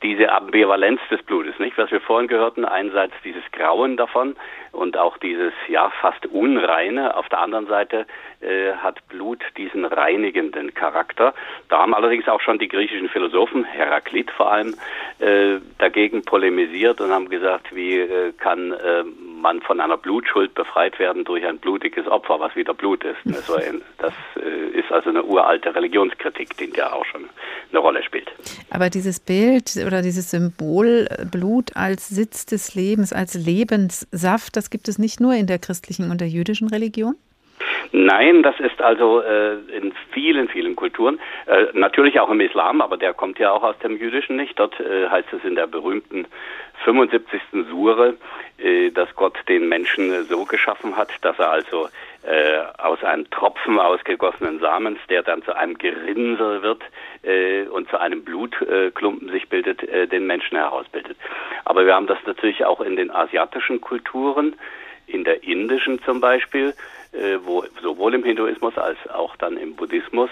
diese 0.02 0.32
Ambivalenz 0.32 1.02
des 1.10 1.22
Blutes, 1.24 1.60
nicht? 1.60 1.78
Was 1.78 1.92
wir 1.92 2.00
vorhin 2.00 2.28
gehörten, 2.28 2.64
einerseits 2.64 3.14
dieses 3.24 3.44
Grauen 3.52 3.98
davon 3.98 4.36
und 4.72 4.98
auch 4.98 5.18
dieses, 5.18 5.54
ja, 5.68 5.92
fast 6.02 6.26
Unreine. 6.28 7.18
Auf 7.18 7.28
der 7.30 7.40
anderen 7.40 7.68
Seite 7.68 8.06
äh, 8.42 8.74
hat 8.74 9.06
Blut 9.08 9.42
diesen 9.58 9.86
reinigenden 9.86 10.74
Charakter. 10.74 11.34
Da 11.70 11.80
haben 11.80 11.94
allerdings 11.94 12.28
auch 12.28 12.42
schon 12.42 12.60
die 12.60 12.68
griechischen 12.68 13.10
Philosophen, 13.10 13.66
Heraklit 13.66 14.32
vor 14.32 14.52
allem, 14.52 14.76
äh, 15.20 15.60
dagegen 15.80 16.24
polemisiert 16.24 17.02
und 17.02 17.12
haben 17.12 17.30
gesagt, 17.30 17.76
wie 17.76 18.00
äh, 18.00 18.34
kann 18.38 18.74
man 19.44 19.62
von 19.62 19.80
einer 19.80 19.98
Blutschuld 19.98 20.56
befreit 20.56 20.98
werden 20.98 21.24
durch 21.26 21.46
ein 21.46 21.60
blutiges 21.60 22.08
Opfer, 22.08 22.40
was 22.40 22.56
wieder 22.56 22.74
Blut 22.74 23.04
ist. 23.04 23.18
Das 24.00 24.14
äh, 24.38 24.80
ist 24.80 24.92
also 24.92 25.10
eine 25.10 25.24
uralte 25.24 25.76
Religionskritik, 25.76 26.58
die 26.58 26.72
ja 26.76 26.92
auch 26.92 27.06
schon 27.06 27.30
eine 27.70 27.80
Rolle 27.80 28.02
spielt. 28.02 28.32
Aber 28.72 28.90
dieses 28.90 29.20
Bild 29.20 29.76
oder 29.86 30.02
dieses 30.02 30.32
Symbol 30.32 31.08
äh, 31.10 31.26
Blut 31.26 31.76
als 31.76 32.08
Sitz 32.08 32.48
des 32.48 32.74
Lebens, 32.74 33.14
als 33.14 33.36
Lebenssaft, 33.36 34.56
das 34.56 34.72
gibt 34.72 34.88
es 34.88 34.98
nicht 34.98 35.20
nur 35.20 35.36
in 35.36 35.46
der 35.46 35.60
christlichen 35.60 36.10
und 36.10 36.22
der 36.22 36.30
jüdischen 36.30 36.70
Religion? 36.70 37.16
Nein, 37.92 38.44
das 38.44 38.60
ist 38.60 38.82
also 38.82 39.22
äh, 39.22 39.54
in 39.72 39.94
vielen, 40.12 40.48
vielen 40.48 40.76
Kulturen, 40.76 41.20
äh, 41.46 41.66
natürlich 41.74 42.20
auch 42.20 42.30
im 42.30 42.42
Islam, 42.42 42.82
aber 42.82 42.98
der 42.98 43.14
kommt 43.14 43.40
ja 43.40 43.52
auch 43.52 43.64
aus 43.64 43.78
dem 43.80 43.98
Jüdischen 43.98 44.36
nicht. 44.36 44.58
Dort 44.58 44.80
äh, 44.80 45.10
heißt 45.10 45.32
es 45.32 45.44
in 45.44 45.56
der 45.56 45.68
berühmten 45.68 46.26
75. 46.84 47.42
Sure, 47.70 48.16
äh, 48.58 48.90
dass 48.92 49.14
Gott 49.16 49.38
den 49.48 49.70
Menschen 49.70 50.24
so 50.26 50.46
geschaffen 50.46 50.96
hat, 50.98 51.10
dass 51.22 51.38
er 51.40 51.52
also 51.52 51.88
äh, 52.24 52.60
aus 52.78 53.04
einem 53.04 53.30
Tropfen 53.30 53.80
ausgegossenen 53.80 54.60
Samens, 54.60 55.00
der 55.10 55.24
dann 55.24 55.44
zu 55.44 55.56
einem 55.56 55.78
Gerinnsel 55.78 56.62
wird 56.62 56.82
äh, 57.24 57.64
und 57.68 57.90
zu 57.90 58.00
einem 58.00 58.24
Blutklumpen 58.24 59.30
sich 59.30 59.50
bildet, 59.50 59.84
äh, 59.84 60.08
den 60.08 60.26
Menschen 60.26 60.58
herausbildet. 60.58 61.18
Aber 61.66 61.86
wir 61.86 61.94
haben 61.94 62.08
das 62.08 62.20
natürlich 62.26 62.66
auch 62.66 62.82
in 62.82 62.96
den 62.96 63.12
asiatischen 63.12 63.82
Kulturen, 63.82 64.56
in 65.06 65.24
der 65.24 65.44
indischen 65.44 66.02
zum 66.04 66.22
Beispiel, 66.22 66.70
äh, 66.70 67.03
wo 67.44 67.64
sowohl 67.82 68.16
im 68.16 68.24
Hinduismus 68.24 68.78
als 68.78 68.98
auch 69.10 69.36
dann 69.36 69.58
im 69.58 69.76
Buddhismus 69.76 70.30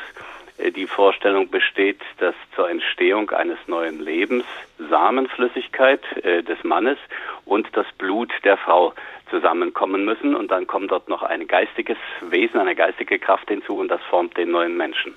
äh, 0.62 0.72
die 0.72 0.88
Vorstellung 0.88 1.50
besteht, 1.50 2.00
dass 2.20 2.36
zur 2.56 2.70
Entstehung 2.70 3.30
eines 3.32 3.58
neuen 3.68 4.00
Lebens 4.00 4.46
Samenflüssigkeit 4.90 6.02
äh, 6.24 6.44
des 6.44 6.64
Mannes 6.64 6.98
und 7.46 7.68
das 7.74 7.86
Blut 7.98 8.32
der 8.44 8.58
Frau 8.58 8.94
zusammenkommen 9.30 10.04
müssen 10.04 10.36
und 10.36 10.52
dann 10.52 10.68
kommt 10.68 10.92
dort 10.92 11.08
noch 11.08 11.24
ein 11.24 11.48
geistiges 11.48 11.98
Wesen, 12.22 12.60
eine 12.60 12.76
geistige 12.76 13.18
Kraft 13.18 13.48
hinzu 13.48 13.78
und 13.78 13.88
das 13.88 14.02
formt 14.10 14.38
den 14.38 14.52
neuen 14.52 14.76
Menschen. 14.76 15.16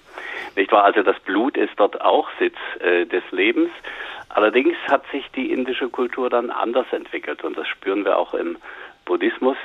Nicht 0.56 0.70
wahr? 0.70 0.84
Also 0.84 1.02
das 1.02 1.18
Blut 1.20 1.56
ist 1.56 1.72
dort 1.76 2.00
auch 2.00 2.28
Sitz 2.38 2.56
äh, 2.80 3.06
des 3.06 3.24
Lebens. 3.32 3.70
Allerdings 4.28 4.76
hat 4.88 5.04
sich 5.10 5.28
die 5.32 5.52
indische 5.52 5.88
Kultur 5.88 6.30
dann 6.30 6.50
anders 6.50 6.86
entwickelt 6.92 7.44
und 7.44 7.56
das 7.56 7.68
spüren 7.68 8.04
wir 8.04 8.18
auch 8.18 8.34
im 8.34 8.56
Buddhismus. 9.04 9.56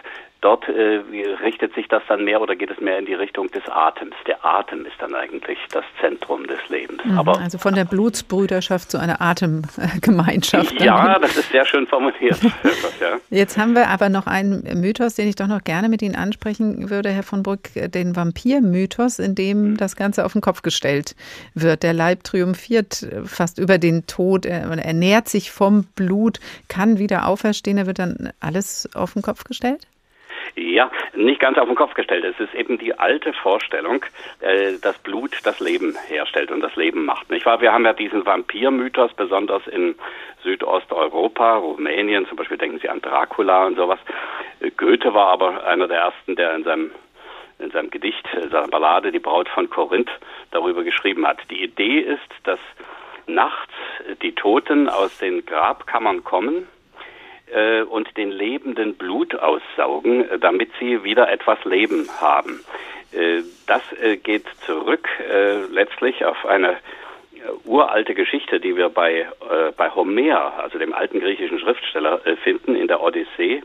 Dort 0.42 0.70
äh, 0.70 1.02
richtet 1.44 1.74
sich 1.76 1.90
das 1.90 2.02
dann 2.08 2.24
mehr 2.24 2.42
oder 2.42 2.56
geht 2.56 2.72
es 2.72 2.80
mehr 2.80 2.98
in 2.98 3.06
die 3.06 3.14
Richtung 3.14 3.52
des 3.52 3.64
Atems. 3.68 4.16
Der 4.26 4.46
Atem 4.46 4.86
ist 4.86 4.96
dann 5.00 5.14
eigentlich 5.14 5.58
das 5.72 5.84
Zentrum 6.00 6.48
des 6.48 6.60
Lebens. 6.70 7.04
Mhm, 7.04 7.20
Aber, 7.20 7.40
also 7.40 7.58
von 7.58 7.76
der 7.76 7.84
Blutsbrüderschaft 7.84 8.90
zu 8.90 8.98
einer 8.98 9.20
Atemgemeinschaft. 9.20 10.80
Ja, 10.80 11.20
das 11.20 11.36
ist 11.36 11.52
sehr 11.52 11.66
schön 11.66 11.86
formuliert. 11.88 12.40
Jetzt 13.30 13.58
haben 13.58 13.76
wir 13.76 13.90
aber 13.90 14.08
noch 14.08 14.28
einen 14.28 14.64
Mythos, 14.80 15.16
den 15.16 15.28
ich 15.28 15.36
doch 15.36 15.48
noch 15.48 15.66
gerne 15.66 15.90
mit 15.90 16.02
Ihnen 16.02 16.16
ansprechen 16.16 16.90
würde, 16.90 17.10
Herr 17.10 17.24
von 17.24 17.44
Brück, 17.44 17.72
den 17.76 18.16
Vampir-Mythos, 18.16 19.20
in 19.20 19.36
dem 19.36 19.76
das 19.76 19.98
Ganze 19.98 20.24
auf 20.24 20.32
den 20.32 20.42
Kopf 20.42 20.62
gestellt 20.62 21.18
wird. 21.54 21.84
Der 21.84 21.92
Leib 21.92 22.24
triumphiert 22.24 23.06
fast 23.26 23.60
über 23.60 23.78
den 23.78 24.08
Tod, 24.08 24.46
er 24.46 24.70
ernährt 24.70 25.28
sich 25.28 25.52
vom 25.52 25.84
Blut, 25.96 26.40
kann 26.70 26.98
wieder 26.98 27.28
auferstehen, 27.28 27.76
da 27.76 27.86
wird 27.86 28.00
dann 28.00 28.32
alles 28.40 28.90
auf 28.96 29.14
den 29.14 29.22
Kopf 29.22 29.44
gestellt? 29.44 29.86
Ja, 30.60 30.92
nicht 31.14 31.40
ganz 31.40 31.58
auf 31.58 31.68
den 31.68 31.76
Kopf 31.76 31.94
gestellt. 31.94 32.26
Es 32.26 32.38
ist 32.38 32.54
eben 32.54 32.78
die 32.78 32.94
alte 32.94 33.32
Vorstellung, 33.32 34.04
äh, 34.42 34.74
dass 34.82 34.98
Blut 34.98 35.38
das 35.44 35.62
Leben 35.62 35.96
herstellt 36.08 36.52
und 36.52 36.60
das 36.60 36.76
Leben 36.76 37.06
macht. 37.06 37.30
Nicht 37.30 37.46
wahr? 37.46 37.62
Wir 37.62 37.72
haben 37.72 37.86
ja 37.86 37.94
diesen 37.94 38.26
Vampirmythos, 38.26 39.14
besonders 39.14 39.66
in 39.68 39.96
Südosteuropa, 40.44 41.56
Rumänien, 41.56 42.28
zum 42.28 42.36
Beispiel 42.36 42.58
denken 42.58 42.80
Sie 42.80 42.90
an 42.90 43.02
Dracula 43.02 43.68
und 43.68 43.78
sowas. 43.78 44.00
Goethe 44.76 45.14
war 45.14 45.28
aber 45.28 45.66
einer 45.66 45.88
der 45.88 46.00
ersten, 46.00 46.36
der 46.36 46.54
in 46.56 46.64
seinem 46.64 46.92
in 47.60 47.72
seinem 47.72 47.90
Gedicht, 47.90 48.26
seiner 48.52 48.70
Ballade 48.70 49.12
Die 49.12 49.20
Braut 49.20 49.50
von 49.50 49.70
Korinth 49.70 50.10
darüber 50.52 50.84
geschrieben 50.84 51.28
hat. 51.28 51.40
Die 51.50 51.62
Idee 51.62 52.00
ist, 52.00 52.30
dass 52.44 52.60
nachts 53.28 53.74
die 54.22 54.34
Toten 54.34 54.88
aus 54.88 55.18
den 55.18 55.46
Grabkammern 55.46 56.24
kommen 56.24 56.68
äh, 57.54 57.82
und 57.82 58.16
den 58.18 58.32
Lebenden 58.32 58.96
Blut 58.96 59.36
aussaugen, 59.36 60.30
äh, 60.30 60.40
damit 60.40 60.70
sie 60.80 61.04
wieder 61.04 61.32
etwas 61.32 61.64
Leben 61.66 62.08
haben. 62.20 62.60
Äh, 63.12 63.42
das 63.68 63.82
äh, 64.02 64.18
geht 64.18 64.46
zurück 64.66 65.08
äh, 65.20 65.64
letztlich 65.72 66.26
auf 66.26 66.46
eine 66.46 66.78
uralte 67.64 68.16
Geschichte, 68.16 68.60
die 68.60 68.76
wir 68.76 68.90
bei, 68.90 69.26
bei 69.78 69.90
Homer, 69.92 70.60
also 70.62 70.78
dem 70.78 70.94
alten 70.94 71.22
griechischen 71.22 71.58
Schriftsteller, 71.58 72.20
finden 72.44 72.76
in 72.76 72.90
der 72.90 73.02
Odyssee. 73.02 73.64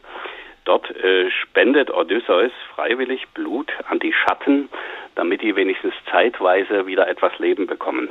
Dort 0.65 0.91
äh, 0.97 1.31
spendet 1.31 1.91
Odysseus 1.91 2.53
freiwillig 2.75 3.29
Blut 3.35 3.71
an 3.89 3.99
die 3.99 4.13
Schatten, 4.13 4.71
damit 5.15 5.43
die 5.43 5.57
wenigstens 5.57 5.95
zeitweise 6.11 6.87
wieder 6.87 7.07
etwas 7.07 7.39
Leben 7.39 7.67
bekommen. 7.67 8.09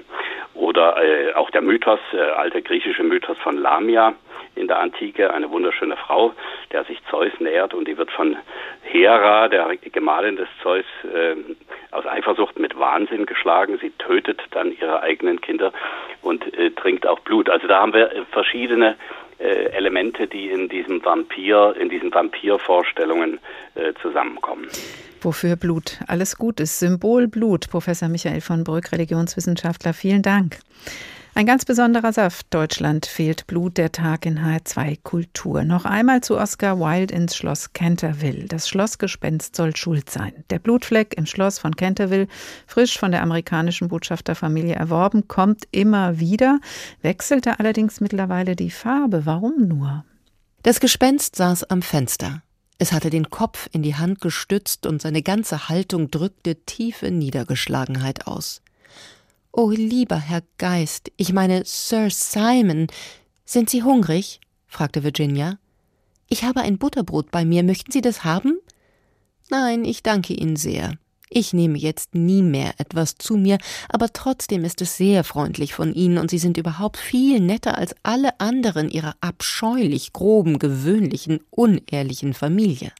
Oder 0.53 1.01
äh, 1.03 1.33
auch 1.33 1.49
der 1.49 1.61
Mythos, 1.61 1.99
äh, 2.13 2.19
alte 2.19 2.61
griechische 2.61 3.03
Mythos 3.03 3.37
von 3.39 3.57
Lamia 3.57 4.13
in 4.55 4.67
der 4.67 4.79
Antike, 4.79 5.33
eine 5.33 5.49
wunderschöne 5.49 5.97
Frau, 5.97 6.33
der 6.71 6.83
sich 6.85 6.99
Zeus 7.09 7.31
nähert 7.39 7.73
und 7.73 7.87
die 7.87 7.97
wird 7.97 8.11
von 8.11 8.37
Hera, 8.83 9.47
der 9.47 9.75
Gemahlin 9.77 10.35
des 10.35 10.47
Zeus, 10.61 10.85
äh, 11.03 11.35
aus 11.91 12.05
Eifersucht 12.05 12.59
mit 12.59 12.77
Wahnsinn 12.77 13.25
geschlagen. 13.25 13.77
Sie 13.81 13.91
tötet 13.91 14.41
dann 14.51 14.71
ihre 14.71 15.01
eigenen 15.01 15.41
Kinder 15.41 15.71
und 16.21 16.53
äh, 16.57 16.71
trinkt 16.71 17.05
auch 17.07 17.19
Blut. 17.19 17.49
Also 17.49 17.67
da 17.67 17.81
haben 17.81 17.93
wir 17.93 18.25
verschiedene 18.31 18.95
äh, 19.39 19.71
Elemente, 19.71 20.27
die 20.27 20.49
in 20.49 20.69
diesem 20.69 21.03
Vampir, 21.03 21.75
in 21.79 21.89
diesen 21.89 22.13
Vampirvorstellungen 22.13 23.39
äh, 23.75 23.93
zusammenkommen. 24.01 24.67
Wofür 25.21 25.55
Blut 25.55 25.99
alles 26.07 26.37
gut 26.37 26.59
ist. 26.59 26.79
Symbol 26.79 27.27
Blut. 27.27 27.69
Professor 27.69 28.09
Michael 28.09 28.41
von 28.41 28.63
Brück, 28.63 28.91
Religionswissenschaftler, 28.91 29.93
vielen 29.93 30.21
Dank. 30.21 30.59
Ein 31.35 31.47
ganz 31.47 31.65
besonderer 31.65 32.13
Saft. 32.13 32.45
Deutschland 32.51 33.07
fehlt 33.07 33.47
Blut, 33.47 33.77
der 33.77 33.91
Tag 33.91 34.27
in 34.27 34.37
H2 34.37 34.99
Kultur. 35.01 35.63
Noch 35.63 35.83
einmal 35.83 36.21
zu 36.21 36.37
Oscar 36.37 36.79
Wilde 36.79 37.11
ins 37.15 37.35
Schloss 37.35 37.73
Canterville. 37.73 38.45
Das 38.45 38.69
Schlossgespenst 38.69 39.55
soll 39.55 39.75
schuld 39.75 40.11
sein. 40.11 40.43
Der 40.51 40.59
Blutfleck 40.59 41.15
im 41.17 41.25
Schloss 41.25 41.57
von 41.57 41.75
Canterville, 41.75 42.27
frisch 42.67 42.99
von 42.99 43.11
der 43.11 43.23
amerikanischen 43.23 43.87
Botschafterfamilie 43.87 44.75
erworben, 44.75 45.27
kommt 45.27 45.63
immer 45.71 46.19
wieder, 46.19 46.59
wechselte 47.01 47.59
allerdings 47.59 47.99
mittlerweile 47.99 48.55
die 48.55 48.71
Farbe. 48.71 49.25
Warum 49.25 49.67
nur? 49.67 50.05
Das 50.61 50.79
Gespenst 50.79 51.35
saß 51.35 51.63
am 51.63 51.81
Fenster. 51.81 52.43
Es 52.77 52.91
hatte 52.91 53.09
den 53.09 53.31
Kopf 53.31 53.69
in 53.71 53.81
die 53.81 53.95
Hand 53.95 54.21
gestützt 54.21 54.85
und 54.85 55.01
seine 55.01 55.23
ganze 55.23 55.67
Haltung 55.67 56.11
drückte 56.11 56.57
tiefe 56.65 57.09
Niedergeschlagenheit 57.09 58.27
aus. 58.27 58.62
Oh, 59.55 59.69
lieber 59.69 60.17
Herr 60.17 60.41
Geist, 60.57 61.11
ich 61.15 61.31
meine 61.31 61.61
Sir 61.63 62.09
Simon, 62.09 62.87
sind 63.45 63.69
Sie 63.69 63.83
hungrig? 63.83 64.39
fragte 64.65 65.03
Virginia. 65.03 65.59
Ich 66.27 66.43
habe 66.43 66.61
ein 66.61 66.79
Butterbrot 66.79 67.29
bei 67.29 67.45
mir, 67.45 67.61
möchten 67.61 67.91
Sie 67.91 68.01
das 68.01 68.23
haben? 68.23 68.57
Nein, 69.51 69.85
ich 69.85 70.01
danke 70.01 70.33
Ihnen 70.33 70.55
sehr. 70.55 70.93
Ich 71.29 71.53
nehme 71.53 71.77
jetzt 71.77 72.15
nie 72.15 72.41
mehr 72.41 72.73
etwas 72.79 73.19
zu 73.19 73.37
mir, 73.37 73.59
aber 73.89 74.11
trotzdem 74.11 74.63
ist 74.65 74.81
es 74.81 74.97
sehr 74.97 75.23
freundlich 75.23 75.75
von 75.75 75.93
Ihnen 75.93 76.17
und 76.17 76.31
Sie 76.31 76.39
sind 76.39 76.57
überhaupt 76.57 76.97
viel 76.97 77.39
netter 77.39 77.77
als 77.77 77.95
alle 78.01 78.39
anderen 78.39 78.89
Ihrer 78.89 79.13
abscheulich 79.21 80.13
groben, 80.13 80.57
gewöhnlichen, 80.57 81.41
unehrlichen 81.51 82.33
Familie. 82.33 82.91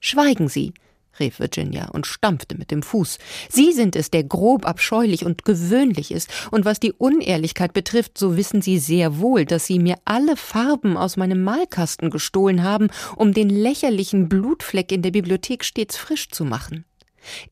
Schweigen 0.00 0.48
Sie, 0.48 0.74
rief 1.20 1.40
Virginia 1.40 1.88
und 1.90 2.06
stampfte 2.06 2.56
mit 2.56 2.70
dem 2.70 2.82
Fuß. 2.82 3.18
Sie 3.48 3.72
sind 3.72 3.96
es, 3.96 4.10
der 4.10 4.24
grob, 4.24 4.66
abscheulich 4.66 5.24
und 5.24 5.44
gewöhnlich 5.44 6.12
ist, 6.12 6.30
und 6.50 6.64
was 6.64 6.80
die 6.80 6.92
Unehrlichkeit 6.92 7.72
betrifft, 7.72 8.18
so 8.18 8.36
wissen 8.36 8.62
Sie 8.62 8.78
sehr 8.78 9.18
wohl, 9.18 9.44
dass 9.44 9.66
Sie 9.66 9.78
mir 9.78 9.96
alle 10.04 10.36
Farben 10.36 10.96
aus 10.96 11.16
meinem 11.16 11.42
Malkasten 11.42 12.10
gestohlen 12.10 12.62
haben, 12.62 12.88
um 13.16 13.32
den 13.32 13.50
lächerlichen 13.50 14.28
Blutfleck 14.28 14.92
in 14.92 15.02
der 15.02 15.10
Bibliothek 15.10 15.64
stets 15.64 15.96
frisch 15.96 16.30
zu 16.30 16.44
machen. 16.44 16.84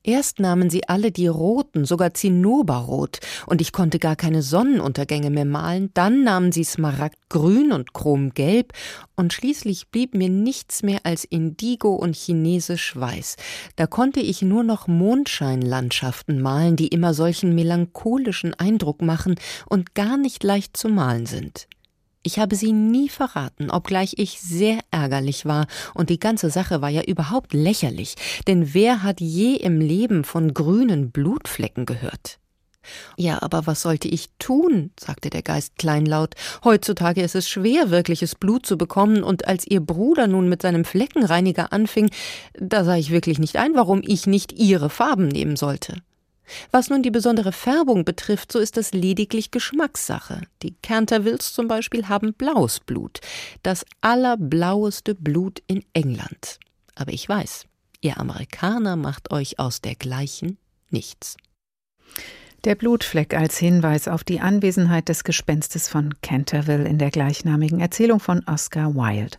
Erst 0.02 0.40
nahmen 0.40 0.70
sie 0.70 0.88
alle 0.88 1.10
die 1.10 1.26
roten, 1.26 1.84
sogar 1.84 2.14
Zinnoberrot, 2.14 3.20
und 3.46 3.60
ich 3.60 3.72
konnte 3.72 3.98
gar 3.98 4.16
keine 4.16 4.42
Sonnenuntergänge 4.42 5.30
mehr 5.30 5.44
malen, 5.44 5.90
dann 5.94 6.24
nahmen 6.24 6.52
sie 6.52 6.64
Smaragdgrün 6.64 7.72
und 7.72 7.92
Chromgelb, 7.92 8.72
und 9.16 9.32
schließlich 9.32 9.88
blieb 9.88 10.14
mir 10.14 10.28
nichts 10.28 10.82
mehr 10.82 11.00
als 11.04 11.24
Indigo 11.24 11.94
und 11.94 12.16
chinesisch 12.16 12.96
weiß. 12.96 13.36
Da 13.76 13.86
konnte 13.86 14.20
ich 14.20 14.42
nur 14.42 14.64
noch 14.64 14.88
Mondscheinlandschaften 14.88 16.40
malen, 16.40 16.76
die 16.76 16.88
immer 16.88 17.14
solchen 17.14 17.54
melancholischen 17.54 18.54
Eindruck 18.54 19.02
machen 19.02 19.36
und 19.68 19.94
gar 19.94 20.16
nicht 20.16 20.42
leicht 20.42 20.76
zu 20.76 20.88
malen 20.88 21.26
sind. 21.26 21.68
Ich 22.26 22.38
habe 22.38 22.56
sie 22.56 22.72
nie 22.72 23.10
verraten, 23.10 23.70
obgleich 23.70 24.14
ich 24.16 24.40
sehr 24.40 24.78
ärgerlich 24.90 25.44
war, 25.44 25.66
und 25.92 26.08
die 26.08 26.18
ganze 26.18 26.48
Sache 26.48 26.80
war 26.80 26.88
ja 26.88 27.02
überhaupt 27.02 27.52
lächerlich, 27.52 28.14
denn 28.48 28.72
wer 28.72 29.02
hat 29.02 29.20
je 29.20 29.56
im 29.56 29.78
Leben 29.78 30.24
von 30.24 30.54
grünen 30.54 31.10
Blutflecken 31.10 31.84
gehört? 31.84 32.38
Ja, 33.18 33.42
aber 33.42 33.66
was 33.66 33.82
sollte 33.82 34.08
ich 34.08 34.30
tun? 34.38 34.90
sagte 34.98 35.28
der 35.28 35.42
Geist 35.42 35.76
kleinlaut. 35.76 36.34
Heutzutage 36.64 37.22
ist 37.22 37.34
es 37.34 37.46
schwer, 37.46 37.90
wirkliches 37.90 38.34
Blut 38.34 38.64
zu 38.64 38.78
bekommen, 38.78 39.22
und 39.22 39.46
als 39.46 39.66
Ihr 39.66 39.80
Bruder 39.80 40.26
nun 40.26 40.48
mit 40.48 40.62
seinem 40.62 40.86
Fleckenreiniger 40.86 41.74
anfing, 41.74 42.08
da 42.54 42.84
sah 42.84 42.96
ich 42.96 43.10
wirklich 43.10 43.38
nicht 43.38 43.56
ein, 43.56 43.74
warum 43.74 44.00
ich 44.02 44.26
nicht 44.26 44.52
Ihre 44.52 44.88
Farben 44.88 45.28
nehmen 45.28 45.56
sollte. 45.56 45.96
Was 46.70 46.90
nun 46.90 47.02
die 47.02 47.10
besondere 47.10 47.52
Färbung 47.52 48.04
betrifft, 48.04 48.52
so 48.52 48.58
ist 48.58 48.76
das 48.76 48.92
lediglich 48.92 49.50
Geschmackssache. 49.50 50.42
Die 50.62 50.74
Cantervilles 50.82 51.52
zum 51.52 51.68
Beispiel 51.68 52.08
haben 52.08 52.34
blaues 52.34 52.80
Blut, 52.80 53.20
das 53.62 53.84
allerblaueste 54.00 55.14
Blut 55.14 55.62
in 55.66 55.84
England. 55.92 56.58
Aber 56.94 57.12
ich 57.12 57.28
weiß, 57.28 57.66
ihr 58.00 58.18
Amerikaner 58.18 58.96
macht 58.96 59.30
euch 59.30 59.58
aus 59.58 59.80
dergleichen 59.80 60.58
nichts. 60.90 61.36
Der 62.64 62.76
Blutfleck 62.76 63.34
als 63.34 63.58
Hinweis 63.58 64.08
auf 64.08 64.24
die 64.24 64.40
Anwesenheit 64.40 65.10
des 65.10 65.24
Gespenstes 65.24 65.86
von 65.86 66.14
Canterville 66.22 66.88
in 66.88 66.96
der 66.96 67.10
gleichnamigen 67.10 67.80
Erzählung 67.80 68.20
von 68.20 68.42
Oscar 68.46 68.94
Wilde. 68.94 69.36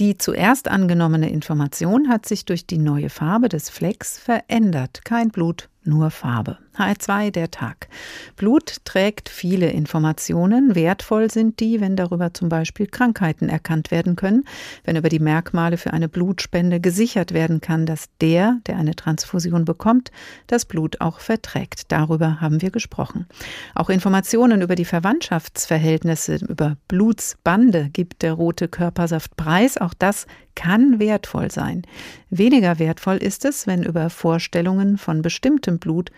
Die 0.00 0.18
zuerst 0.18 0.66
angenommene 0.66 1.30
Information 1.30 2.08
hat 2.08 2.26
sich 2.26 2.46
durch 2.46 2.66
die 2.66 2.78
neue 2.78 3.10
Farbe 3.10 3.48
des 3.48 3.70
Flecks 3.70 4.18
verändert. 4.18 5.04
Kein 5.04 5.28
Blut, 5.28 5.68
nur 5.84 6.10
Farbe. 6.10 6.58
H2 6.76 7.30
der 7.30 7.50
Tag. 7.50 7.88
Blut 8.36 8.84
trägt 8.84 9.28
viele 9.28 9.70
Informationen. 9.70 10.74
Wertvoll 10.74 11.30
sind 11.30 11.60
die, 11.60 11.80
wenn 11.80 11.96
darüber 11.96 12.34
zum 12.34 12.48
Beispiel 12.48 12.86
Krankheiten 12.86 13.48
erkannt 13.48 13.90
werden 13.90 14.16
können, 14.16 14.44
wenn 14.84 14.96
über 14.96 15.08
die 15.08 15.18
Merkmale 15.18 15.76
für 15.76 15.92
eine 15.92 16.08
Blutspende 16.08 16.80
gesichert 16.80 17.32
werden 17.32 17.60
kann, 17.60 17.86
dass 17.86 18.06
der, 18.20 18.58
der 18.66 18.76
eine 18.76 18.94
Transfusion 18.94 19.64
bekommt, 19.64 20.10
das 20.46 20.64
Blut 20.64 21.00
auch 21.00 21.20
verträgt. 21.20 21.92
Darüber 21.92 22.40
haben 22.40 22.62
wir 22.62 22.70
gesprochen. 22.70 23.26
Auch 23.74 23.90
Informationen 23.90 24.62
über 24.62 24.74
die 24.74 24.84
Verwandtschaftsverhältnisse, 24.84 26.36
über 26.48 26.76
Blutsbande 26.88 27.90
gibt 27.92 28.22
der 28.22 28.32
rote 28.32 28.68
Körpersaft 28.68 29.36
preis. 29.36 29.78
Auch 29.78 29.94
das 29.94 30.26
kann 30.54 30.98
wertvoll 30.98 31.50
sein. 31.50 31.82
Weniger 32.30 32.78
wertvoll 32.78 33.16
ist 33.16 33.44
es, 33.44 33.66
wenn 33.66 33.82
über 33.82 34.10
Vorstellungen 34.10 34.98
von 34.98 35.22
bestimmtem 35.22 35.78
Blut 35.78 36.10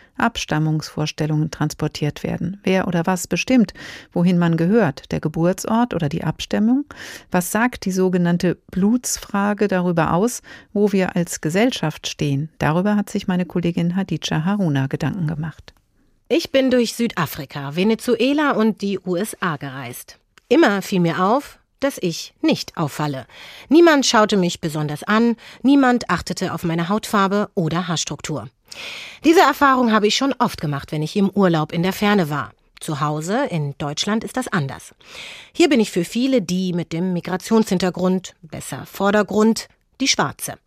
Abstammungsvorstellungen 0.47 1.51
transportiert 1.51 2.23
werden. 2.23 2.61
Wer 2.63 2.87
oder 2.87 3.05
was 3.05 3.27
bestimmt, 3.27 3.75
wohin 4.13 4.39
man 4.39 4.57
gehört, 4.57 5.11
der 5.11 5.19
Geburtsort 5.19 5.93
oder 5.93 6.09
die 6.09 6.23
Abstammung? 6.23 6.85
Was 7.33 7.51
sagt 7.51 7.85
die 7.85 7.91
sogenannte 7.91 8.57
Blutsfrage 8.71 9.67
darüber 9.67 10.13
aus, 10.13 10.43
wo 10.73 10.93
wir 10.93 11.17
als 11.17 11.41
Gesellschaft 11.41 12.07
stehen? 12.07 12.49
Darüber 12.59 12.95
hat 12.95 13.11
sich 13.11 13.27
meine 13.27 13.45
Kollegin 13.45 13.97
Hadija 13.97 14.45
Haruna 14.45 14.87
Gedanken 14.87 15.27
gemacht. 15.27 15.75
Ich 16.29 16.53
bin 16.53 16.71
durch 16.71 16.95
Südafrika, 16.95 17.75
Venezuela 17.75 18.53
und 18.53 18.83
die 18.83 19.01
USA 19.01 19.57
gereist. 19.57 20.21
Immer 20.49 20.81
fiel 20.81 21.01
mir 21.01 21.25
auf, 21.25 21.59
dass 21.81 21.99
ich 22.01 22.35
nicht 22.41 22.77
auffalle. 22.77 23.27
Niemand 23.69 24.07
schaute 24.07 24.37
mich 24.37 24.61
besonders 24.61 25.03
an, 25.03 25.35
niemand 25.63 26.09
achtete 26.09 26.55
auf 26.55 26.63
meine 26.63 26.89
Hautfarbe 26.89 27.51
oder 27.55 27.89
Haarstruktur. 27.89 28.49
Diese 29.25 29.41
Erfahrung 29.41 29.93
habe 29.93 30.07
ich 30.07 30.17
schon 30.17 30.35
oft 30.39 30.61
gemacht, 30.61 30.93
wenn 30.93 31.03
ich 31.03 31.17
im 31.17 31.31
Urlaub 31.31 31.73
in 31.73 31.83
der 31.83 31.93
Ferne 31.93 32.31
war. 32.31 32.53
Zu 32.81 33.01
Hause 33.01 33.47
in 33.51 33.75
Deutschland 33.79 34.23
ist 34.23 34.37
das 34.37 34.49
anders. 34.49 34.95
Hier 35.53 35.69
bin 35.69 35.81
ich 35.81 35.91
für 35.91 36.05
viele 36.05 36.43
die 36.43 36.73
mit 36.73 36.93
dem 36.93 37.13
Migrationshintergrund, 37.15 38.35
besser 38.43 38.85
Vordergrund, 38.87 39.69
die 40.01 40.09
Schwarze. 40.09 40.59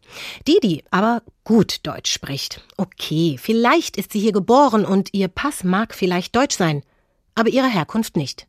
Die, 0.48 0.60
die 0.62 0.84
aber 0.90 1.22
gut 1.44 1.86
Deutsch 1.86 2.12
spricht. 2.12 2.64
Okay, 2.78 3.38
vielleicht 3.40 3.96
ist 3.96 4.12
sie 4.12 4.20
hier 4.20 4.32
geboren 4.32 4.86
und 4.86 5.14
ihr 5.14 5.28
Pass 5.28 5.64
mag 5.64 5.94
vielleicht 5.94 6.36
Deutsch 6.36 6.58
sein, 6.58 6.84
aber 7.36 7.50
ihre 7.50 7.70
Herkunft 7.70 8.18
nicht. 8.18 8.48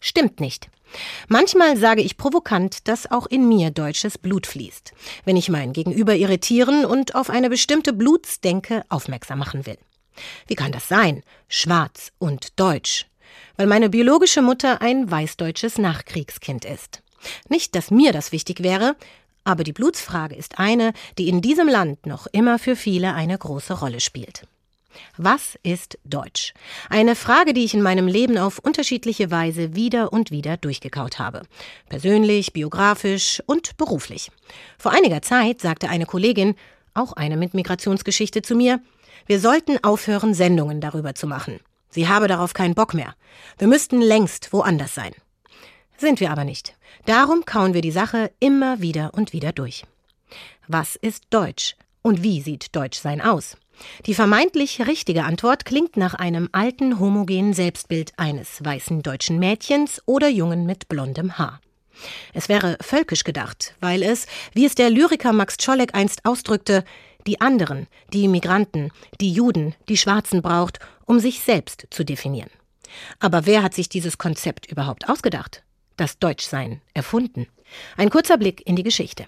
Stimmt 0.00 0.40
nicht. 0.40 0.68
Manchmal 1.28 1.76
sage 1.76 2.02
ich 2.02 2.16
provokant, 2.16 2.88
dass 2.88 3.10
auch 3.10 3.26
in 3.26 3.48
mir 3.48 3.70
deutsches 3.70 4.18
Blut 4.18 4.46
fließt, 4.46 4.92
wenn 5.24 5.36
ich 5.36 5.48
mein 5.48 5.72
Gegenüber 5.72 6.14
irritieren 6.14 6.84
und 6.84 7.14
auf 7.14 7.30
eine 7.30 7.50
bestimmte 7.50 7.92
Blutsdenke 7.92 8.84
aufmerksam 8.88 9.38
machen 9.38 9.66
will. 9.66 9.78
Wie 10.46 10.54
kann 10.54 10.72
das 10.72 10.88
sein? 10.88 11.22
Schwarz 11.48 12.12
und 12.18 12.58
Deutsch. 12.58 13.06
Weil 13.56 13.66
meine 13.66 13.90
biologische 13.90 14.42
Mutter 14.42 14.82
ein 14.82 15.10
weißdeutsches 15.10 15.78
Nachkriegskind 15.78 16.64
ist. 16.64 17.02
Nicht, 17.48 17.74
dass 17.74 17.90
mir 17.90 18.12
das 18.12 18.32
wichtig 18.32 18.62
wäre, 18.62 18.96
aber 19.44 19.64
die 19.64 19.72
Blutsfrage 19.72 20.34
ist 20.34 20.58
eine, 20.58 20.92
die 21.18 21.28
in 21.28 21.40
diesem 21.40 21.68
Land 21.68 22.06
noch 22.06 22.26
immer 22.26 22.58
für 22.58 22.76
viele 22.76 23.14
eine 23.14 23.36
große 23.36 23.74
Rolle 23.74 24.00
spielt. 24.00 24.46
Was 25.16 25.58
ist 25.62 25.98
Deutsch? 26.04 26.52
Eine 26.88 27.14
Frage, 27.14 27.52
die 27.52 27.64
ich 27.64 27.74
in 27.74 27.82
meinem 27.82 28.06
Leben 28.06 28.38
auf 28.38 28.58
unterschiedliche 28.58 29.30
Weise 29.30 29.74
wieder 29.74 30.12
und 30.12 30.30
wieder 30.30 30.56
durchgekaut 30.56 31.18
habe. 31.18 31.42
Persönlich, 31.88 32.52
biografisch 32.52 33.42
und 33.46 33.76
beruflich. 33.76 34.30
Vor 34.78 34.92
einiger 34.92 35.22
Zeit 35.22 35.60
sagte 35.60 35.88
eine 35.88 36.06
Kollegin, 36.06 36.54
auch 36.94 37.12
eine 37.12 37.36
mit 37.36 37.54
Migrationsgeschichte 37.54 38.42
zu 38.42 38.54
mir, 38.54 38.80
wir 39.26 39.40
sollten 39.40 39.82
aufhören, 39.84 40.34
Sendungen 40.34 40.80
darüber 40.80 41.14
zu 41.14 41.26
machen. 41.26 41.60
Sie 41.88 42.08
habe 42.08 42.28
darauf 42.28 42.54
keinen 42.54 42.74
Bock 42.74 42.94
mehr. 42.94 43.14
Wir 43.58 43.68
müssten 43.68 44.00
längst 44.00 44.52
woanders 44.52 44.94
sein. 44.94 45.12
Sind 45.96 46.20
wir 46.20 46.30
aber 46.30 46.44
nicht. 46.44 46.74
Darum 47.04 47.44
kauen 47.44 47.74
wir 47.74 47.82
die 47.82 47.90
Sache 47.90 48.30
immer 48.40 48.80
wieder 48.80 49.12
und 49.14 49.32
wieder 49.32 49.52
durch. 49.52 49.84
Was 50.66 50.96
ist 50.96 51.24
Deutsch? 51.30 51.76
Und 52.02 52.22
wie 52.22 52.40
sieht 52.40 52.74
Deutschsein 52.74 53.20
aus? 53.20 53.56
Die 54.06 54.14
vermeintlich 54.14 54.86
richtige 54.86 55.24
Antwort 55.24 55.64
klingt 55.64 55.96
nach 55.96 56.14
einem 56.14 56.48
alten 56.52 56.98
homogenen 56.98 57.54
Selbstbild 57.54 58.12
eines 58.16 58.64
weißen 58.64 59.02
deutschen 59.02 59.38
Mädchens 59.38 60.02
oder 60.06 60.28
Jungen 60.28 60.66
mit 60.66 60.88
blondem 60.88 61.38
Haar. 61.38 61.60
Es 62.32 62.48
wäre 62.48 62.78
völkisch 62.80 63.24
gedacht, 63.24 63.74
weil 63.80 64.02
es, 64.02 64.26
wie 64.54 64.64
es 64.64 64.74
der 64.74 64.90
Lyriker 64.90 65.32
Max 65.32 65.56
Czolek 65.56 65.94
einst 65.94 66.24
ausdrückte, 66.24 66.84
die 67.26 67.40
anderen, 67.40 67.86
die 68.12 68.28
Migranten, 68.28 68.90
die 69.20 69.32
Juden, 69.32 69.74
die 69.88 69.96
Schwarzen 69.96 70.42
braucht, 70.42 70.78
um 71.04 71.20
sich 71.20 71.40
selbst 71.40 71.86
zu 71.90 72.04
definieren. 72.04 72.50
Aber 73.18 73.46
wer 73.46 73.62
hat 73.62 73.74
sich 73.74 73.88
dieses 73.88 74.18
Konzept 74.18 74.70
überhaupt 74.70 75.08
ausgedacht? 75.08 75.62
Das 76.00 76.18
Deutschsein 76.18 76.80
erfunden? 76.94 77.46
Ein 77.98 78.08
kurzer 78.08 78.38
Blick 78.38 78.66
in 78.66 78.74
die 78.74 78.82
Geschichte. 78.82 79.26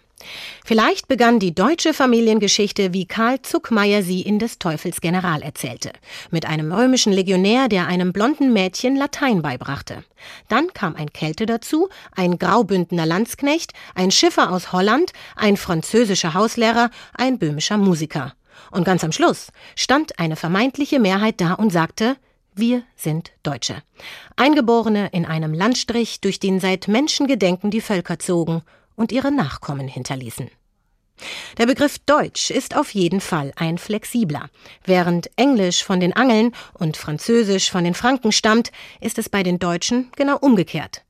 Vielleicht 0.64 1.06
begann 1.06 1.38
die 1.38 1.54
deutsche 1.54 1.92
Familiengeschichte, 1.92 2.94
wie 2.94 3.04
Karl 3.04 3.42
Zuckmeier 3.42 4.02
sie 4.02 4.22
in 4.22 4.38
des 4.38 4.58
Teufels 4.58 5.02
General 5.02 5.42
erzählte, 5.42 5.92
mit 6.30 6.46
einem 6.46 6.72
römischen 6.72 7.12
Legionär, 7.12 7.68
der 7.68 7.88
einem 7.88 8.14
blonden 8.14 8.54
Mädchen 8.54 8.96
Latein 8.96 9.42
beibrachte. 9.42 10.02
Dann 10.48 10.72
kam 10.72 10.96
ein 10.96 11.12
Kelte 11.12 11.44
dazu, 11.44 11.90
ein 12.12 12.38
graubündener 12.38 13.04
Landsknecht, 13.04 13.74
ein 13.94 14.10
Schiffer 14.10 14.50
aus 14.50 14.72
Holland, 14.72 15.12
ein 15.36 15.58
französischer 15.58 16.32
Hauslehrer, 16.32 16.88
ein 17.12 17.38
böhmischer 17.38 17.76
Musiker. 17.76 18.32
Und 18.70 18.84
ganz 18.84 19.04
am 19.04 19.12
Schluss 19.12 19.48
stand 19.76 20.18
eine 20.18 20.36
vermeintliche 20.36 21.00
Mehrheit 21.00 21.38
da 21.38 21.52
und 21.52 21.70
sagte, 21.70 22.16
wir 22.54 22.82
sind 22.96 23.32
Deutsche. 23.42 23.82
Eingeborene 24.36 25.08
in 25.12 25.24
einem 25.24 25.54
Landstrich, 25.54 26.20
durch 26.20 26.38
den 26.38 26.60
seit 26.60 26.88
Menschengedenken 26.88 27.70
die 27.70 27.80
Völker 27.80 28.18
zogen 28.18 28.62
und 28.94 29.12
ihre 29.12 29.32
Nachkommen 29.32 29.88
hinterließen. 29.88 30.50
Der 31.58 31.66
Begriff 31.66 31.98
Deutsch 32.00 32.50
ist 32.50 32.76
auf 32.76 32.92
jeden 32.94 33.20
Fall 33.20 33.52
ein 33.56 33.78
flexibler. 33.78 34.48
Während 34.84 35.30
Englisch 35.36 35.84
von 35.84 36.00
den 36.00 36.14
Angeln 36.14 36.54
und 36.74 36.96
Französisch 36.96 37.70
von 37.70 37.84
den 37.84 37.94
Franken 37.94 38.32
stammt, 38.32 38.72
ist 39.00 39.18
es 39.18 39.28
bei 39.28 39.42
den 39.42 39.58
Deutschen 39.58 40.10
genau 40.16 40.36
umgekehrt. 40.38 41.04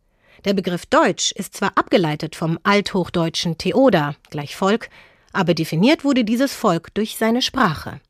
Der 0.45 0.55
Begriff 0.55 0.86
Deutsch 0.86 1.32
ist 1.32 1.57
zwar 1.57 1.72
abgeleitet 1.76 2.36
vom 2.36 2.59
althochdeutschen 2.62 3.59
Theoda, 3.59 4.16
gleich 4.30 4.57
Volk, 4.57 4.90
aber 5.32 5.55
definiert 5.55 6.05
wurde 6.05 6.24
dieses 6.24 6.53
Volk 6.53 6.93
durch 6.95 7.16
seine 7.16 7.43
Sprache. 7.43 8.01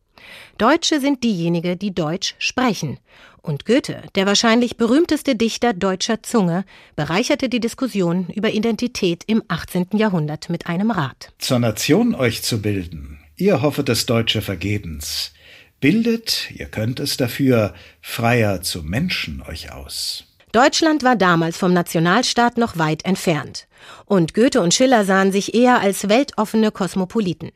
Deutsche 0.59 1.01
sind 1.01 1.23
diejenigen, 1.25 1.79
die 1.79 1.95
Deutsch 1.95 2.35
sprechen. 2.39 2.99
Und 3.43 3.67
Goethe, 3.67 4.03
der 4.15 4.27
wahrscheinlich 4.27 4.77
berühmteste 4.77 5.35
Dichter 5.35 5.73
deutscher 5.73 6.23
Zunge, 6.23 6.65
bereicherte 6.95 7.49
die 7.49 7.59
Diskussion 7.59 8.29
über 8.29 8.53
Identität 8.53 9.25
im 9.27 9.43
18. 9.49 9.89
Jahrhundert 9.95 10.49
mit 10.49 10.67
einem 10.69 10.93
Rat. 10.93 11.33
Zur 11.39 11.59
Nation 11.59 12.15
euch 12.15 12.43
zu 12.43 12.63
bilden, 12.63 13.19
ihr 13.37 13.61
hoffet 13.61 13.89
das 13.89 14.07
Deutsche 14.07 14.43
vergebens. 14.43 15.33
Bildet, 15.81 16.53
ihr 16.53 16.67
könnt 16.67 17.01
es 17.01 17.17
dafür, 17.17 17.75
freier 18.01 18.63
zu 18.63 18.85
Menschen 18.85 19.43
euch 19.43 19.73
aus. 19.73 20.25
Deutschland 20.53 21.03
war 21.03 21.17
damals 21.17 21.57
vom 21.57 21.73
Nationalstaat 21.73 22.59
noch 22.59 22.79
weit 22.79 23.05
entfernt. 23.05 23.67
Und 24.05 24.35
Goethe 24.35 24.61
und 24.61 24.75
Schiller 24.75 25.05
sahen 25.05 25.33
sich 25.33 25.55
eher 25.55 25.81
als 25.81 26.09
weltoffene 26.09 26.71
Kosmopoliten. 26.71 27.51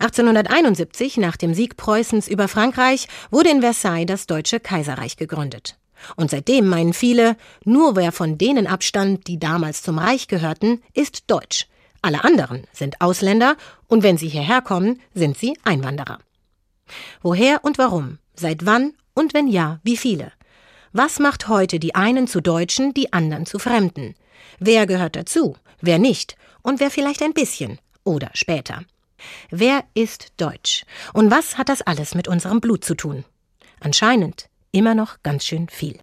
1871, 0.00 1.16
nach 1.16 1.36
dem 1.36 1.54
Sieg 1.54 1.76
Preußens 1.76 2.28
über 2.28 2.48
Frankreich, 2.48 3.08
wurde 3.30 3.50
in 3.50 3.60
Versailles 3.60 4.06
das 4.06 4.26
Deutsche 4.26 4.60
Kaiserreich 4.60 5.16
gegründet. 5.16 5.76
Und 6.16 6.30
seitdem 6.30 6.68
meinen 6.68 6.92
viele, 6.92 7.36
nur 7.64 7.96
wer 7.96 8.12
von 8.12 8.38
denen 8.38 8.66
abstammt, 8.66 9.26
die 9.26 9.38
damals 9.38 9.82
zum 9.82 9.98
Reich 9.98 10.28
gehörten, 10.28 10.82
ist 10.94 11.30
deutsch. 11.30 11.66
Alle 12.02 12.24
anderen 12.24 12.66
sind 12.72 13.00
Ausländer 13.00 13.56
und 13.86 14.02
wenn 14.02 14.18
sie 14.18 14.28
hierher 14.28 14.60
kommen, 14.60 15.00
sind 15.14 15.38
sie 15.38 15.56
Einwanderer. 15.62 16.18
Woher 17.22 17.64
und 17.64 17.78
warum? 17.78 18.18
Seit 18.34 18.66
wann 18.66 18.94
und 19.14 19.34
wenn 19.34 19.46
ja, 19.46 19.78
wie 19.84 19.96
viele? 19.96 20.32
Was 20.92 21.20
macht 21.20 21.48
heute 21.48 21.78
die 21.78 21.94
einen 21.94 22.26
zu 22.26 22.40
Deutschen, 22.40 22.92
die 22.92 23.12
anderen 23.12 23.46
zu 23.46 23.58
Fremden? 23.58 24.14
Wer 24.58 24.86
gehört 24.86 25.16
dazu? 25.16 25.56
Wer 25.80 25.98
nicht? 25.98 26.36
Und 26.62 26.80
wer 26.80 26.90
vielleicht 26.90 27.22
ein 27.22 27.32
bisschen? 27.32 27.78
Oder 28.04 28.30
später? 28.34 28.82
Wer 29.50 29.84
ist 29.94 30.32
deutsch? 30.36 30.84
Und 31.12 31.30
was 31.30 31.58
hat 31.58 31.68
das 31.68 31.82
alles 31.82 32.14
mit 32.14 32.28
unserem 32.28 32.60
Blut 32.60 32.84
zu 32.84 32.94
tun? 32.94 33.24
Anscheinend 33.80 34.48
immer 34.70 34.94
noch 34.94 35.22
ganz 35.22 35.44
schön 35.44 35.68
viel. 35.68 35.98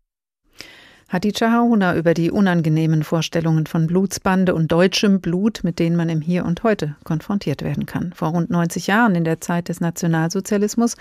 Hatice 1.10 1.52
Hauna 1.52 1.96
über 1.96 2.14
die 2.14 2.30
unangenehmen 2.30 3.04
Vorstellungen 3.04 3.66
von 3.66 3.88
Blutsbande 3.88 4.54
und 4.54 4.72
deutschem 4.72 5.22
Blut, 5.22 5.62
mit 5.64 5.80
denen 5.80 5.96
man 5.96 6.08
im 6.08 6.22
Hier 6.22 6.46
und 6.46 6.62
Heute 6.62 6.96
konfrontiert 7.04 7.64
werden 7.64 7.88
kann. 7.88 8.14
Vor 8.14 8.30
rund 8.30 8.52
90 8.52 8.86
Jahren, 8.86 9.16
in 9.16 9.24
der 9.24 9.42
Zeit 9.42 9.70
des 9.70 9.82
Nationalsozialismus, 9.82 10.98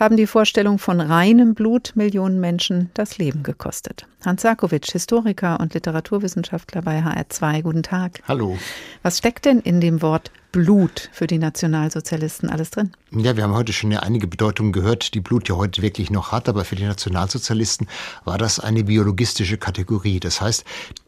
haben 0.00 0.16
die 0.16 0.26
Vorstellungen 0.26 0.80
von 0.80 1.00
reinem 1.00 1.54
Blut 1.54 1.92
Millionen 1.94 2.40
Menschen 2.40 2.90
das 2.94 3.18
Leben 3.18 3.44
gekostet. 3.44 4.08
Hans 4.26 4.42
Sarkowitsch, 4.42 4.90
Historiker 4.90 5.60
und 5.60 5.74
Literaturwissenschaftler 5.74 6.82
bei 6.82 6.98
HR2. 6.98 7.62
Guten 7.62 7.82
Tag. 7.84 8.18
Hallo. 8.26 8.58
Was 9.04 9.18
steckt 9.18 9.44
denn 9.44 9.60
in 9.60 9.80
dem 9.80 10.02
Wort 10.02 10.32
Blut 10.52 11.08
für 11.12 11.26
die 11.26 11.38
Nationalsozialisten 11.38 12.50
alles 12.50 12.70
drin? 12.70 12.92
Ja, 13.10 13.36
wir 13.36 13.42
haben 13.42 13.54
heute 13.54 13.72
schon 13.72 13.92
einige 13.94 14.26
Bedeutungen 14.26 14.72
gehört, 14.72 15.14
die 15.14 15.20
Blut 15.20 15.48
ja 15.48 15.56
heute 15.56 15.80
wirklich 15.80 16.10
noch 16.10 16.30
hat, 16.30 16.48
aber 16.48 16.64
für 16.66 16.76
die 16.76 16.84
Nationalsozialisten 16.84 17.88
war 18.24 18.36
das 18.36 18.60
eine 18.60 18.84
biologistische 18.84 19.56
Kategorie. 19.56 20.20
Das 20.20 20.42
heißt, 20.42 20.64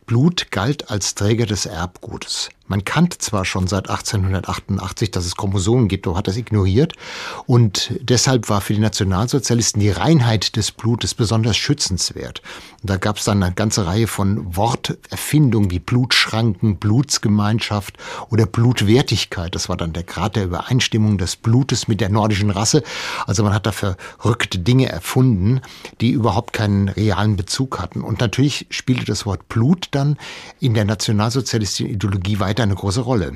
Blut 0.06 0.50
galt 0.50 0.90
als 0.90 1.14
Träger 1.14 1.46
des 1.46 1.66
Erbgutes. 1.66 2.50
Man 2.66 2.82
kannte 2.82 3.18
zwar 3.18 3.44
schon 3.44 3.66
seit 3.66 3.90
1888, 3.90 5.10
dass 5.10 5.26
es 5.26 5.36
Chromosomen 5.36 5.86
gibt, 5.86 6.06
aber 6.06 6.16
hat 6.16 6.28
das 6.28 6.38
ignoriert. 6.38 6.94
Und 7.46 7.92
deshalb 8.00 8.48
war 8.48 8.62
für 8.62 8.72
die 8.72 8.80
Nationalsozialisten 8.80 9.80
die 9.80 9.90
Reinheit 9.90 10.56
des 10.56 10.72
Blutes 10.72 11.12
besonders 11.12 11.58
schützenswert. 11.58 12.40
Und 12.80 12.88
da 12.88 12.96
gab 12.96 13.18
es 13.18 13.24
dann 13.24 13.42
eine 13.42 13.54
ganze 13.54 13.86
Reihe 13.86 14.06
von 14.06 14.56
Worterfindungen 14.56 15.70
wie 15.70 15.78
Blutschranken, 15.78 16.76
Blutsgemeinschaft 16.76 17.98
oder 18.30 18.46
Blutwertigkeit. 18.46 19.54
Das 19.54 19.68
war 19.68 19.76
dann 19.76 19.92
der 19.92 20.04
Grad 20.04 20.36
der 20.36 20.44
Übereinstimmung 20.44 21.18
des 21.18 21.36
Blutes 21.36 21.86
mit 21.86 22.00
der 22.00 22.08
nordischen 22.08 22.50
Rasse. 22.50 22.82
Also 23.26 23.44
man 23.44 23.52
hat 23.52 23.66
da 23.66 23.72
verrückte 23.72 24.58
Dinge 24.58 24.88
erfunden, 24.88 25.60
die 26.00 26.12
überhaupt 26.12 26.54
keinen 26.54 26.88
realen 26.88 27.36
Bezug 27.36 27.78
hatten. 27.78 28.00
Und 28.00 28.20
natürlich 28.20 28.66
spielte 28.70 29.04
das 29.04 29.26
Wort 29.26 29.50
Blut 29.50 29.88
dann 29.94 30.16
in 30.60 30.74
der 30.74 30.84
nationalsozialistischen 30.84 31.92
Ideologie 31.92 32.40
weiter 32.40 32.62
eine 32.62 32.74
große 32.74 33.00
Rolle 33.00 33.32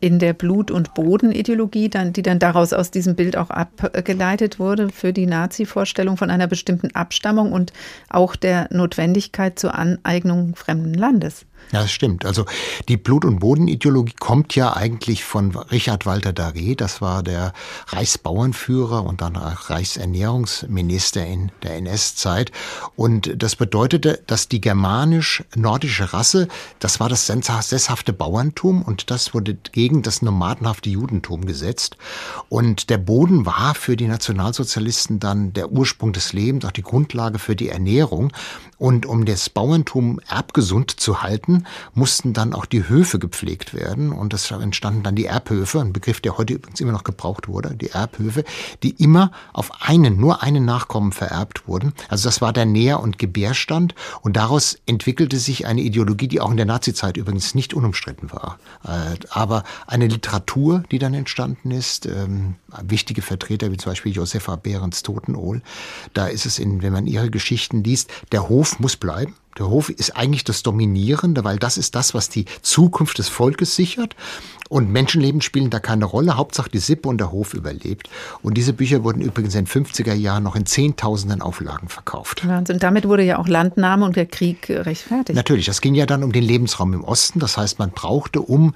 in 0.00 0.18
der 0.18 0.32
Blut- 0.32 0.70
und 0.70 0.94
Bodenideologie, 0.94 1.88
dann, 1.88 2.12
die 2.12 2.22
dann 2.22 2.38
daraus 2.38 2.72
aus 2.72 2.90
diesem 2.90 3.16
Bild 3.16 3.36
auch 3.36 3.50
abgeleitet 3.50 4.58
wurde 4.58 4.90
für 4.90 5.12
die 5.12 5.26
Nazi-Vorstellung 5.26 6.16
von 6.16 6.30
einer 6.30 6.46
bestimmten 6.46 6.94
Abstammung 6.94 7.52
und 7.52 7.72
auch 8.08 8.36
der 8.36 8.68
Notwendigkeit 8.70 9.58
zur 9.58 9.74
Aneignung 9.74 10.54
fremden 10.54 10.94
Landes. 10.94 11.46
Ja, 11.70 11.82
das 11.82 11.90
stimmt. 11.90 12.24
Also 12.24 12.46
die 12.88 12.96
Blut- 12.96 13.26
und 13.26 13.40
Bodenideologie 13.40 14.14
kommt 14.18 14.54
ja 14.54 14.74
eigentlich 14.74 15.22
von 15.22 15.54
Richard 15.54 16.06
Walter 16.06 16.30
Daré. 16.30 16.74
Das 16.74 17.02
war 17.02 17.22
der 17.22 17.52
Reichsbauernführer 17.88 19.04
und 19.04 19.20
dann 19.20 19.36
Reichsernährungsminister 19.36 21.26
in 21.26 21.52
der 21.62 21.76
NS-Zeit. 21.76 22.52
Und 22.96 23.42
das 23.42 23.54
bedeutete, 23.56 24.22
dass 24.26 24.48
die 24.48 24.62
germanisch-nordische 24.62 26.14
Rasse, 26.14 26.48
das 26.78 27.00
war 27.00 27.10
das 27.10 27.26
sesshafte 27.26 28.14
Bauerntum 28.14 28.80
und 28.80 29.10
das 29.10 29.34
wurde 29.34 29.54
gegen 29.72 30.00
das 30.00 30.22
nomadenhafte 30.22 30.88
Judentum 30.88 31.44
gesetzt. 31.44 31.98
Und 32.48 32.88
der 32.88 32.98
Boden 32.98 33.44
war 33.44 33.74
für 33.74 33.96
die 33.96 34.08
Nationalsozialisten 34.08 35.20
dann 35.20 35.52
der 35.52 35.70
Ursprung 35.70 36.14
des 36.14 36.32
Lebens, 36.32 36.64
auch 36.64 36.72
die 36.72 36.82
Grundlage 36.82 37.38
für 37.38 37.56
die 37.56 37.68
Ernährung. 37.68 38.32
Und 38.78 39.06
um 39.06 39.24
das 39.24 39.48
Bauerntum 39.50 40.20
erbgesund 40.28 41.00
zu 41.00 41.22
halten, 41.22 41.64
mussten 41.94 42.32
dann 42.32 42.54
auch 42.54 42.64
die 42.64 42.88
Höfe 42.88 43.18
gepflegt 43.18 43.74
werden. 43.74 44.12
Und 44.12 44.32
es 44.32 44.50
entstanden 44.50 45.02
dann 45.02 45.16
die 45.16 45.26
Erbhöfe, 45.26 45.80
ein 45.80 45.92
Begriff, 45.92 46.20
der 46.20 46.38
heute 46.38 46.54
übrigens 46.54 46.80
immer 46.80 46.92
noch 46.92 47.04
gebraucht 47.04 47.48
wurde, 47.48 47.74
die 47.74 47.90
Erbhöfe, 47.90 48.44
die 48.84 48.90
immer 48.90 49.32
auf 49.52 49.72
einen, 49.80 50.20
nur 50.20 50.42
einen 50.42 50.64
Nachkommen 50.64 51.10
vererbt 51.10 51.66
wurden. 51.66 51.92
Also 52.08 52.28
das 52.28 52.40
war 52.40 52.52
der 52.52 52.66
Nähr- 52.66 53.00
und 53.00 53.18
Gebärstand. 53.18 53.94
Und 54.22 54.36
daraus 54.36 54.78
entwickelte 54.86 55.38
sich 55.38 55.66
eine 55.66 55.80
Ideologie, 55.80 56.28
die 56.28 56.40
auch 56.40 56.50
in 56.50 56.56
der 56.56 56.66
Nazizeit 56.66 57.16
übrigens 57.16 57.56
nicht 57.56 57.74
unumstritten 57.74 58.30
war. 58.30 58.58
Äh, 58.84 59.16
aber 59.30 59.64
eine 59.88 60.06
Literatur, 60.06 60.84
die 60.92 61.00
dann 61.00 61.14
entstanden 61.14 61.72
ist, 61.72 62.06
ähm, 62.06 62.54
wichtige 62.82 63.22
Vertreter 63.22 63.72
wie 63.72 63.76
zum 63.76 63.90
Beispiel 63.90 64.12
Josefa 64.12 64.54
Behrens 64.56 65.02
Totenohl, 65.02 65.62
da 66.14 66.26
ist 66.26 66.46
es 66.46 66.58
in, 66.60 66.82
wenn 66.82 66.92
man 66.92 67.06
ihre 67.06 67.30
Geschichten 67.30 67.82
liest, 67.82 68.10
der 68.30 68.48
Hof 68.48 68.67
Hof 68.68 68.80
muss 68.80 68.96
bleiben. 68.96 69.34
Der 69.58 69.68
Hof 69.68 69.88
ist 69.88 70.16
eigentlich 70.16 70.44
das 70.44 70.62
Dominierende, 70.62 71.42
weil 71.42 71.58
das 71.58 71.78
ist 71.78 71.96
das, 71.96 72.14
was 72.14 72.28
die 72.28 72.44
Zukunft 72.62 73.18
des 73.18 73.28
Volkes 73.28 73.74
sichert. 73.74 74.14
Und 74.68 74.92
Menschenleben 74.92 75.40
spielen 75.40 75.70
da 75.70 75.80
keine 75.80 76.04
Rolle. 76.04 76.36
Hauptsache 76.36 76.70
die 76.70 76.78
Sippe 76.78 77.08
und 77.08 77.18
der 77.18 77.32
Hof 77.32 77.54
überlebt. 77.54 78.08
Und 78.42 78.54
diese 78.54 78.72
Bücher 78.72 79.02
wurden 79.02 79.20
übrigens 79.20 79.54
in 79.54 79.64
den 79.64 79.84
50er 79.84 80.12
Jahren 80.12 80.44
noch 80.44 80.54
in 80.54 80.66
Zehntausenden 80.66 81.40
Auflagen 81.42 81.88
verkauft. 81.88 82.46
Wahnsinn. 82.46 82.78
Damit 82.78 83.08
wurde 83.08 83.24
ja 83.24 83.38
auch 83.38 83.48
Landnahme 83.48 84.04
und 84.04 84.14
der 84.14 84.26
Krieg 84.26 84.68
rechtfertigt. 84.68 85.34
Natürlich. 85.34 85.66
Das 85.66 85.80
ging 85.80 85.94
ja 85.94 86.06
dann 86.06 86.22
um 86.22 86.32
den 86.32 86.44
Lebensraum 86.44 86.92
im 86.92 87.02
Osten. 87.02 87.40
Das 87.40 87.56
heißt, 87.56 87.78
man 87.78 87.90
brauchte, 87.90 88.42
um 88.42 88.74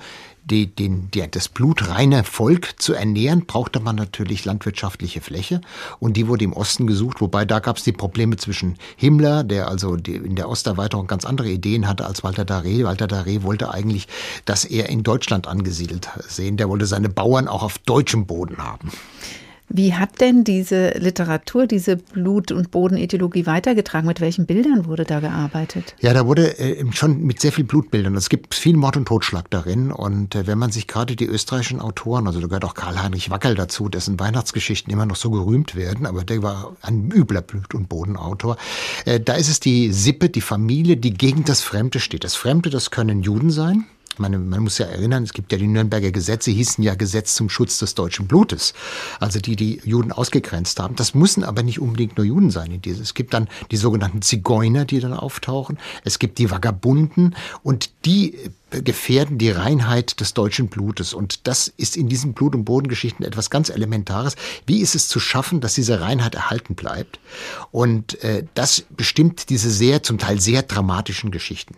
die, 0.53 0.67
den, 0.67 1.11
die, 1.11 1.29
das 1.31 1.49
blutreine 1.49 2.25
Volk 2.25 2.75
zu 2.81 2.93
ernähren, 2.93 3.47
brauchte 3.47 3.81
man 3.81 3.97
natürlich 3.97 4.45
landwirtschaftliche 4.45 5.21
Fläche. 5.21 5.61
Und 5.99 6.17
die 6.17 6.29
wurde 6.29 6.45
im 6.45 6.53
Osten 6.53 6.87
gesucht, 6.87 7.21
wobei 7.21 7.45
da 7.45 7.59
gab 7.59 7.79
es 7.79 7.85
die 7.85 7.93
Probleme 7.93 8.37
zwischen 8.37 8.77
Himmler, 8.97 9.45
der 9.45 9.69
also 9.69 9.97
die, 9.97 10.15
in 10.15 10.37
der 10.37 10.49
Osterweiterung 10.49 11.07
ganz 11.07 11.25
andere 11.25 11.49
Ideen 11.49 11.89
hatte 11.89 12.05
als 12.05 12.23
Walter 12.23 12.45
Daré. 12.45 12.85
Walter 12.85 13.07
Daré 13.07 13.43
wollte 13.43 13.73
eigentlich, 13.73 14.07
dass 14.45 14.65
er 14.65 14.89
in 14.91 15.03
Deutschland 15.03 15.49
angesiedelt 15.49 16.09
sehen. 16.29 16.57
Der 16.57 16.69
wollte 16.69 16.87
seine 16.87 17.09
Bauern 17.09 17.49
auch 17.49 17.63
auf 17.63 17.79
deutschem 17.79 18.27
Boden 18.27 18.59
haben. 18.59 18.91
Wie 19.75 19.95
hat 19.95 20.21
denn 20.21 20.45
diese 20.45 20.91
Literatur, 20.99 21.67
diese 21.67 21.97
Blut- 21.97 22.53
und 22.53 22.71
Bodenideologie 22.71 23.47
weitergetragen? 23.47 24.07
Mit 24.07 24.21
welchen 24.21 24.45
Bildern 24.45 24.85
wurde 24.85 25.05
da 25.05 25.21
gearbeitet? 25.21 25.97
Ja, 26.01 26.13
da 26.13 26.27
wurde 26.27 26.59
äh, 26.59 26.85
schon 26.93 27.23
mit 27.23 27.41
sehr 27.41 27.53
viel 27.53 27.65
Blutbildern. 27.65 28.15
Es 28.15 28.29
gibt 28.29 28.55
viel 28.55 28.77
Mord 28.77 28.99
und 28.99 29.09
Totschlag 29.09 29.49
darin. 29.49 29.91
Und 29.91 30.35
äh, 30.35 30.47
wenn 30.47 30.59
man 30.59 30.73
sich 30.73 30.87
gerade 30.89 31.17
die 31.17 31.25
österreichischen 31.25 31.81
Autoren, 31.81 32.27
also 32.27 32.39
da 32.39 32.49
gehört 32.49 32.67
auch 32.67 32.75
Karl-Heinrich 32.75 33.31
Wackel 33.31 33.55
dazu, 33.55 33.89
dessen 33.89 34.21
Weihnachtsgeschichten 34.21 34.93
immer 34.93 35.07
noch 35.07 35.17
so 35.17 35.31
gerühmt 35.31 35.75
werden, 35.75 36.05
aber 36.05 36.23
der 36.23 36.43
war 36.43 36.77
ein 36.83 37.11
übler 37.11 37.41
Blut- 37.41 37.75
und 37.75 37.89
Bodenautor. 37.89 38.59
Äh, 39.07 39.21
da 39.21 39.35
ist 39.35 39.49
es 39.49 39.59
die 39.59 39.91
Sippe, 39.91 40.29
die 40.29 40.43
Familie, 40.43 40.99
die 40.99 41.15
gegen 41.15 41.45
das 41.45 41.63
Fremde 41.63 41.99
steht. 41.99 42.25
Das 42.25 42.35
Fremde, 42.35 42.69
das 42.69 42.91
können 42.91 43.23
Juden 43.23 43.51
sein. 43.51 43.87
Meine, 44.19 44.39
man 44.39 44.63
muss 44.63 44.79
ja 44.79 44.87
erinnern, 44.87 45.23
es 45.23 45.33
gibt 45.33 45.53
ja 45.53 45.59
die 45.59 45.67
Nürnberger 45.67 46.11
Gesetze, 46.11 46.51
hießen 46.51 46.83
ja 46.83 46.95
Gesetz 46.95 47.35
zum 47.35 47.49
Schutz 47.49 47.79
des 47.79 47.95
deutschen 47.95 48.27
Blutes. 48.27 48.75
Also 49.21 49.41
die, 49.41 49.57
die 49.57 49.81
Juden 49.85 50.13
ausgegrenzt 50.13 50.81
haben. 50.81 50.97
Das 50.97 51.15
müssen 51.15 51.45
aber 51.45 51.63
nicht 51.63 51.81
unbedingt 51.81 52.17
nur 52.17 52.27
Juden 52.27 52.51
sein. 52.51 52.81
Es 52.85 53.15
gibt 53.15 53.35
dann 53.35 53.49
die 53.71 53.77
sogenannten 53.77 54.23
Zigeuner, 54.23 54.85
die 54.85 55.01
dann 55.01 55.13
auftauchen. 55.15 55.79
Es 56.05 56.19
gibt 56.19 56.39
die 56.39 56.51
Vagabunden 56.51 57.35
und 57.63 57.91
die 58.05 58.37
gefährden 58.71 59.39
die 59.39 59.51
Reinheit 59.51 60.21
des 60.21 60.35
deutschen 60.35 60.69
Blutes. 60.69 61.13
Und 61.13 61.47
das 61.47 61.69
ist 61.69 61.97
in 61.97 62.09
diesen 62.09 62.33
Blut- 62.33 62.55
und 62.55 62.65
Bodengeschichten 62.65 63.25
etwas 63.25 63.51
ganz 63.51 63.69
Elementares. 63.69 64.37
Wie 64.67 64.81
ist 64.81 64.95
es 64.95 65.09
zu 65.09 65.21
schaffen, 65.21 65.61
dass 65.61 65.75
diese 65.75 66.01
Reinheit 66.01 66.35
erhalten 66.35 66.75
bleibt? 66.75 67.21
Und 67.71 68.23
äh, 68.25 68.45
das 68.55 68.85
bestimmt 68.91 69.51
diese 69.51 69.71
sehr, 69.71 70.03
zum 70.03 70.19
Teil 70.19 70.41
sehr 70.41 70.63
dramatischen 70.63 71.31
Geschichten. 71.31 71.75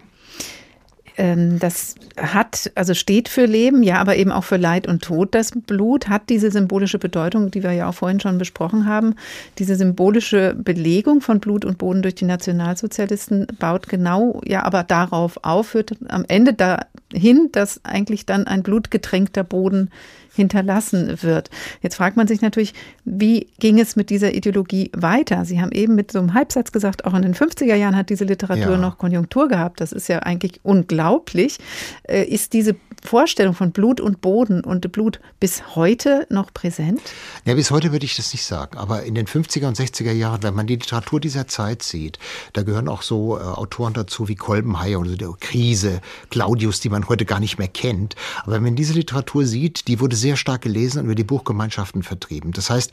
Ähm, 1.16 1.58
das 1.60 1.94
hat, 2.16 2.72
also 2.74 2.94
steht 2.94 3.28
für 3.28 3.44
Leben, 3.46 3.82
ja, 3.82 4.00
aber 4.00 4.16
eben 4.16 4.32
auch 4.32 4.44
für 4.44 4.56
Leid 4.56 4.88
und 4.88 5.02
Tod. 5.02 5.34
Das 5.34 5.52
Blut 5.52 6.08
hat 6.08 6.28
diese 6.28 6.50
symbolische 6.50 6.98
Bedeutung, 6.98 7.50
die 7.50 7.62
wir 7.62 7.72
ja 7.72 7.88
auch 7.88 7.94
vorhin 7.94 8.18
schon 8.20 8.38
besprochen 8.38 8.86
haben. 8.86 9.14
Diese 9.58 9.76
symbolische 9.76 10.54
Belegung 10.56 11.20
von 11.20 11.38
Blut 11.38 11.64
und 11.64 11.78
Boden 11.78 12.02
durch 12.02 12.16
die 12.16 12.24
Nationalsozialisten 12.24 13.46
baut 13.58 13.88
genau, 13.88 14.40
ja, 14.44 14.64
aber 14.64 14.82
darauf 14.82 15.38
auf, 15.42 15.68
führt 15.68 15.96
am 16.08 16.24
Ende 16.26 16.52
dahin, 16.52 17.48
dass 17.52 17.84
eigentlich 17.84 18.26
dann 18.26 18.46
ein 18.46 18.62
blutgetränkter 18.62 19.44
Boden 19.44 19.90
hinterlassen 20.34 21.22
wird. 21.22 21.50
Jetzt 21.80 21.96
fragt 21.96 22.16
man 22.16 22.26
sich 22.26 22.40
natürlich, 22.40 22.74
wie 23.04 23.48
ging 23.58 23.78
es 23.78 23.96
mit 23.96 24.10
dieser 24.10 24.34
Ideologie 24.34 24.90
weiter? 24.94 25.44
Sie 25.44 25.60
haben 25.60 25.72
eben 25.72 25.94
mit 25.94 26.12
so 26.12 26.18
einem 26.18 26.34
Halbsatz 26.34 26.72
gesagt, 26.72 27.04
auch 27.04 27.14
in 27.14 27.22
den 27.22 27.34
50er 27.34 27.74
Jahren 27.74 27.96
hat 27.96 28.10
diese 28.10 28.24
Literatur 28.24 28.72
ja. 28.72 28.76
noch 28.78 28.98
Konjunktur 28.98 29.48
gehabt. 29.48 29.80
Das 29.80 29.92
ist 29.92 30.08
ja 30.08 30.20
eigentlich 30.20 30.60
unglaublich. 30.62 31.58
Äh, 32.04 32.24
ist 32.24 32.52
diese 32.52 32.76
Vorstellung 33.06 33.52
von 33.52 33.70
Blut 33.70 34.00
und 34.00 34.22
Boden 34.22 34.64
und 34.64 34.90
Blut 34.90 35.20
bis 35.38 35.76
heute 35.76 36.26
noch 36.30 36.54
präsent? 36.54 37.02
Ja, 37.44 37.54
bis 37.54 37.70
heute 37.70 37.92
würde 37.92 38.06
ich 38.06 38.16
das 38.16 38.32
nicht 38.32 38.44
sagen. 38.44 38.78
Aber 38.78 39.02
in 39.02 39.14
den 39.14 39.26
50er 39.26 39.66
und 39.66 39.78
60er 39.78 40.12
Jahren, 40.12 40.42
wenn 40.42 40.54
man 40.54 40.66
die 40.66 40.76
Literatur 40.76 41.20
dieser 41.20 41.46
Zeit 41.46 41.82
sieht, 41.82 42.18
da 42.54 42.62
gehören 42.62 42.88
auch 42.88 43.02
so 43.02 43.36
äh, 43.36 43.42
Autoren 43.42 43.92
dazu 43.92 44.28
wie 44.28 44.36
Kolbenheier 44.36 45.00
oder 45.00 45.16
der 45.16 45.28
Krise, 45.38 46.00
Claudius, 46.30 46.80
die 46.80 46.88
man 46.88 47.06
heute 47.06 47.26
gar 47.26 47.40
nicht 47.40 47.58
mehr 47.58 47.68
kennt. 47.68 48.16
Aber 48.44 48.52
wenn 48.52 48.62
man 48.62 48.74
diese 48.74 48.94
Literatur 48.94 49.44
sieht, 49.44 49.86
die 49.86 50.00
wurde 50.00 50.16
sehr 50.16 50.36
stark 50.36 50.62
gelesen 50.62 51.00
und 51.00 51.04
über 51.04 51.14
die 51.14 51.24
Buchgemeinschaften 51.24 52.02
vertrieben. 52.02 52.52
Das 52.52 52.70
heißt, 52.70 52.90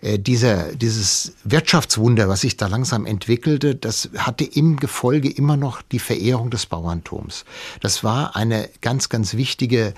äh, 0.00 0.18
dieser, 0.18 0.74
dieses 0.74 1.34
Wirtschaftswunder, 1.44 2.28
was 2.28 2.40
sich 2.40 2.56
da 2.56 2.66
langsam 2.66 3.06
entwickelte, 3.06 3.76
das 3.76 4.10
hatte 4.18 4.42
im 4.42 4.78
Gefolge 4.78 5.30
immer 5.30 5.56
noch 5.56 5.82
die 5.82 6.00
Verehrung 6.00 6.50
des 6.50 6.66
Bauerntums. 6.66 7.44
Das 7.80 8.02
war 8.02 8.34
eine 8.34 8.68
ganz, 8.80 9.08
ganz 9.08 9.34
wichtige 9.34 9.51
wichtige 9.52 9.92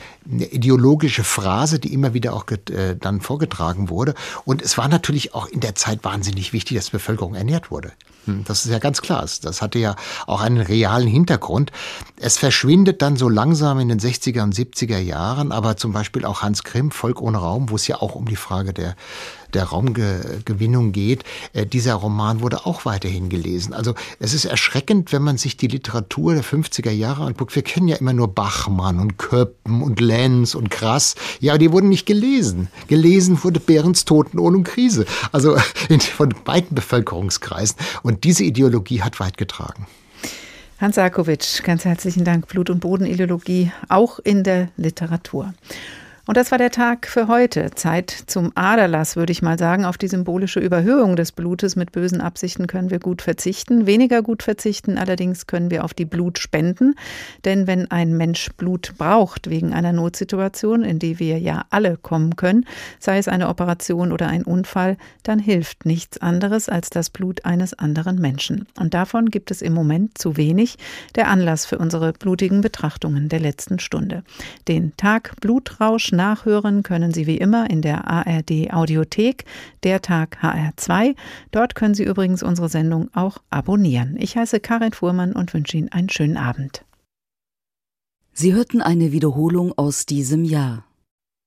ideologische 0.50 1.22
Phrase, 1.22 1.78
die 1.78 1.92
immer 1.94 2.12
wieder 2.12 2.34
auch 2.34 2.44
äh, 2.48 2.96
dann 2.96 3.20
vorgetragen 3.20 3.88
wurde. 3.88 4.14
Und 4.44 4.62
es 4.62 4.76
war 4.76 4.88
natürlich 4.88 5.32
auch 5.32 5.46
in 5.46 5.60
der 5.60 5.76
Zeit 5.76 6.02
wahnsinnig 6.02 6.52
wichtig, 6.52 6.76
dass 6.76 6.86
die 6.86 6.92
Bevölkerung 6.92 7.34
ernährt 7.34 7.70
wurde. 7.70 7.92
Hm, 8.24 8.42
das 8.44 8.64
ist 8.64 8.72
ja 8.72 8.78
ganz 8.80 9.00
klar. 9.00 9.24
Das 9.42 9.62
hatte 9.62 9.78
ja 9.78 9.94
auch 10.26 10.40
einen 10.40 10.60
realen 10.60 11.06
Hintergrund. 11.06 11.70
Es 12.16 12.36
verschwindet 12.36 13.00
dann 13.00 13.16
so 13.16 13.28
langsam 13.28 13.78
in 13.78 13.88
den 13.88 14.00
60er 14.00 14.42
und 14.42 14.54
70er 14.54 14.98
Jahren, 14.98 15.52
aber 15.52 15.76
zum 15.76 15.92
Beispiel 15.92 16.24
auch 16.24 16.42
Hans 16.42 16.64
Grimm, 16.64 16.90
Volk 16.90 17.20
ohne 17.20 17.38
Raum, 17.38 17.70
wo 17.70 17.76
es 17.76 17.86
ja 17.86 18.00
auch 18.00 18.16
um 18.16 18.26
die 18.26 18.36
Frage 18.36 18.72
der 18.72 18.96
der 19.54 19.64
Raumgewinnung 19.64 20.92
geht. 20.92 21.24
Äh, 21.52 21.66
dieser 21.66 21.94
Roman 21.94 22.40
wurde 22.40 22.66
auch 22.66 22.84
weiterhin 22.84 23.28
gelesen. 23.28 23.72
Also 23.72 23.94
es 24.18 24.34
ist 24.34 24.44
erschreckend, 24.44 25.12
wenn 25.12 25.22
man 25.22 25.38
sich 25.38 25.56
die 25.56 25.68
Literatur 25.68 26.34
der 26.34 26.44
50er 26.44 26.90
Jahre 26.90 27.24
anguckt. 27.24 27.54
Wir 27.54 27.62
kennen 27.62 27.88
ja 27.88 27.96
immer 27.96 28.12
nur 28.12 28.28
Bachmann 28.28 28.98
und 28.98 29.18
Köppen 29.18 29.82
und 29.82 30.00
Lenz 30.00 30.54
und 30.54 30.70
Krass. 30.70 31.14
Ja, 31.40 31.58
die 31.58 31.72
wurden 31.72 31.88
nicht 31.88 32.06
gelesen. 32.06 32.68
Gelesen 32.88 33.42
wurde 33.42 33.60
Behrens 33.60 34.04
Toten 34.04 34.38
ohne 34.38 34.62
Krise. 34.62 35.06
Also 35.32 35.56
von 36.16 36.34
beiden 36.44 36.74
Bevölkerungskreisen. 36.74 37.76
Und 38.02 38.24
diese 38.24 38.44
Ideologie 38.44 39.02
hat 39.02 39.20
weit 39.20 39.36
getragen. 39.36 39.86
Hans 40.80 40.96
Sarkovic, 40.96 41.62
ganz 41.62 41.84
herzlichen 41.84 42.24
Dank. 42.24 42.48
Blut- 42.48 42.68
und 42.68 42.80
Bodenideologie 42.80 43.72
auch 43.88 44.18
in 44.18 44.42
der 44.42 44.68
Literatur. 44.76 45.54
Und 46.26 46.38
das 46.38 46.50
war 46.50 46.58
der 46.58 46.70
Tag 46.70 47.06
für 47.06 47.28
heute. 47.28 47.70
Zeit 47.74 48.10
zum 48.10 48.52
Aderlass, 48.54 49.14
würde 49.14 49.32
ich 49.32 49.42
mal 49.42 49.58
sagen. 49.58 49.84
Auf 49.84 49.98
die 49.98 50.08
symbolische 50.08 50.58
Überhöhung 50.58 51.16
des 51.16 51.32
Blutes 51.32 51.76
mit 51.76 51.92
bösen 51.92 52.22
Absichten 52.22 52.66
können 52.66 52.88
wir 52.88 52.98
gut 52.98 53.20
verzichten. 53.20 53.86
Weniger 53.86 54.22
gut 54.22 54.42
verzichten 54.42 54.96
allerdings 54.96 55.46
können 55.46 55.70
wir 55.70 55.84
auf 55.84 55.92
die 55.92 56.06
Blutspenden. 56.06 56.94
Denn 57.44 57.66
wenn 57.66 57.90
ein 57.90 58.16
Mensch 58.16 58.48
Blut 58.56 58.94
braucht 58.96 59.50
wegen 59.50 59.74
einer 59.74 59.92
Notsituation, 59.92 60.82
in 60.82 60.98
die 60.98 61.18
wir 61.18 61.38
ja 61.38 61.66
alle 61.68 61.98
kommen 61.98 62.36
können, 62.36 62.64
sei 62.98 63.18
es 63.18 63.28
eine 63.28 63.48
Operation 63.48 64.10
oder 64.10 64.28
ein 64.28 64.44
Unfall, 64.44 64.96
dann 65.24 65.38
hilft 65.38 65.84
nichts 65.84 66.22
anderes 66.22 66.70
als 66.70 66.88
das 66.88 67.10
Blut 67.10 67.44
eines 67.44 67.78
anderen 67.78 68.18
Menschen. 68.18 68.66
Und 68.80 68.94
davon 68.94 69.28
gibt 69.28 69.50
es 69.50 69.60
im 69.60 69.74
Moment 69.74 70.16
zu 70.16 70.38
wenig. 70.38 70.78
Der 71.16 71.28
Anlass 71.28 71.66
für 71.66 71.76
unsere 71.76 72.14
blutigen 72.14 72.62
Betrachtungen 72.62 73.28
der 73.28 73.40
letzten 73.40 73.78
Stunde. 73.78 74.22
Den 74.68 74.96
Tag 74.96 75.38
Blutrausch 75.42 76.13
nachhören 76.16 76.82
können 76.82 77.12
Sie 77.12 77.26
wie 77.26 77.38
immer 77.38 77.68
in 77.70 77.82
der 77.82 78.06
ARD 78.08 78.72
Audiothek, 78.72 79.44
der 79.82 80.02
Tag 80.02 80.38
HR2. 80.42 81.14
Dort 81.50 81.74
können 81.74 81.94
Sie 81.94 82.04
übrigens 82.04 82.42
unsere 82.42 82.68
Sendung 82.68 83.08
auch 83.14 83.38
abonnieren. 83.50 84.16
Ich 84.18 84.36
heiße 84.36 84.60
Karin 84.60 84.92
Fuhrmann 84.92 85.32
und 85.32 85.52
wünsche 85.54 85.76
Ihnen 85.76 85.92
einen 85.92 86.08
schönen 86.08 86.36
Abend. 86.36 86.84
Sie 88.32 88.52
hörten 88.52 88.82
eine 88.82 89.12
Wiederholung 89.12 89.72
aus 89.76 90.06
diesem 90.06 90.44
Jahr. 90.44 90.84